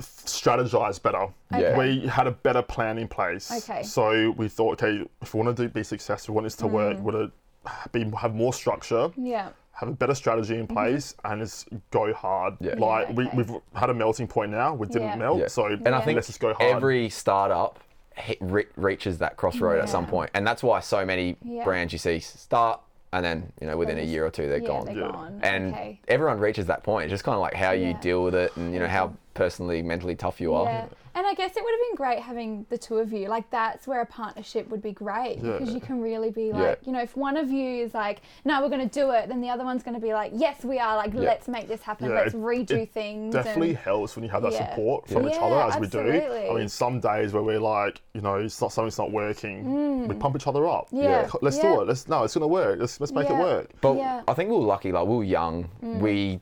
strategized 0.00 1.02
better. 1.02 1.28
Yeah. 1.52 1.76
We 1.76 2.06
had 2.06 2.26
a 2.26 2.30
better 2.30 2.62
plan 2.62 2.98
in 2.98 3.08
place. 3.08 3.50
Okay. 3.50 3.82
So 3.82 4.30
we 4.32 4.48
thought, 4.48 4.82
okay, 4.82 5.06
if 5.20 5.34
we 5.34 5.40
want 5.40 5.56
to 5.56 5.62
do, 5.62 5.68
be 5.68 5.82
successful, 5.82 6.34
we 6.34 6.36
want 6.36 6.46
this 6.46 6.56
to 6.56 6.66
work, 6.66 6.96
mm. 6.96 7.02
we 7.02 7.12
want 7.12 7.32
to 7.32 7.88
be, 7.92 8.10
have 8.16 8.34
more 8.34 8.52
structure, 8.52 9.10
yeah. 9.16 9.50
have 9.72 9.88
a 9.88 9.92
better 9.92 10.14
strategy 10.14 10.54
in 10.54 10.66
mm-hmm. 10.66 10.74
place, 10.74 11.14
and 11.24 11.40
just 11.40 11.68
go 11.90 12.12
hard. 12.14 12.54
Yeah. 12.60 12.74
Like 12.78 13.08
Yeah, 13.08 13.14
we, 13.14 13.26
okay. 13.26 13.36
we've 13.36 13.50
had 13.74 13.90
a 13.90 13.94
melting 13.94 14.26
point 14.26 14.50
now. 14.50 14.74
We 14.74 14.86
didn't 14.86 15.02
Yeah. 15.08 15.16
melt, 15.16 15.38
Yeah. 15.38 15.48
so 15.48 15.66
And 15.66 15.88
I 15.88 16.00
think 16.00 16.16
let's 16.16 16.28
just 16.28 16.40
go 16.40 16.54
hard. 16.54 16.76
every 16.76 17.08
startup 17.10 17.78
hit, 18.16 18.38
re- 18.40 18.66
reaches 18.76 19.18
that 19.18 19.36
crossroad 19.36 19.80
at 19.80 19.88
some 19.88 20.06
point, 20.06 20.30
and 20.34 20.46
that's 20.46 20.62
why 20.62 20.80
so 20.80 21.04
many 21.04 21.36
Yeah. 21.42 21.64
brands 21.64 21.92
you 21.92 21.98
see 21.98 22.20
start, 22.20 22.80
and 23.12 23.24
then 23.24 23.52
you 23.60 23.66
know 23.66 23.76
within 23.76 23.98
a 23.98 24.02
year 24.02 24.24
or 24.24 24.30
two 24.30 24.48
they're 24.48 24.58
yeah, 24.58 24.66
gone. 24.66 24.84
they're 24.86 24.94
Yeah. 24.96 25.10
gone. 25.12 25.40
And 25.42 25.72
okay. 25.74 26.00
everyone 26.08 26.38
reaches 26.38 26.66
that 26.66 26.82
point. 26.82 27.04
It's 27.06 27.10
just 27.12 27.24
kind 27.24 27.34
of 27.34 27.40
like 27.40 27.54
how 27.54 27.72
you 27.72 27.88
Yeah. 27.88 28.00
deal 28.00 28.24
with 28.24 28.34
it, 28.34 28.56
and 28.56 28.72
you 28.72 28.78
know 28.80 28.88
how 28.88 29.12
personally, 29.34 29.82
mentally 29.82 30.16
tough 30.16 30.40
you 30.40 30.54
are. 30.54 30.64
Yeah. 30.66 30.84
And 31.12 31.26
I 31.26 31.34
guess 31.34 31.56
it 31.56 31.64
would 31.64 31.72
have 31.72 31.80
been 31.90 31.96
great 31.96 32.20
having 32.20 32.66
the 32.70 32.78
two 32.78 32.98
of 32.98 33.12
you. 33.12 33.26
Like 33.28 33.50
that's 33.50 33.88
where 33.88 34.00
a 34.00 34.06
partnership 34.06 34.68
would 34.68 34.80
be 34.80 34.92
great 34.92 35.38
Yeah. 35.42 35.52
because 35.58 35.74
you 35.74 35.80
can 35.80 36.00
really 36.00 36.30
be 36.30 36.52
like, 36.52 36.78
Yeah. 36.80 36.86
you 36.86 36.92
know, 36.92 37.00
if 37.02 37.16
one 37.16 37.36
of 37.36 37.50
you 37.50 37.82
is 37.82 37.94
like, 37.94 38.22
no, 38.44 38.62
we're 38.62 38.68
going 38.68 38.88
to 38.88 38.94
do 39.00 39.10
it, 39.10 39.28
then 39.28 39.40
the 39.40 39.48
other 39.48 39.64
one's 39.64 39.82
going 39.82 39.96
to 39.96 40.00
be 40.00 40.12
like, 40.12 40.30
yes, 40.36 40.64
we 40.64 40.78
are. 40.78 40.94
Like, 40.96 41.12
Yeah. 41.12 41.22
let's 41.22 41.48
make 41.48 41.66
this 41.66 41.82
happen. 41.82 42.10
Yeah, 42.10 42.14
let's 42.14 42.34
redo 42.34 42.82
it 42.82 42.92
things. 42.92 43.34
Definitely 43.34 43.70
and- 43.70 43.78
helps 43.78 44.14
when 44.14 44.24
you 44.24 44.30
have 44.30 44.42
that 44.42 44.52
Yeah. 44.52 44.70
support 44.70 45.08
from 45.08 45.28
each 45.28 45.36
other 45.36 45.56
as 45.56 45.78
we 45.80 45.88
do. 45.88 45.98
I 46.00 46.54
mean, 46.54 46.68
some 46.68 47.00
days 47.00 47.32
where 47.32 47.42
we're 47.42 47.58
like, 47.58 48.00
you 48.14 48.20
know, 48.20 48.36
it's 48.36 48.60
not 48.60 48.72
something's 48.72 48.96
not 48.98 49.10
working, 49.10 50.06
we 50.06 50.14
pump 50.14 50.36
each 50.36 50.46
other 50.46 50.66
up. 50.68 50.90
Mm. 50.90 51.02
Yeah. 51.02 51.28
Let's 51.42 51.56
Yeah. 51.56 51.62
do 51.74 51.80
it. 51.82 51.88
Let's 51.88 52.06
no, 52.08 52.22
it's 52.22 52.34
gonna 52.34 52.46
work. 52.46 52.78
Let's 52.78 53.00
let's 53.00 53.12
make 53.12 53.28
Yeah. 53.28 53.36
it 53.38 53.42
work. 53.42 53.70
But 53.80 53.96
Yeah. 53.96 54.22
I 54.28 54.34
think 54.34 54.48
we 54.50 54.56
were 54.56 54.62
lucky. 54.62 54.92
Like 54.92 55.06
we 55.08 55.16
were 55.16 55.24
young. 55.24 55.68
We, 55.82 56.40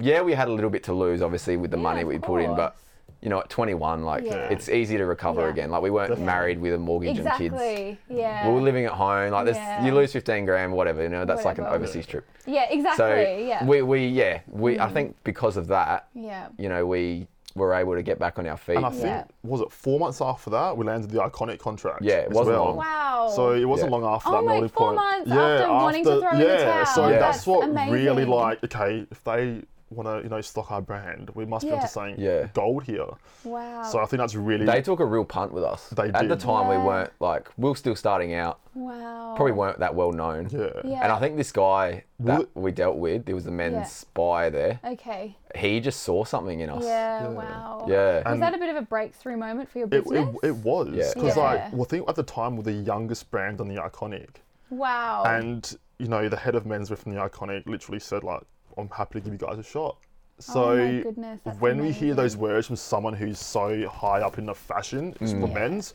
yeah, 0.00 0.22
we 0.22 0.32
had 0.34 0.48
a 0.48 0.52
little 0.52 0.70
bit 0.70 0.82
to 0.84 0.92
lose, 0.92 1.22
obviously, 1.22 1.56
with 1.56 1.70
the 1.70 1.76
Yeah, 1.76 1.82
money 1.82 2.02
of 2.02 2.08
we 2.08 2.18
put 2.18 2.38
in. 2.42 2.54
But 2.56 2.76
you 3.20 3.28
know, 3.28 3.38
at 3.38 3.48
21, 3.48 4.02
like 4.04 4.24
Yeah. 4.24 4.48
it's 4.50 4.68
easy 4.68 4.96
to 4.96 5.06
recover 5.06 5.42
Yeah. 5.42 5.50
again. 5.50 5.70
Like 5.70 5.80
we 5.82 5.90
weren't 5.90 6.08
Definitely. 6.08 6.26
married 6.26 6.60
with 6.60 6.74
a 6.74 6.78
mortgage 6.78 7.18
and 7.18 7.30
kids. 7.34 7.54
Exactly. 7.54 7.98
Yeah. 8.08 8.48
We 8.48 8.54
were 8.54 8.60
living 8.60 8.84
at 8.84 8.92
home. 8.92 9.30
Like 9.30 9.44
this, 9.46 9.56
Yeah. 9.56 9.84
you 9.84 9.94
lose 9.94 10.12
15 10.12 10.44
grand, 10.44 10.72
whatever. 10.72 11.02
You 11.04 11.08
know, 11.08 11.24
that's 11.24 11.44
like 11.44 11.58
an 11.58 11.66
overseas 11.66 12.04
trip. 12.06 12.26
yeah, 12.46 12.64
exactly. 12.68 12.96
So 12.96 13.14
yeah. 13.46 13.60
Mm. 13.60 13.66
we, 13.68 13.82
we, 13.82 14.06
yeah, 14.08 14.40
we. 14.50 14.80
I 14.80 14.88
think 14.88 15.14
because 15.22 15.56
of 15.56 15.68
that, 15.68 16.08
yeah. 16.14 16.48
you 16.58 16.68
know, 16.68 16.84
we 16.84 17.28
were 17.54 17.74
able 17.74 17.94
to 17.94 18.02
get 18.02 18.18
back 18.18 18.40
on 18.40 18.46
our 18.48 18.56
feet. 18.56 18.76
And 18.78 18.86
I 18.86 18.90
think 18.90 19.04
Yeah. 19.04 19.24
was 19.44 19.60
it 19.60 19.70
four 19.70 20.00
months 20.00 20.20
after 20.20 20.50
that 20.50 20.76
we 20.76 20.84
landed 20.84 21.10
the 21.10 21.18
Iconic 21.20 21.58
contract. 21.60 22.02
Yeah, 22.02 22.14
it 22.14 22.30
as 22.30 22.34
wasn't 22.34 22.56
well. 22.56 22.64
long. 22.64 22.76
Wow. 22.78 23.28
So 23.36 23.52
it 23.52 23.66
wasn't 23.66 23.90
Yeah. 23.92 23.98
long 23.98 24.14
after 24.14 24.30
Oh 24.30 24.32
that 24.32 24.42
my, 24.44 24.52
melting 24.52 24.68
four 24.70 24.86
point. 24.86 24.96
months 24.96 25.28
yeah, 25.28 25.36
after 25.60 25.68
wanting 25.72 26.04
to 26.06 26.20
throw 26.20 26.30
in 26.30 26.38
the 26.38 26.44
yeah. 26.44 26.64
towel. 26.64 26.86
So 26.86 27.02
Yeah. 27.08 27.18
that's 27.20 27.36
That's 27.44 27.46
what 27.46 27.90
really 27.90 28.24
like. 28.24 28.64
Okay, 28.64 29.06
if 29.10 29.22
they 29.22 29.62
want 29.92 30.08
to, 30.08 30.22
you 30.22 30.28
know, 30.28 30.40
stock 30.40 30.70
our 30.72 30.80
brand, 30.82 31.30
we 31.34 31.44
must 31.46 31.64
be 31.64 31.68
Yeah. 31.70 31.76
onto 31.76 31.86
something 31.88 32.14
Yeah. 32.18 32.48
gold 32.54 32.84
here. 32.84 33.06
wow. 33.44 33.82
So 33.84 33.98
I 34.00 34.06
think 34.06 34.18
that's 34.20 34.34
really. 34.34 34.64
they 34.66 34.82
took 34.82 35.00
a 35.00 35.04
real 35.06 35.24
punt 35.24 35.52
with 35.52 35.64
us. 35.64 35.88
They 35.90 36.08
At 36.08 36.22
the 36.28 36.34
did. 36.36 36.40
time, 36.40 36.68
Yeah. 36.70 36.78
we 36.78 36.84
weren't 36.86 37.10
like 37.20 37.50
we 37.56 37.68
were 37.68 37.76
still 37.76 37.96
starting 37.96 38.34
out. 38.34 38.58
wow. 38.74 39.34
Probably 39.36 39.52
weren't 39.52 39.78
that 39.80 39.94
well 39.94 40.12
known. 40.12 40.48
yeah. 40.50 40.68
Yeah. 40.84 41.02
And 41.02 41.12
I 41.12 41.18
think 41.18 41.36
this 41.36 41.52
guy 41.52 42.04
that 42.20 42.38
Would- 42.38 42.48
we 42.54 42.70
dealt 42.72 42.96
with, 42.96 43.26
there 43.26 43.34
was 43.34 43.46
a 43.46 43.50
men's 43.50 43.74
Yeah. 43.74 43.82
spy 43.84 44.48
there. 44.50 44.80
Okay. 44.84 45.36
He 45.54 45.80
just 45.80 46.02
saw 46.02 46.24
something 46.24 46.60
in 46.60 46.70
us. 46.70 46.82
Yeah, 46.84 47.22
Yeah. 47.22 47.28
wow. 47.28 47.84
Yeah. 47.88 48.14
Was 48.16 48.22
And- 48.26 48.42
that 48.42 48.54
a 48.54 48.58
bit 48.58 48.70
of 48.70 48.76
a 48.76 48.82
breakthrough 48.82 49.36
moment 49.36 49.68
for 49.68 49.78
your 49.78 49.86
It, 49.88 50.04
business? 50.04 50.36
it, 50.42 50.46
it 50.48 50.56
was 50.56 50.88
Yeah. 50.92 51.10
because 51.14 51.36
Yeah. 51.36 51.42
like 51.42 51.72
well, 51.72 51.82
I 51.82 51.84
think 51.84 52.08
at 52.08 52.14
the 52.16 52.22
time 52.22 52.56
we're 52.56 52.62
the 52.62 52.72
youngest 52.72 53.30
brand 53.30 53.60
on 53.60 53.68
the 53.68 53.76
Iconic, 53.76 54.36
wow. 54.70 55.22
and 55.26 55.76
you 55.98 56.08
know 56.08 56.28
the 56.28 56.36
head 56.36 56.54
of 56.54 56.64
menswear 56.64 56.96
from 56.98 57.12
the 57.14 57.20
Iconic 57.20 57.66
literally 57.66 58.00
said 58.00 58.24
like, 58.24 58.42
"I'm 58.78 58.88
happy 58.90 59.20
to 59.20 59.24
give 59.24 59.32
you 59.32 59.38
guys 59.38 59.58
a 59.58 59.62
shot." 59.62 59.96
So 60.38 60.70
oh 60.72 60.76
my 60.76 61.00
goodness. 61.02 61.40
That's 61.44 61.60
when 61.60 61.80
we 61.80 61.92
hear 61.92 62.14
those 62.14 62.36
words 62.36 62.66
from 62.66 62.76
someone 62.76 63.14
who's 63.14 63.38
so 63.38 63.88
high 63.88 64.20
up 64.22 64.38
in 64.38 64.46
the 64.46 64.54
fashion 64.54 65.14
Mm. 65.20 65.40
for 65.40 65.46
men's, 65.46 65.94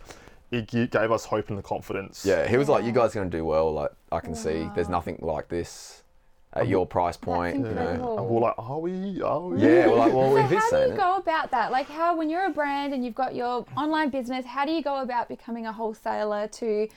it 0.52 0.68
gi- 0.70 0.88
gave 0.88 1.12
us 1.12 1.26
hope 1.26 1.50
and 1.50 1.58
the 1.58 1.62
confidence. 1.64 2.26
Yeah, 2.26 2.48
he 2.48 2.56
was 2.58 2.70
like, 2.70 2.86
"You 2.86 2.92
guys 2.94 3.12
are 3.16 3.20
gonna 3.20 3.30
do 3.30 3.44
well. 3.44 3.74
Like 3.74 3.92
I 4.12 4.20
can 4.22 4.36
see, 4.36 4.70
there's 4.76 4.88
nothing 4.90 5.18
like 5.22 5.50
this 5.50 6.04
at 6.54 6.68
your 6.70 6.86
price 6.86 7.18
point. 7.18 7.58
You 7.58 7.74
know." 7.74 8.16
And 8.20 8.28
we're 8.30 8.40
like, 8.40 8.54
are 8.58 8.80
we? 8.80 9.22
Are 9.22 9.42
we? 9.42 9.62
Yeah, 9.62 9.88
we're 9.88 9.96
like, 9.98 10.14
well, 10.14 10.32
So 10.32 10.38
if 10.38 10.50
he's 10.50 10.64
how 10.64 10.70
do 10.70 10.78
you 10.78 10.94
it, 10.94 10.98
go 10.98 11.16
about 11.18 11.52
that? 11.52 11.72
Like 11.72 11.88
how 11.90 12.16
when 12.16 12.30
you're 12.30 12.46
a 12.46 12.50
brand 12.52 12.94
and 12.94 13.04
you've 13.04 13.16
got 13.16 13.36
your 13.36 13.66
online 13.76 14.10
business, 14.10 14.46
how 14.46 14.66
do 14.66 14.72
you 14.72 14.82
go 14.82 15.02
about 15.02 15.28
becoming 15.28 15.66
a 15.66 15.74
wholesaler 15.74 16.48
to 16.48 16.88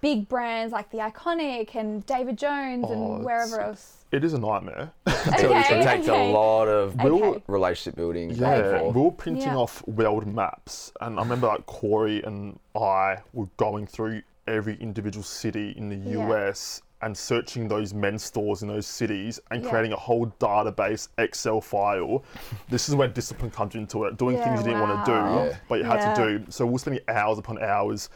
big 0.00 0.28
brands 0.28 0.72
like 0.72 0.90
the 0.90 0.98
Iconic 0.98 1.74
and 1.74 2.04
David 2.06 2.38
Jones 2.38 2.86
Oh, 2.88 2.92
and 3.16 3.24
wherever 3.24 3.60
else? 3.60 4.03
It 4.14 4.22
is 4.22 4.32
a 4.32 4.38
nightmare. 4.38 4.92
So 5.08 5.12
it 5.26 5.84
takes 5.84 6.08
okay. 6.08 6.30
a 6.30 6.32
lot 6.32 6.68
of 6.68 6.98
Okay. 7.04 7.42
relationship 7.48 7.96
building. 7.96 8.30
Yeah, 8.30 8.36
back 8.40 8.56
and 8.58 8.66
Okay. 8.66 8.78
forth. 8.78 8.94
we 8.94 9.02
were 9.02 9.10
printing 9.10 9.48
Yeah. 9.48 9.56
off 9.56 9.88
world 9.88 10.26
maps, 10.32 10.92
and 11.00 11.18
I 11.18 11.22
remember 11.22 11.48
like 11.48 11.66
Corey 11.66 12.22
and 12.22 12.60
I 12.76 13.16
were 13.32 13.48
going 13.56 13.88
through 13.88 14.22
every 14.46 14.76
individual 14.80 15.24
city 15.24 15.74
in 15.76 15.88
the 15.88 15.96
Yeah. 15.96 16.28
US 16.28 16.80
and 17.02 17.16
searching 17.16 17.66
those 17.66 17.92
men's 17.92 18.22
stores 18.22 18.62
in 18.62 18.68
those 18.68 18.86
cities 18.86 19.40
and 19.50 19.64
Yeah. 19.64 19.68
creating 19.70 19.92
a 19.92 19.96
whole 19.96 20.26
database 20.38 21.08
Excel 21.18 21.60
file. 21.60 22.22
this 22.68 22.88
is 22.88 22.94
where 22.94 23.08
discipline 23.08 23.50
comes 23.50 23.74
into 23.74 24.04
it, 24.04 24.16
doing 24.16 24.36
Yeah, 24.36 24.44
things 24.44 24.60
you 24.60 24.66
didn't 24.66 24.80
want 24.88 25.04
to 25.04 25.10
do. 25.10 25.16
Yeah. 25.18 25.56
but 25.68 25.78
you 25.80 25.84
had 25.86 25.98
Yeah. 25.98 26.14
to 26.14 26.38
do. 26.38 26.44
So 26.52 26.66
we're 26.66 26.78
spending 26.78 27.02
hours 27.08 27.38
upon 27.38 27.60
hours 27.60 28.10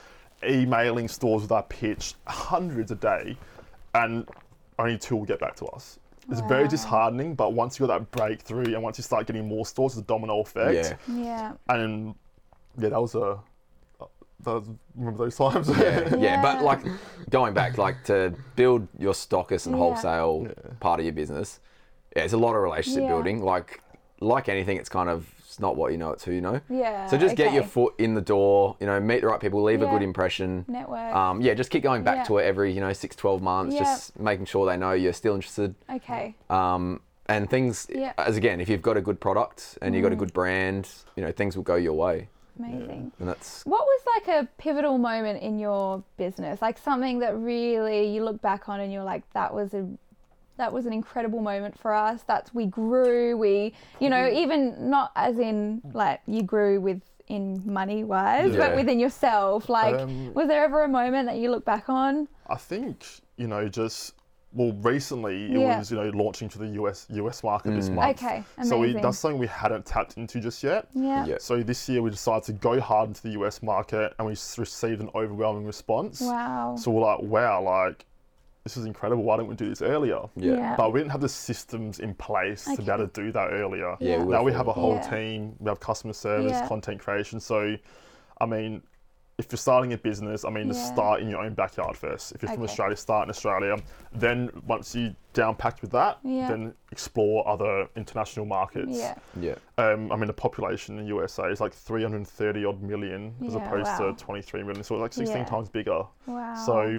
emailing 0.49 1.09
stores 1.09 1.43
with 1.43 1.51
our 1.51 1.65
pitch, 1.65 2.15
hundreds 2.29 2.93
a 2.93 2.95
day, 2.95 3.37
and 3.95 4.29
only 4.79 4.99
two 4.99 5.17
will 5.17 5.25
get 5.25 5.41
back 5.41 5.57
to 5.57 5.67
us. 5.67 5.99
It's 6.31 6.43
very 6.43 6.69
disheartening, 6.69 7.35
but 7.35 7.55
once 7.55 7.79
you 7.81 7.87
got 7.87 7.99
that 8.01 8.11
breakthrough 8.11 8.75
and 8.75 8.83
once 8.83 8.99
you 8.99 9.03
start 9.03 9.27
getting 9.27 9.49
more 9.49 9.65
stores, 9.65 9.93
it's 9.95 10.03
a 10.03 10.05
domino 10.05 10.41
effect. 10.41 10.99
Yeah. 11.09 11.17
Yeah. 11.17 11.53
And 11.71 12.15
yeah, 12.79 12.91
that 12.91 13.01
was 13.01 13.15
a. 13.15 13.21
Uh, 14.01 14.05
that 14.45 14.53
was, 14.55 14.69
remember 14.95 15.25
those 15.25 15.37
times? 15.37 15.69
yeah, 15.71 16.15
yeah, 16.19 16.43
but 16.43 16.63
like 16.63 16.81
going 17.31 17.55
back, 17.55 17.79
like 17.79 18.05
to 18.05 18.35
build 18.57 18.87
your 18.99 19.15
stockist 19.15 19.67
and 19.67 19.75
Yeah. 19.75 19.83
wholesale 19.83 20.49
part 20.81 21.01
of 21.01 21.07
your 21.07 21.15
business, 21.15 21.61
yeah, 22.15 22.23
it's 22.25 22.35
a 22.35 22.39
lot 22.39 22.55
of 22.55 22.63
relationship 22.63 23.03
Yeah. 23.05 23.09
building. 23.09 23.43
Like, 23.43 23.83
like 24.21 24.49
anything, 24.51 24.77
it's 24.77 24.89
kind 24.91 25.09
of 25.09 25.27
it's 25.59 25.61
not 25.61 25.75
what 25.75 25.91
you 25.91 25.99
know 25.99 26.11
it's 26.13 26.23
who 26.25 26.31
you 26.31 26.41
know. 26.41 26.61
Yeah. 26.71 27.09
So 27.09 27.19
just 27.19 27.35
get 27.35 27.53
your 27.53 27.65
foot 27.65 27.95
in 27.99 28.15
the 28.15 28.21
door. 28.21 28.77
You 28.79 28.87
know, 28.87 29.01
meet 29.01 29.23
the 29.23 29.27
right 29.27 29.41
people, 29.41 29.61
leave 29.65 29.83
a 29.83 29.87
good 29.87 30.03
impression. 30.03 30.65
network. 30.69 31.13
Um, 31.13 31.41
yeah, 31.41 31.55
just 31.55 31.71
keep 31.71 31.83
going 31.83 32.05
back 32.05 32.19
Yeah. 32.19 32.25
to 32.25 32.39
it 32.39 32.45
every 32.45 32.73
you 32.73 32.81
know 32.81 32.93
six, 32.93 33.17
12 33.17 33.43
months. 33.43 33.75
Yeah. 33.75 33.81
Just 33.81 34.19
making 34.21 34.45
sure 34.47 34.67
they 34.67 34.77
know 34.77 34.93
you're 34.93 35.13
still 35.13 35.35
interested. 35.35 35.75
okay. 35.93 36.37
Um, 36.49 37.01
and 37.27 37.51
things 37.51 37.89
Yeah. 37.93 38.13
as 38.19 38.37
again, 38.37 38.61
if 38.61 38.69
you've 38.69 38.83
got 38.83 38.97
a 38.97 39.01
good 39.01 39.19
product 39.21 39.79
and 39.83 39.95
you've 39.97 40.05
got 40.05 40.13
a 40.13 40.17
Mm. 40.17 40.21
good 40.21 40.33
brand, 40.33 40.89
you 41.17 41.25
know 41.25 41.33
things 41.33 41.57
will 41.57 41.65
go 41.65 41.75
your 41.75 41.95
way, 41.95 42.29
Amazing. 42.57 43.11
and 43.19 43.29
that's 43.29 43.67
What 43.67 43.85
was 43.85 44.01
like 44.15 44.29
a 44.29 44.47
pivotal 44.59 44.97
moment 44.97 45.43
in 45.43 45.59
your 45.59 46.05
business? 46.17 46.63
Like 46.63 46.79
something 46.79 47.19
that 47.19 47.37
really 47.37 48.09
you 48.15 48.23
look 48.25 48.41
back 48.41 48.69
on 48.69 48.79
and 48.79 48.93
you're 48.93 49.03
like, 49.05 49.25
that 49.33 49.53
was 49.53 49.75
a 49.75 49.87
that 50.59 50.73
was 50.73 50.87
an 50.87 50.93
incredible 50.93 51.41
moment 51.41 51.79
for 51.79 51.93
us. 51.95 52.23
That's 52.27 52.53
we 52.53 52.67
grew, 52.67 53.37
we 53.37 53.73
you 54.01 54.11
know, 54.11 54.29
even 54.29 54.91
not 54.91 55.13
as 55.17 55.39
in 55.39 55.81
like 55.95 56.21
you 56.27 56.43
grew 56.43 56.81
with 56.81 57.01
in 57.29 57.63
money 57.65 58.05
wise, 58.05 58.53
Yeah. 58.53 58.59
but 58.69 58.77
within 58.77 58.99
yourself. 58.99 59.69
Like 59.69 59.95
Um, 59.95 60.33
was 60.35 60.49
there 60.49 60.65
ever 60.65 60.83
a 60.85 60.89
moment 60.89 61.27
that 61.29 61.37
you 61.37 61.51
look 61.51 61.65
back 61.65 61.89
on? 61.89 62.29
I 62.49 62.57
think 62.57 63.05
you 63.37 63.47
know 63.47 63.69
just 63.69 64.15
well 64.55 64.73
recently 64.81 65.45
it 65.45 65.51
Yeah. 65.61 65.79
was 65.79 65.91
you 65.91 65.99
know 65.99 66.09
launching 66.09 66.49
to 66.49 66.59
the 66.59 66.69
US 66.81 67.07
US 67.11 67.45
market 67.45 67.75
this 67.75 67.91
month. 67.91 68.17
Okay, 68.23 68.43
amazing. 68.57 68.65
So 68.71 68.79
we, 68.79 68.93
that's 68.95 69.19
something 69.19 69.39
we 69.39 69.47
hadn't 69.47 69.85
tapped 69.85 70.17
into 70.17 70.41
just 70.41 70.65
yet. 70.65 70.89
Yeah. 70.95 71.27
Yeah. 71.27 71.37
So 71.39 71.63
this 71.63 71.87
year 71.89 72.01
we 72.01 72.09
decided 72.11 72.45
to 72.45 72.53
go 72.55 72.81
hard 72.81 73.09
into 73.11 73.23
the 73.23 73.33
US 73.41 73.63
market, 73.63 74.15
and 74.19 74.27
we 74.27 74.33
received 74.33 75.03
an 75.03 75.11
overwhelming 75.15 75.67
response. 75.67 76.23
Wow. 76.23 76.77
So 76.79 76.91
we're 76.91 77.03
like, 77.03 77.21
wow, 77.21 77.63
like 77.63 78.07
this 78.65 78.77
is 78.77 78.85
incredible. 78.85 79.23
Why 79.23 79.37
didn't 79.37 79.49
we 79.49 79.55
do 79.57 79.69
this 79.69 79.83
earlier? 79.83 80.21
yeah. 80.37 80.55
Yeah. 80.55 80.77
But 80.77 80.93
we 80.93 81.01
didn't 81.01 81.13
have 81.13 81.21
the 81.21 81.29
systems 81.29 82.01
in 82.01 82.15
place 82.15 82.65
to 82.65 82.83
be 82.83 82.91
able 82.91 83.07
to 83.09 83.23
do 83.23 83.33
that 83.33 83.51
earlier. 83.53 83.97
Yeah, 84.01 84.23
we 84.23 84.33
now 84.33 84.43
we 84.43 84.51
would've 84.53 84.69
a 84.69 84.73
whole 84.73 84.95
Yeah. 84.97 85.11
team. 85.11 85.57
We 85.59 85.69
have 85.69 85.81
customer 85.81 86.13
service, 86.13 86.53
Yeah. 86.53 86.69
content 86.69 87.01
creation. 87.01 87.41
So, 87.41 87.77
I 88.41 88.47
mean, 88.47 88.83
if 89.39 89.47
you're 89.53 89.57
starting 89.57 89.93
a 89.93 89.97
business, 89.99 90.45
I 90.45 90.51
mean, 90.51 90.69
to 90.69 90.75
Yeah. 90.75 90.83
start 90.93 91.21
in 91.21 91.29
your 91.29 91.41
own 91.41 91.55
backyard 91.55 91.97
first. 91.97 92.33
If 92.33 92.43
you're 92.43 92.53
from 92.53 92.65
Australia, 92.65 92.97
start 92.97 93.25
in 93.27 93.31
Australia. 93.31 93.77
Then 94.13 94.51
once 94.67 94.97
you 94.97 95.15
down 95.33 95.55
packed 95.55 95.81
with 95.81 95.93
that, 95.93 96.19
Yeah. 96.25 96.49
then 96.49 96.75
explore 96.91 97.47
other 97.49 97.89
international 97.95 98.47
markets. 98.47 98.99
Yeah. 98.99 99.15
yeah. 99.41 99.55
Um, 99.79 100.11
I 100.11 100.17
mean, 100.17 100.27
the 100.27 100.33
population 100.33 100.99
in 100.99 101.05
the 101.05 101.09
USA 101.11 101.49
is 101.51 101.61
like 101.61 101.73
330 101.73 102.65
odd 102.65 102.83
million 102.83 103.35
as 103.47 103.55
Yeah, 103.55 103.65
opposed 103.65 103.87
wow. 103.87 104.11
to 104.13 104.13
23 104.25 104.65
million. 104.65 104.83
So 104.83 104.97
it's 104.97 105.03
like 105.03 105.13
16 105.13 105.39
Yeah. 105.39 105.45
times 105.45 105.69
bigger. 105.69 106.03
Wow. 106.27 106.55
So 106.57 106.99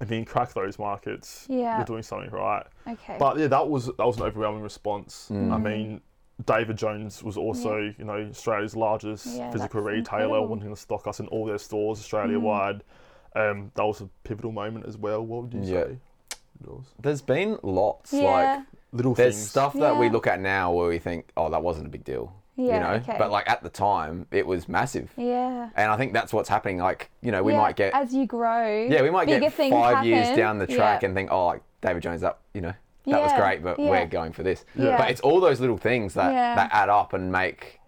if 0.00 0.10
you 0.10 0.16
can 0.18 0.24
crack 0.24 0.52
those 0.54 0.78
markets, 0.78 1.46
Yeah. 1.48 1.76
you're 1.78 1.84
doing 1.86 2.02
something 2.02 2.30
right. 2.30 2.66
okay. 2.86 3.16
But 3.18 3.38
yeah, 3.38 3.46
that 3.48 3.68
was 3.68 3.86
that 3.86 3.98
was 4.06 4.16
an 4.16 4.24
overwhelming 4.24 4.62
response. 4.62 5.28
Mm. 5.30 5.52
I 5.52 5.58
mean, 5.58 6.00
David 6.46 6.76
Jones 6.76 7.22
was 7.22 7.36
also, 7.36 7.78
you 7.96 8.04
know, 8.04 8.16
Australia's 8.30 8.74
largest 8.74 9.26
Yeah, 9.26 9.50
physical 9.52 9.80
retailer, 9.82 10.24
incredible. 10.24 10.46
wanting 10.48 10.70
to 10.70 10.76
stock 10.76 11.06
us 11.06 11.20
in 11.20 11.26
all 11.28 11.46
their 11.46 11.58
stores 11.58 11.98
Australia 12.00 12.38
wide. 12.40 12.82
Um, 13.36 13.70
that 13.74 13.84
was 13.84 14.00
a 14.00 14.08
pivotal 14.24 14.52
moment 14.52 14.86
as 14.86 14.96
well. 14.96 15.24
What 15.24 15.42
would 15.44 15.54
you 15.54 15.60
Yeah. 15.62 15.84
say? 15.84 15.98
Yours? 16.64 16.84
There's 17.00 17.22
been 17.22 17.58
lots 17.62 18.12
yeah. 18.12 18.22
like 18.58 18.66
Little 18.92 19.14
there's 19.14 19.34
things. 19.34 19.48
stuff 19.50 19.72
that 19.74 19.96
we 19.96 20.08
look 20.08 20.26
at 20.28 20.40
now 20.40 20.70
where 20.72 20.88
we 20.88 20.98
think, 21.00 21.30
oh, 21.36 21.50
that 21.50 21.62
wasn't 21.62 21.86
a 21.86 21.90
big 21.90 22.04
deal. 22.04 22.32
Yeah, 22.56 22.74
you 22.74 22.80
know, 22.80 22.90
okay. 23.02 23.16
but 23.18 23.30
like 23.32 23.48
at 23.50 23.62
the 23.62 23.68
time, 23.68 24.26
it 24.30 24.46
was 24.46 24.68
massive. 24.68 25.10
yeah. 25.16 25.70
And 25.74 25.90
I 25.90 25.96
think 25.96 26.12
that's 26.12 26.32
what's 26.32 26.48
happening. 26.48 26.78
Like, 26.78 27.10
you 27.20 27.32
know, 27.32 27.42
we 27.42 27.52
Yeah, 27.52 27.58
might 27.58 27.76
get 27.76 27.92
as 27.94 28.14
you 28.14 28.26
grow. 28.26 28.86
yeah, 28.88 29.02
we 29.02 29.10
might 29.10 29.26
get 29.26 29.52
five 29.52 30.04
years 30.04 30.36
down 30.36 30.58
the 30.58 30.66
track 30.66 31.02
Yeah. 31.02 31.06
and 31.06 31.14
think, 31.16 31.32
oh, 31.32 31.46
like 31.46 31.62
David 31.80 32.02
Jones, 32.02 32.20
that 32.20 32.38
you 32.54 32.60
know, 32.60 32.72
that 33.06 33.20
was 33.20 33.32
great, 33.32 33.62
but 33.62 33.78
yeah. 33.78 33.90
we're 33.90 34.06
going 34.06 34.32
for 34.32 34.42
this. 34.44 34.64
Yeah. 34.76 34.96
But 34.96 35.10
it's 35.10 35.20
all 35.20 35.40
those 35.40 35.60
little 35.60 35.76
things 35.78 36.14
that 36.14 36.32
Yeah. 36.32 36.54
that 36.54 36.70
add 36.72 36.88
up 36.88 37.12
and 37.12 37.32
make 37.32 37.80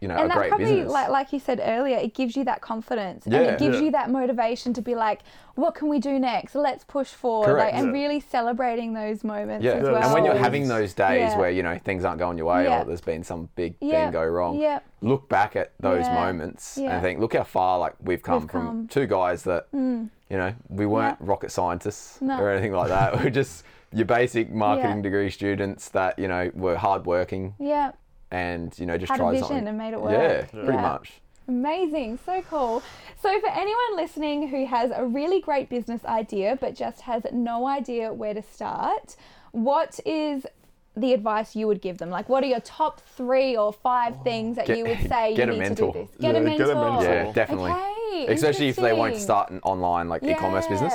you 0.00 0.08
know, 0.08 0.14
and 0.14 0.24
a 0.24 0.28
that 0.28 0.36
great 0.36 0.48
probably, 0.50 0.66
business. 0.66 0.92
like 0.92 1.08
like 1.08 1.32
you 1.32 1.38
said 1.40 1.60
earlier, 1.62 1.96
it 1.98 2.14
gives 2.14 2.36
you 2.36 2.44
that 2.44 2.60
confidence 2.60 3.26
and 3.26 3.34
it 3.34 3.58
gives 3.58 3.76
Yeah. 3.78 3.82
you 3.84 3.90
that 3.92 4.10
motivation 4.10 4.72
to 4.74 4.82
be 4.82 4.94
like, 4.94 5.20
what 5.56 5.74
can 5.74 5.88
we 5.88 5.98
do 5.98 6.18
next? 6.18 6.54
Let's 6.54 6.84
push 6.84 7.08
forward, 7.08 7.54
like, 7.58 7.74
and 7.74 7.86
Yeah. 7.86 7.92
really 7.92 8.20
celebrating 8.20 8.92
those 8.92 9.24
moments 9.24 9.64
yeah. 9.64 9.72
as 9.72 9.84
Yeah, 9.86 9.92
well. 9.92 10.02
and 10.04 10.12
when 10.12 10.24
you're 10.24 10.36
having 10.36 10.68
those 10.68 10.94
days 10.94 11.30
Yeah. 11.32 11.38
where 11.38 11.50
you 11.50 11.62
know 11.62 11.78
things 11.78 12.04
aren't 12.04 12.18
going 12.20 12.38
your 12.38 12.46
way 12.46 12.64
Yeah. 12.64 12.82
or 12.82 12.84
there's 12.84 13.00
been 13.00 13.24
some 13.24 13.48
big 13.56 13.74
Yeah. 13.80 14.04
thing 14.04 14.12
go 14.12 14.24
wrong, 14.24 14.56
Yeah. 14.58 14.78
look 15.00 15.28
back 15.28 15.56
at 15.56 15.72
those 15.80 16.06
Yeah. 16.06 16.14
moments 16.14 16.78
Yeah. 16.80 16.92
and 16.94 17.02
think, 17.02 17.18
look 17.20 17.34
how 17.34 17.42
far 17.44 17.78
like 17.78 17.94
we've 18.02 18.22
come 18.22 18.42
We've 18.42 18.50
from 18.50 18.66
come. 18.66 18.82
Mm. 18.84 18.90
two 18.90 19.06
guys 19.06 19.42
that 19.44 19.66
you 19.72 20.36
know 20.36 20.52
we 20.68 20.86
weren't 20.86 21.16
rocket 21.20 21.50
scientists 21.50 22.20
No. 22.20 22.38
or 22.38 22.50
anything 22.50 22.72
like 22.72 22.88
that. 22.88 23.16
We're 23.24 23.30
just 23.30 23.64
your 23.92 24.04
basic 24.04 24.52
marketing 24.52 24.96
Yeah. 24.98 25.02
degree 25.02 25.30
students 25.30 25.88
that 25.90 26.18
you 26.18 26.28
know 26.28 26.50
were 26.54 26.76
hardworking 26.76 27.54
yeah, 27.58 27.92
and 28.30 28.76
you 28.78 28.86
know 28.86 28.98
just 28.98 29.10
Had 29.10 29.20
a 29.20 29.30
vision 29.30 29.46
something. 29.46 29.68
and 29.68 29.78
made 29.78 29.92
it 29.94 30.00
work. 30.00 30.12
Yeah, 30.12 30.44
pretty 30.46 30.66
Yeah. 30.72 30.80
much. 30.82 31.20
amazing, 31.46 32.18
so 32.26 32.42
cool. 32.42 32.82
So 33.22 33.40
for 33.40 33.48
anyone 33.48 33.96
listening 33.96 34.48
who 34.48 34.66
has 34.66 34.90
a 34.94 35.04
really 35.06 35.40
great 35.40 35.68
business 35.70 36.04
idea 36.04 36.58
but 36.60 36.74
just 36.74 37.00
has 37.02 37.22
no 37.32 37.66
idea 37.66 38.12
where 38.12 38.34
to 38.34 38.42
start, 38.42 39.16
what 39.52 39.98
is 40.04 40.46
the 40.94 41.12
advice 41.14 41.56
you 41.56 41.66
would 41.66 41.80
give 41.80 41.98
them? 41.98 42.10
Like, 42.10 42.28
what 42.28 42.42
are 42.44 42.48
your 42.48 42.60
top 42.60 43.00
three 43.00 43.56
or 43.56 43.72
five 43.72 44.14
oh, 44.18 44.22
things 44.24 44.56
that 44.56 44.66
Get- 44.66 44.78
you 44.78 44.84
would 44.84 45.08
say 45.08 45.34
get 45.36 45.46
you 45.48 45.54
a 45.54 45.56
need 45.56 45.58
mentor. 45.60 45.92
to 45.92 45.98
do 46.00 46.04
this? 46.06 46.16
Yeah, 46.18 46.32
Get 46.32 46.42
a 46.42 46.44
get 46.44 46.60
a 46.60 46.74
mentor. 46.74 46.74
mentor. 46.74 47.04
Yeah, 47.14 47.32
definitely. 47.32 47.70
Okay, 47.70 48.26
Especially 48.34 48.68
if 48.68 48.76
they 48.76 48.92
want 48.92 49.14
to 49.14 49.20
start 49.20 49.50
an 49.50 49.60
online 49.62 50.08
like 50.08 50.22
e-commerce 50.24 50.66
business. 50.66 50.94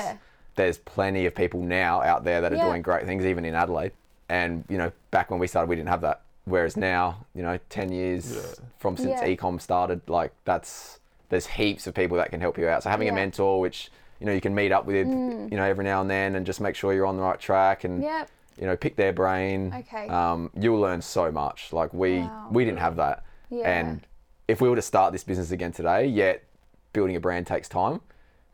There's 0.56 0.78
plenty 0.78 1.26
of 1.26 1.34
people 1.34 1.62
now 1.62 2.02
out 2.04 2.24
there 2.26 2.42
that 2.42 2.54
are 2.54 2.58
Yeah. 2.58 2.66
doing 2.66 2.84
great 2.84 3.06
things, 3.08 3.26
even 3.26 3.44
in 3.44 3.56
Adelaide. 3.56 3.92
And 4.30 4.66
you 4.70 4.78
know, 4.78 4.92
back 5.10 5.32
when 5.32 5.40
we 5.40 5.48
started, 5.48 5.68
we 5.68 5.76
didn't 5.76 5.90
have 5.90 6.02
that. 6.02 6.22
Whereas 6.46 6.76
now, 6.76 7.26
you 7.34 7.42
know, 7.42 7.58
ten 7.70 7.92
years 7.92 8.36
Yeah. 8.36 8.42
from 8.80 8.98
since 8.98 9.22
Yeah. 9.22 9.28
e-com 9.28 9.60
started, 9.60 10.02
like 10.10 10.32
that's 10.46 11.00
there's 11.30 11.48
heaps 11.48 11.88
of 11.88 11.94
people 11.96 12.18
that 12.18 12.30
can 12.30 12.42
help 12.42 12.58
you 12.58 12.68
out. 12.68 12.84
So 12.84 12.90
having 12.90 13.08
Yeah. 13.08 13.14
Mm. 13.14 13.18
a 13.18 13.22
mentor, 13.22 13.60
which 13.60 13.92
you 14.20 14.26
know 14.26 14.34
you 14.34 14.42
can 14.42 14.54
meet 14.54 14.72
up 14.72 14.86
with, 14.86 15.08
you 15.08 15.50
know, 15.58 15.64
every 15.64 15.84
now 15.84 16.02
and 16.02 16.10
then, 16.10 16.36
and 16.36 16.46
just 16.46 16.62
make 16.62 16.76
sure 16.76 16.94
you're 16.94 17.06
on 17.08 17.18
the 17.18 17.24
right 17.24 17.40
track 17.40 17.84
and 17.86 18.04
Yep. 18.04 18.30
you 18.60 18.66
know 18.68 18.76
pick 18.76 18.96
their 18.98 19.14
brain. 19.14 19.74
Okay. 19.74 20.08
Um, 20.08 20.52
you'll 20.54 20.80
learn 20.80 21.02
so 21.02 21.32
much. 21.32 21.72
Like 21.74 21.94
we 21.94 22.20
Wow. 22.20 22.48
we 22.52 22.66
didn't 22.66 22.80
have 22.80 22.98
that. 22.98 23.24
Yeah. 23.50 23.70
And 23.70 24.02
if 24.48 24.60
we 24.62 24.68
were 24.70 24.76
to 24.76 24.82
start 24.82 25.14
this 25.14 25.24
business 25.24 25.52
again 25.52 25.72
today, 25.72 26.06
yet 26.06 26.44
building 26.92 27.16
a 27.16 27.20
brand 27.20 27.48
takes 27.48 27.70
time, 27.70 28.02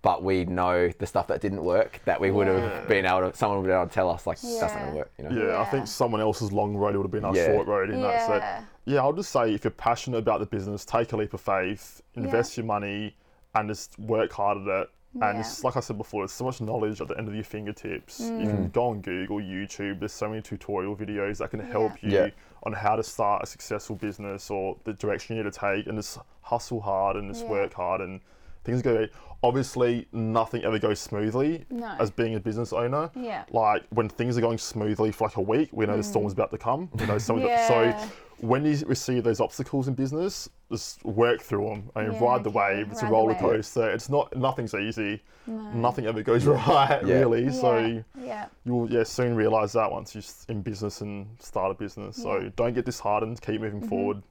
but 0.01 0.23
we 0.23 0.45
know 0.45 0.89
the 0.99 1.05
stuff 1.05 1.27
that 1.27 1.41
didn't 1.41 1.63
work 1.63 1.99
that 2.05 2.19
we 2.21 2.31
would 2.31 2.47
Yeah. 2.47 2.59
have 2.79 2.87
been 2.87 3.05
able 3.05 3.29
to, 3.31 3.37
someone 3.37 3.59
would 3.61 3.67
be 3.67 3.73
able 3.73 3.87
to 3.87 3.93
tell 3.93 4.09
us 4.09 4.25
like 4.25 4.39
that's 4.39 4.61
not 4.61 4.73
gonna 4.73 4.95
work. 4.95 5.11
You 5.17 5.25
know. 5.25 5.29
Yeah, 5.31 5.47
Yeah. 5.53 5.61
I 5.61 5.65
think 5.65 5.87
someone 5.87 6.21
else's 6.21 6.51
long 6.51 6.75
road 6.75 6.95
would 6.95 7.03
have 7.03 7.11
been 7.11 7.25
our 7.25 7.35
Yeah. 7.35 7.47
short 7.47 7.67
road 7.67 7.89
in 7.89 8.01
that. 8.01 8.25
So, 8.27 8.35
Yeah. 8.35 8.63
yeah, 8.85 9.01
I'll 9.01 9.13
just 9.13 9.31
say 9.31 9.53
if 9.53 9.63
you're 9.63 9.71
passionate 9.71 10.17
about 10.19 10.39
the 10.39 10.45
business, 10.45 10.85
take 10.85 11.11
a 11.13 11.17
leap 11.17 11.33
of 11.33 11.41
faith, 11.41 12.01
invest 12.15 12.55
your 12.57 12.65
money, 12.65 13.15
and 13.55 13.67
just 13.67 13.97
work 13.99 14.31
hard 14.31 14.59
at 14.59 14.67
it. 14.67 14.89
Yeah. 15.15 15.29
And 15.31 15.39
it's 15.39 15.63
like 15.63 15.75
I 15.75 15.79
said 15.79 15.97
before, 15.97 16.21
there's 16.21 16.31
so 16.31 16.45
much 16.45 16.61
knowledge 16.61 17.01
at 17.01 17.07
the 17.07 17.17
end 17.17 17.27
of 17.27 17.33
your 17.33 17.43
fingertips. 17.43 18.19
You 18.19 18.27
Mm. 18.31 18.45
can 18.49 18.69
go 18.69 18.85
on 18.89 19.01
Google, 19.01 19.37
YouTube. 19.39 19.99
There's 19.99 20.13
so 20.13 20.29
many 20.29 20.41
tutorial 20.43 20.95
videos 20.95 21.39
that 21.39 21.49
can 21.49 21.59
help 21.59 22.01
you 22.03 22.11
Yeah. 22.11 22.29
on 22.63 22.73
how 22.73 22.95
to 22.95 23.01
start 23.03 23.41
a 23.43 23.47
successful 23.47 23.95
business 23.95 24.51
or 24.51 24.77
the 24.83 24.93
direction 24.93 25.35
you 25.35 25.43
need 25.43 25.51
to 25.51 25.59
take, 25.59 25.87
and 25.87 25.97
just 25.97 26.19
hustle 26.43 26.79
hard 26.81 27.15
and 27.15 27.27
just 27.33 27.45
Yeah. 27.45 27.51
work 27.51 27.73
hard 27.73 28.01
and 28.01 28.21
things 28.63 28.81
go. 28.81 29.07
Obviously, 29.41 30.05
nothing 30.11 30.63
ever 30.65 30.77
goes 30.79 30.99
smoothly 30.99 31.65
No. 31.69 31.95
as 31.97 32.11
being 32.11 32.35
a 32.35 32.39
business 32.41 32.73
owner. 32.73 33.09
Yeah. 33.15 33.45
Like 33.51 33.83
when 33.91 34.09
things 34.09 34.37
are 34.37 34.41
going 34.41 34.57
smoothly 34.57 35.11
for 35.13 35.27
like 35.29 35.37
a 35.37 35.41
week, 35.41 35.69
we 35.71 35.85
know 35.85 35.95
the 35.95 36.03
storm's 36.03 36.33
about 36.33 36.51
to 36.51 36.57
come. 36.57 36.89
You 36.99 37.07
know, 37.07 37.17
someone's 37.17 37.47
Mm. 37.49 37.51
Yeah. 37.51 37.67
so 37.99 38.07
when 38.41 38.65
you 38.65 38.77
receive 38.85 39.23
those 39.23 39.39
obstacles 39.39 39.87
in 39.87 39.93
business, 39.93 40.49
just 40.69 41.03
work 41.05 41.41
through 41.41 41.67
them 41.69 41.89
and 41.95 42.13
Yeah, 42.13 42.19
ride 42.23 42.43
the 42.43 42.49
okay, 42.49 42.59
wave. 42.59 42.91
It's 42.91 43.01
ride 43.01 43.09
a 43.09 43.11
roller 43.13 43.35
coaster. 43.35 43.89
It's 43.89 44.09
not 44.09 44.35
nothing's 44.35 44.73
easy. 44.73 45.21
No. 45.47 45.71
Nothing 45.71 46.05
ever 46.05 46.21
goes 46.21 46.45
right, 46.67 46.99
Yeah. 47.05 47.19
really. 47.19 47.49
So 47.49 47.77
yeah. 47.77 48.01
yeah. 48.21 48.45
you'll 48.65 48.91
yeah 48.91 49.03
soon 49.03 49.35
realize 49.37 49.71
that 49.73 49.89
once 49.89 50.13
you're 50.15 50.23
in 50.53 50.61
business 50.61 50.99
and 50.99 51.27
start 51.39 51.71
a 51.71 51.75
business. 51.75 52.17
Yeah. 52.19 52.25
Mm-hmm. 52.25 52.43
So 52.47 52.51
don't 52.57 52.73
get 52.73 52.83
disheartened. 52.85 53.41
Keep 53.41 53.61
moving 53.61 53.87
forward. 53.87 54.21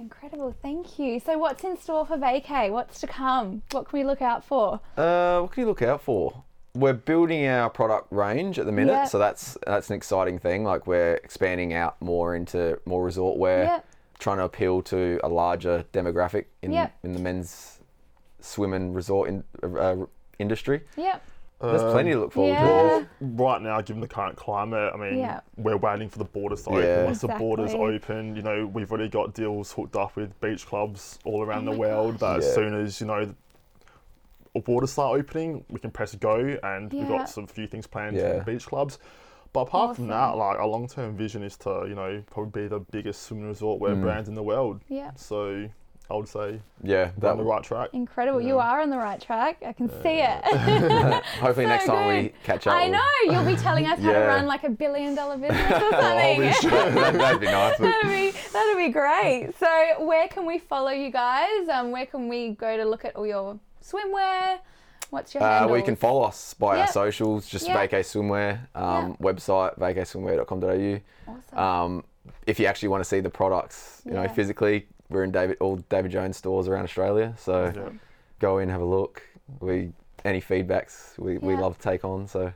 Incredible, 0.00 0.54
thank 0.62 0.98
you. 0.98 1.20
So, 1.20 1.36
what's 1.36 1.62
in 1.62 1.76
store 1.76 2.06
for 2.06 2.16
Vacay? 2.16 2.70
What's 2.70 3.00
to 3.00 3.06
come? 3.06 3.60
What 3.72 3.86
can 3.86 3.98
we 3.98 4.04
look 4.04 4.22
out 4.22 4.42
for? 4.42 4.80
Uh, 4.96 5.40
what 5.42 5.52
can 5.52 5.60
you 5.60 5.66
look 5.66 5.82
out 5.82 6.00
for? 6.02 6.42
We're 6.74 6.94
building 6.94 7.46
our 7.46 7.68
product 7.68 8.06
range 8.10 8.58
at 8.58 8.64
the 8.64 8.72
minute, 8.72 8.92
Yeah. 8.92 9.04
so 9.04 9.18
that's 9.18 9.58
that's 9.66 9.90
an 9.90 9.96
exciting 9.96 10.38
thing. 10.38 10.64
Like 10.64 10.86
we're 10.86 11.16
expanding 11.16 11.74
out 11.74 12.00
more 12.00 12.34
into 12.34 12.80
more 12.86 13.04
resort 13.04 13.36
wear, 13.36 13.64
Yeah. 13.64 13.80
trying 14.18 14.38
to 14.38 14.44
appeal 14.44 14.80
to 14.84 15.20
a 15.22 15.28
larger 15.28 15.84
demographic 15.92 16.46
in 16.62 16.72
Yeah. 16.72 16.88
in 17.02 17.12
the 17.12 17.18
men's 17.18 17.80
swim 18.40 18.72
and 18.72 18.94
resort 18.94 19.28
in, 19.28 19.44
uh, 19.62 19.96
industry. 20.38 20.82
Yep. 20.96 21.22
There's 21.60 21.82
plenty 21.92 22.12
to 22.12 22.20
look 22.20 22.32
forward 22.32 22.52
yeah. 22.54 22.60
to. 22.66 22.66
Well, 22.72 23.06
right 23.20 23.60
now, 23.60 23.80
given 23.82 24.00
the 24.00 24.08
current 24.08 24.36
climate, 24.36 24.92
I 24.94 24.96
mean, 24.96 25.18
Yeah. 25.18 25.40
we're 25.56 25.76
waiting 25.76 26.08
for 26.08 26.18
the 26.18 26.24
borders 26.24 26.62
to 26.62 26.70
open. 26.70 26.82
Yeah. 26.82 27.04
Once 27.04 27.20
the 27.20 27.28
borders 27.28 27.74
open, 27.74 28.34
you 28.34 28.42
know, 28.42 28.66
we've 28.66 28.90
already 28.90 29.08
got 29.10 29.34
deals 29.34 29.72
hooked 29.72 29.94
up 29.96 30.16
with 30.16 30.38
beach 30.40 30.66
clubs 30.66 31.18
all 31.24 31.42
around 31.42 31.68
Oh 31.68 31.72
the 31.72 31.76
my 31.78 31.86
world. 31.86 32.18
That 32.20 32.38
as 32.38 32.54
soon 32.54 32.74
as 32.74 33.00
you 33.00 33.06
know, 33.06 33.34
the 34.54 34.60
borders 34.60 34.92
start 34.92 35.18
opening, 35.20 35.64
we 35.68 35.78
can 35.80 35.90
press 35.90 36.14
go, 36.14 36.56
and 36.62 36.92
we've 36.92 37.06
got 37.08 37.28
some 37.28 37.46
few 37.46 37.66
things 37.66 37.86
planned 37.86 38.16
Yeah. 38.16 38.32
for 38.32 38.38
the 38.38 38.52
beach 38.52 38.66
clubs. 38.66 38.98
But 39.52 39.62
apart 39.62 39.96
from 39.96 40.06
that, 40.08 40.36
like 40.36 40.58
our 40.58 40.66
long-term 40.66 41.16
vision 41.16 41.42
is 41.42 41.56
to, 41.58 41.84
you 41.88 41.94
know, 41.94 42.22
probably 42.30 42.62
be 42.62 42.68
the 42.68 42.78
biggest 42.78 43.22
swimming 43.24 43.48
resort 43.48 43.80
wear 43.80 43.94
Mm. 43.96 44.00
brand 44.02 44.28
in 44.28 44.34
the 44.34 44.42
world. 44.42 44.80
Yeah. 44.88 45.10
So 45.16 45.68
I 46.10 46.14
would 46.16 46.28
say 46.28 46.60
Yeah, 46.82 47.10
we're 47.16 47.20
that 47.20 47.30
on 47.32 47.38
the 47.38 47.44
right 47.44 47.62
track. 47.62 47.90
Incredible. 47.92 48.40
You 48.40 48.58
are 48.58 48.80
on 48.80 48.90
the 48.90 48.96
right 48.98 49.20
track. 49.20 49.62
I 49.64 49.72
can 49.72 49.88
see 50.02 50.18
it. 50.20 50.44
Hopefully 51.40 51.66
So 51.66 51.68
next 51.68 51.86
time 51.86 52.08
we 52.22 52.32
catch 52.42 52.66
up. 52.66 52.74
I 52.74 52.82
we'll- 52.88 52.92
know. 52.92 53.32
You'll 53.32 53.44
be 53.56 53.56
telling 53.56 53.86
us 53.86 53.98
how 54.00 54.12
to 54.12 54.18
run 54.20 54.46
like 54.46 54.64
a 54.64 54.70
billion 54.70 55.14
dollar 55.14 55.36
business 55.44 55.70
or 55.70 55.80
Oh, 55.82 55.90
something. 55.92 56.38
we 56.40 56.52
should. 56.54 56.70
That- 56.72 57.12
That'd 57.20 57.40
be 57.40 57.46
nice. 57.46 57.78
that'd 57.78 58.02
be 58.10 58.30
that'd 58.52 58.76
be 58.76 58.88
great. 58.88 59.52
So 59.58 60.04
where 60.04 60.26
can 60.28 60.46
we 60.46 60.58
follow 60.58 60.90
you 60.90 61.10
guys? 61.10 61.68
Um, 61.68 61.90
where 61.92 62.06
can 62.06 62.28
we 62.28 62.50
go 62.50 62.76
to 62.76 62.84
look 62.84 63.04
at 63.04 63.14
all 63.16 63.26
your 63.26 63.58
swimwear? 63.84 64.58
What's 65.10 65.34
your 65.34 65.42
Uh, 65.42 65.48
handle? 65.48 65.70
well, 65.70 65.78
you 65.78 65.84
can 65.84 65.96
follow 65.96 66.22
us 66.22 66.54
by 66.54 66.76
Yeah. 66.76 66.82
our 66.82 66.86
socials, 66.88 67.46
just 67.46 67.66
Yeah. 67.66 67.76
Vacay 67.76 68.00
Swimwear, 68.04 68.60
um, 68.76 69.16
website, 69.20 69.76
vacayswimwear.com.au. 69.78 71.00
Awesome. 71.32 71.58
Um, 71.58 72.04
if 72.46 72.60
you 72.60 72.66
actually 72.66 72.88
want 72.88 73.00
to 73.02 73.08
see 73.08 73.20
the 73.20 73.30
products, 73.30 74.02
you 74.04 74.12
know, 74.12 74.26
physically, 74.28 74.86
we're 75.10 75.24
in 75.24 75.30
David 75.32 75.56
all 75.60 75.76
David 75.76 76.10
Jones 76.12 76.36
stores 76.36 76.68
around 76.68 76.84
Australia. 76.84 77.34
So 77.38 77.72
Yeah. 77.74 77.88
go 78.38 78.58
in, 78.58 78.68
have 78.68 78.80
a 78.80 78.84
look. 78.84 79.22
We 79.60 79.92
any 80.22 80.40
feedbacks 80.40 81.18
we, 81.18 81.38
we 81.38 81.56
love 81.56 81.78
to 81.78 81.82
take 81.82 82.04
on. 82.04 82.26
So 82.28 82.52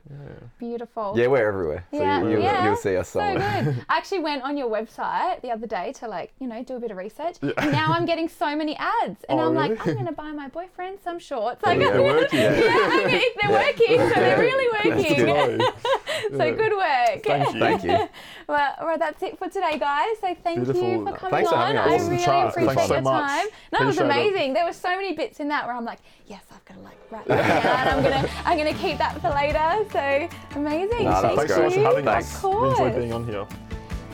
Beautiful. 0.59 1.13
yeah, 1.17 1.25
we're 1.27 1.47
everywhere. 1.47 1.83
So 1.91 1.97
Yeah, 1.99 2.21
you, 2.21 2.29
you'll, 2.29 2.41
yeah. 2.43 2.65
you'll 2.65 2.75
see 2.75 2.95
us 2.95 3.09
So 3.09 3.19
good. 3.19 3.39
I 3.89 3.97
actually 3.97 4.19
went 4.19 4.43
on 4.43 4.55
your 4.55 4.69
website 4.69 5.41
the 5.41 5.49
other 5.51 5.65
day 5.67 5.91
to 5.93 6.07
like, 6.07 6.31
you 6.39 6.47
know, 6.47 6.63
do 6.63 6.75
a 6.75 6.79
bit 6.79 6.91
of 6.91 6.97
research. 6.97 7.37
And 7.41 7.71
now 7.71 7.91
I'm 7.93 8.05
getting 8.05 8.29
so 8.29 8.55
many 8.55 8.75
ads. 8.77 9.23
And 9.29 9.39
Oh, 9.39 9.47
I'm 9.47 9.55
like. 9.55 9.71
I'm 9.87 9.93
going 9.95 10.05
to 10.05 10.11
buy 10.11 10.31
my 10.31 10.47
boyfriend 10.47 10.99
some 11.03 11.17
shorts. 11.19 11.63
Like, 11.63 11.79
They're 11.79 12.01
working. 12.03 12.39
yeah, 12.39 12.51
I 12.53 13.05
mean, 13.07 13.21
they're 13.41 13.51
working. 13.51 13.97
So 13.97 14.09
they're 14.19 14.39
really 14.39 14.89
That's 14.89 15.09
working. 15.09 15.59
good. 16.29 16.37
so 16.37 16.55
good 16.55 16.73
work. 16.73 17.23
Thank 17.23 17.53
you. 17.53 17.59
Thank 17.65 17.83
you. 17.83 18.09
Well, 18.47 18.75
well, 18.81 18.97
that's 18.97 19.21
it 19.23 19.37
for 19.37 19.47
today, 19.49 19.77
guys. 19.79 20.17
So 20.21 20.35
thank 20.43 20.59
you 20.59 20.65
for 21.05 21.13
coming 21.13 21.31
Thanks 21.31 21.49
for 21.49 21.55
on. 21.55 21.75
having 21.75 21.77
us. 21.77 21.87
I 21.87 21.95
Awesome 21.95 22.09
really 22.09 22.23
chat. 22.23 22.47
appreciate 22.49 22.75
Thanks 22.75 22.87
so 22.87 22.93
your 22.93 23.01
much. 23.03 23.27
time. 23.29 23.47
No, 23.73 23.79
it 23.79 23.85
was 23.85 23.97
Appreciate 23.97 24.17
it. 24.25 24.29
amazing. 24.29 24.53
There 24.53 24.65
were 24.65 24.73
so 24.73 24.89
many 24.95 25.13
bits 25.13 25.39
in 25.39 25.47
that 25.49 25.65
where 25.65 25.75
I'm 25.75 25.85
like, 25.85 25.99
yes, 26.27 26.43
I've 26.53 26.63
got 26.65 26.75
to 26.75 26.79
like 26.81 26.97
write 27.11 27.27
that 27.27 27.63
down. 27.63 27.87
I'm 27.97 28.03
gonna, 28.03 28.29
I'm 28.45 28.57
gonna 28.57 28.73
keep 28.73 28.97
that 28.97 29.19
for 29.21 29.29
later. 29.29 29.89
So 29.91 30.57
amazing. 30.59 31.05
No, 31.05 31.21
thank 31.21 31.35
that's 31.35 31.35
Thanks 31.35 31.53
so 31.55 31.63
much 31.63 31.73
for 31.73 31.79
you. 31.79 31.85
having 31.85 32.05
Thanks. 32.05 32.35
us. 32.35 32.43
Of 32.43 32.61
We 32.61 32.69
enjoyed 32.69 32.95
being 32.95 33.13
on 33.13 33.25
here. 33.25 33.47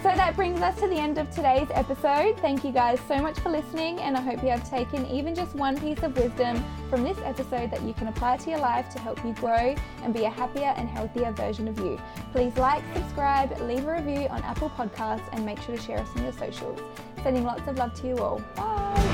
So 0.01 0.09
that 0.15 0.35
brings 0.35 0.59
us 0.61 0.79
to 0.79 0.87
the 0.87 0.95
end 0.95 1.19
of 1.19 1.29
today's 1.29 1.67
episode. 1.75 2.35
Thank 2.39 2.63
you 2.63 2.71
guys 2.71 2.99
so 3.07 3.17
much 3.17 3.37
for 3.37 3.49
listening, 3.49 3.99
and 3.99 4.17
I 4.17 4.21
hope 4.21 4.41
you 4.41 4.49
have 4.49 4.67
taken 4.67 5.05
even 5.05 5.35
just 5.35 5.53
one 5.53 5.79
piece 5.79 6.01
of 6.01 6.17
wisdom 6.17 6.63
from 6.89 7.03
this 7.03 7.19
episode 7.23 7.69
that 7.69 7.83
you 7.83 7.93
can 7.93 8.07
apply 8.07 8.37
to 8.37 8.49
your 8.49 8.57
life 8.57 8.89
to 8.89 8.99
help 8.99 9.23
you 9.23 9.33
grow 9.33 9.75
and 10.01 10.11
be 10.11 10.23
a 10.23 10.29
happier 10.29 10.73
and 10.75 10.89
healthier 10.89 11.31
version 11.33 11.67
of 11.67 11.77
you. 11.77 12.01
Please 12.31 12.57
like, 12.57 12.83
subscribe, 12.95 13.55
leave 13.61 13.85
a 13.85 13.93
review 13.93 14.27
on 14.29 14.41
Apple 14.41 14.71
Podcasts, 14.71 15.29
and 15.33 15.45
make 15.45 15.61
sure 15.61 15.75
to 15.75 15.81
share 15.81 15.99
us 15.99 16.09
on 16.15 16.23
your 16.23 16.33
socials. 16.33 16.79
Sending 17.21 17.43
lots 17.43 17.67
of 17.67 17.77
love 17.77 17.93
to 18.01 18.07
you 18.07 18.17
all. 18.17 18.41
Bye. 18.55 19.10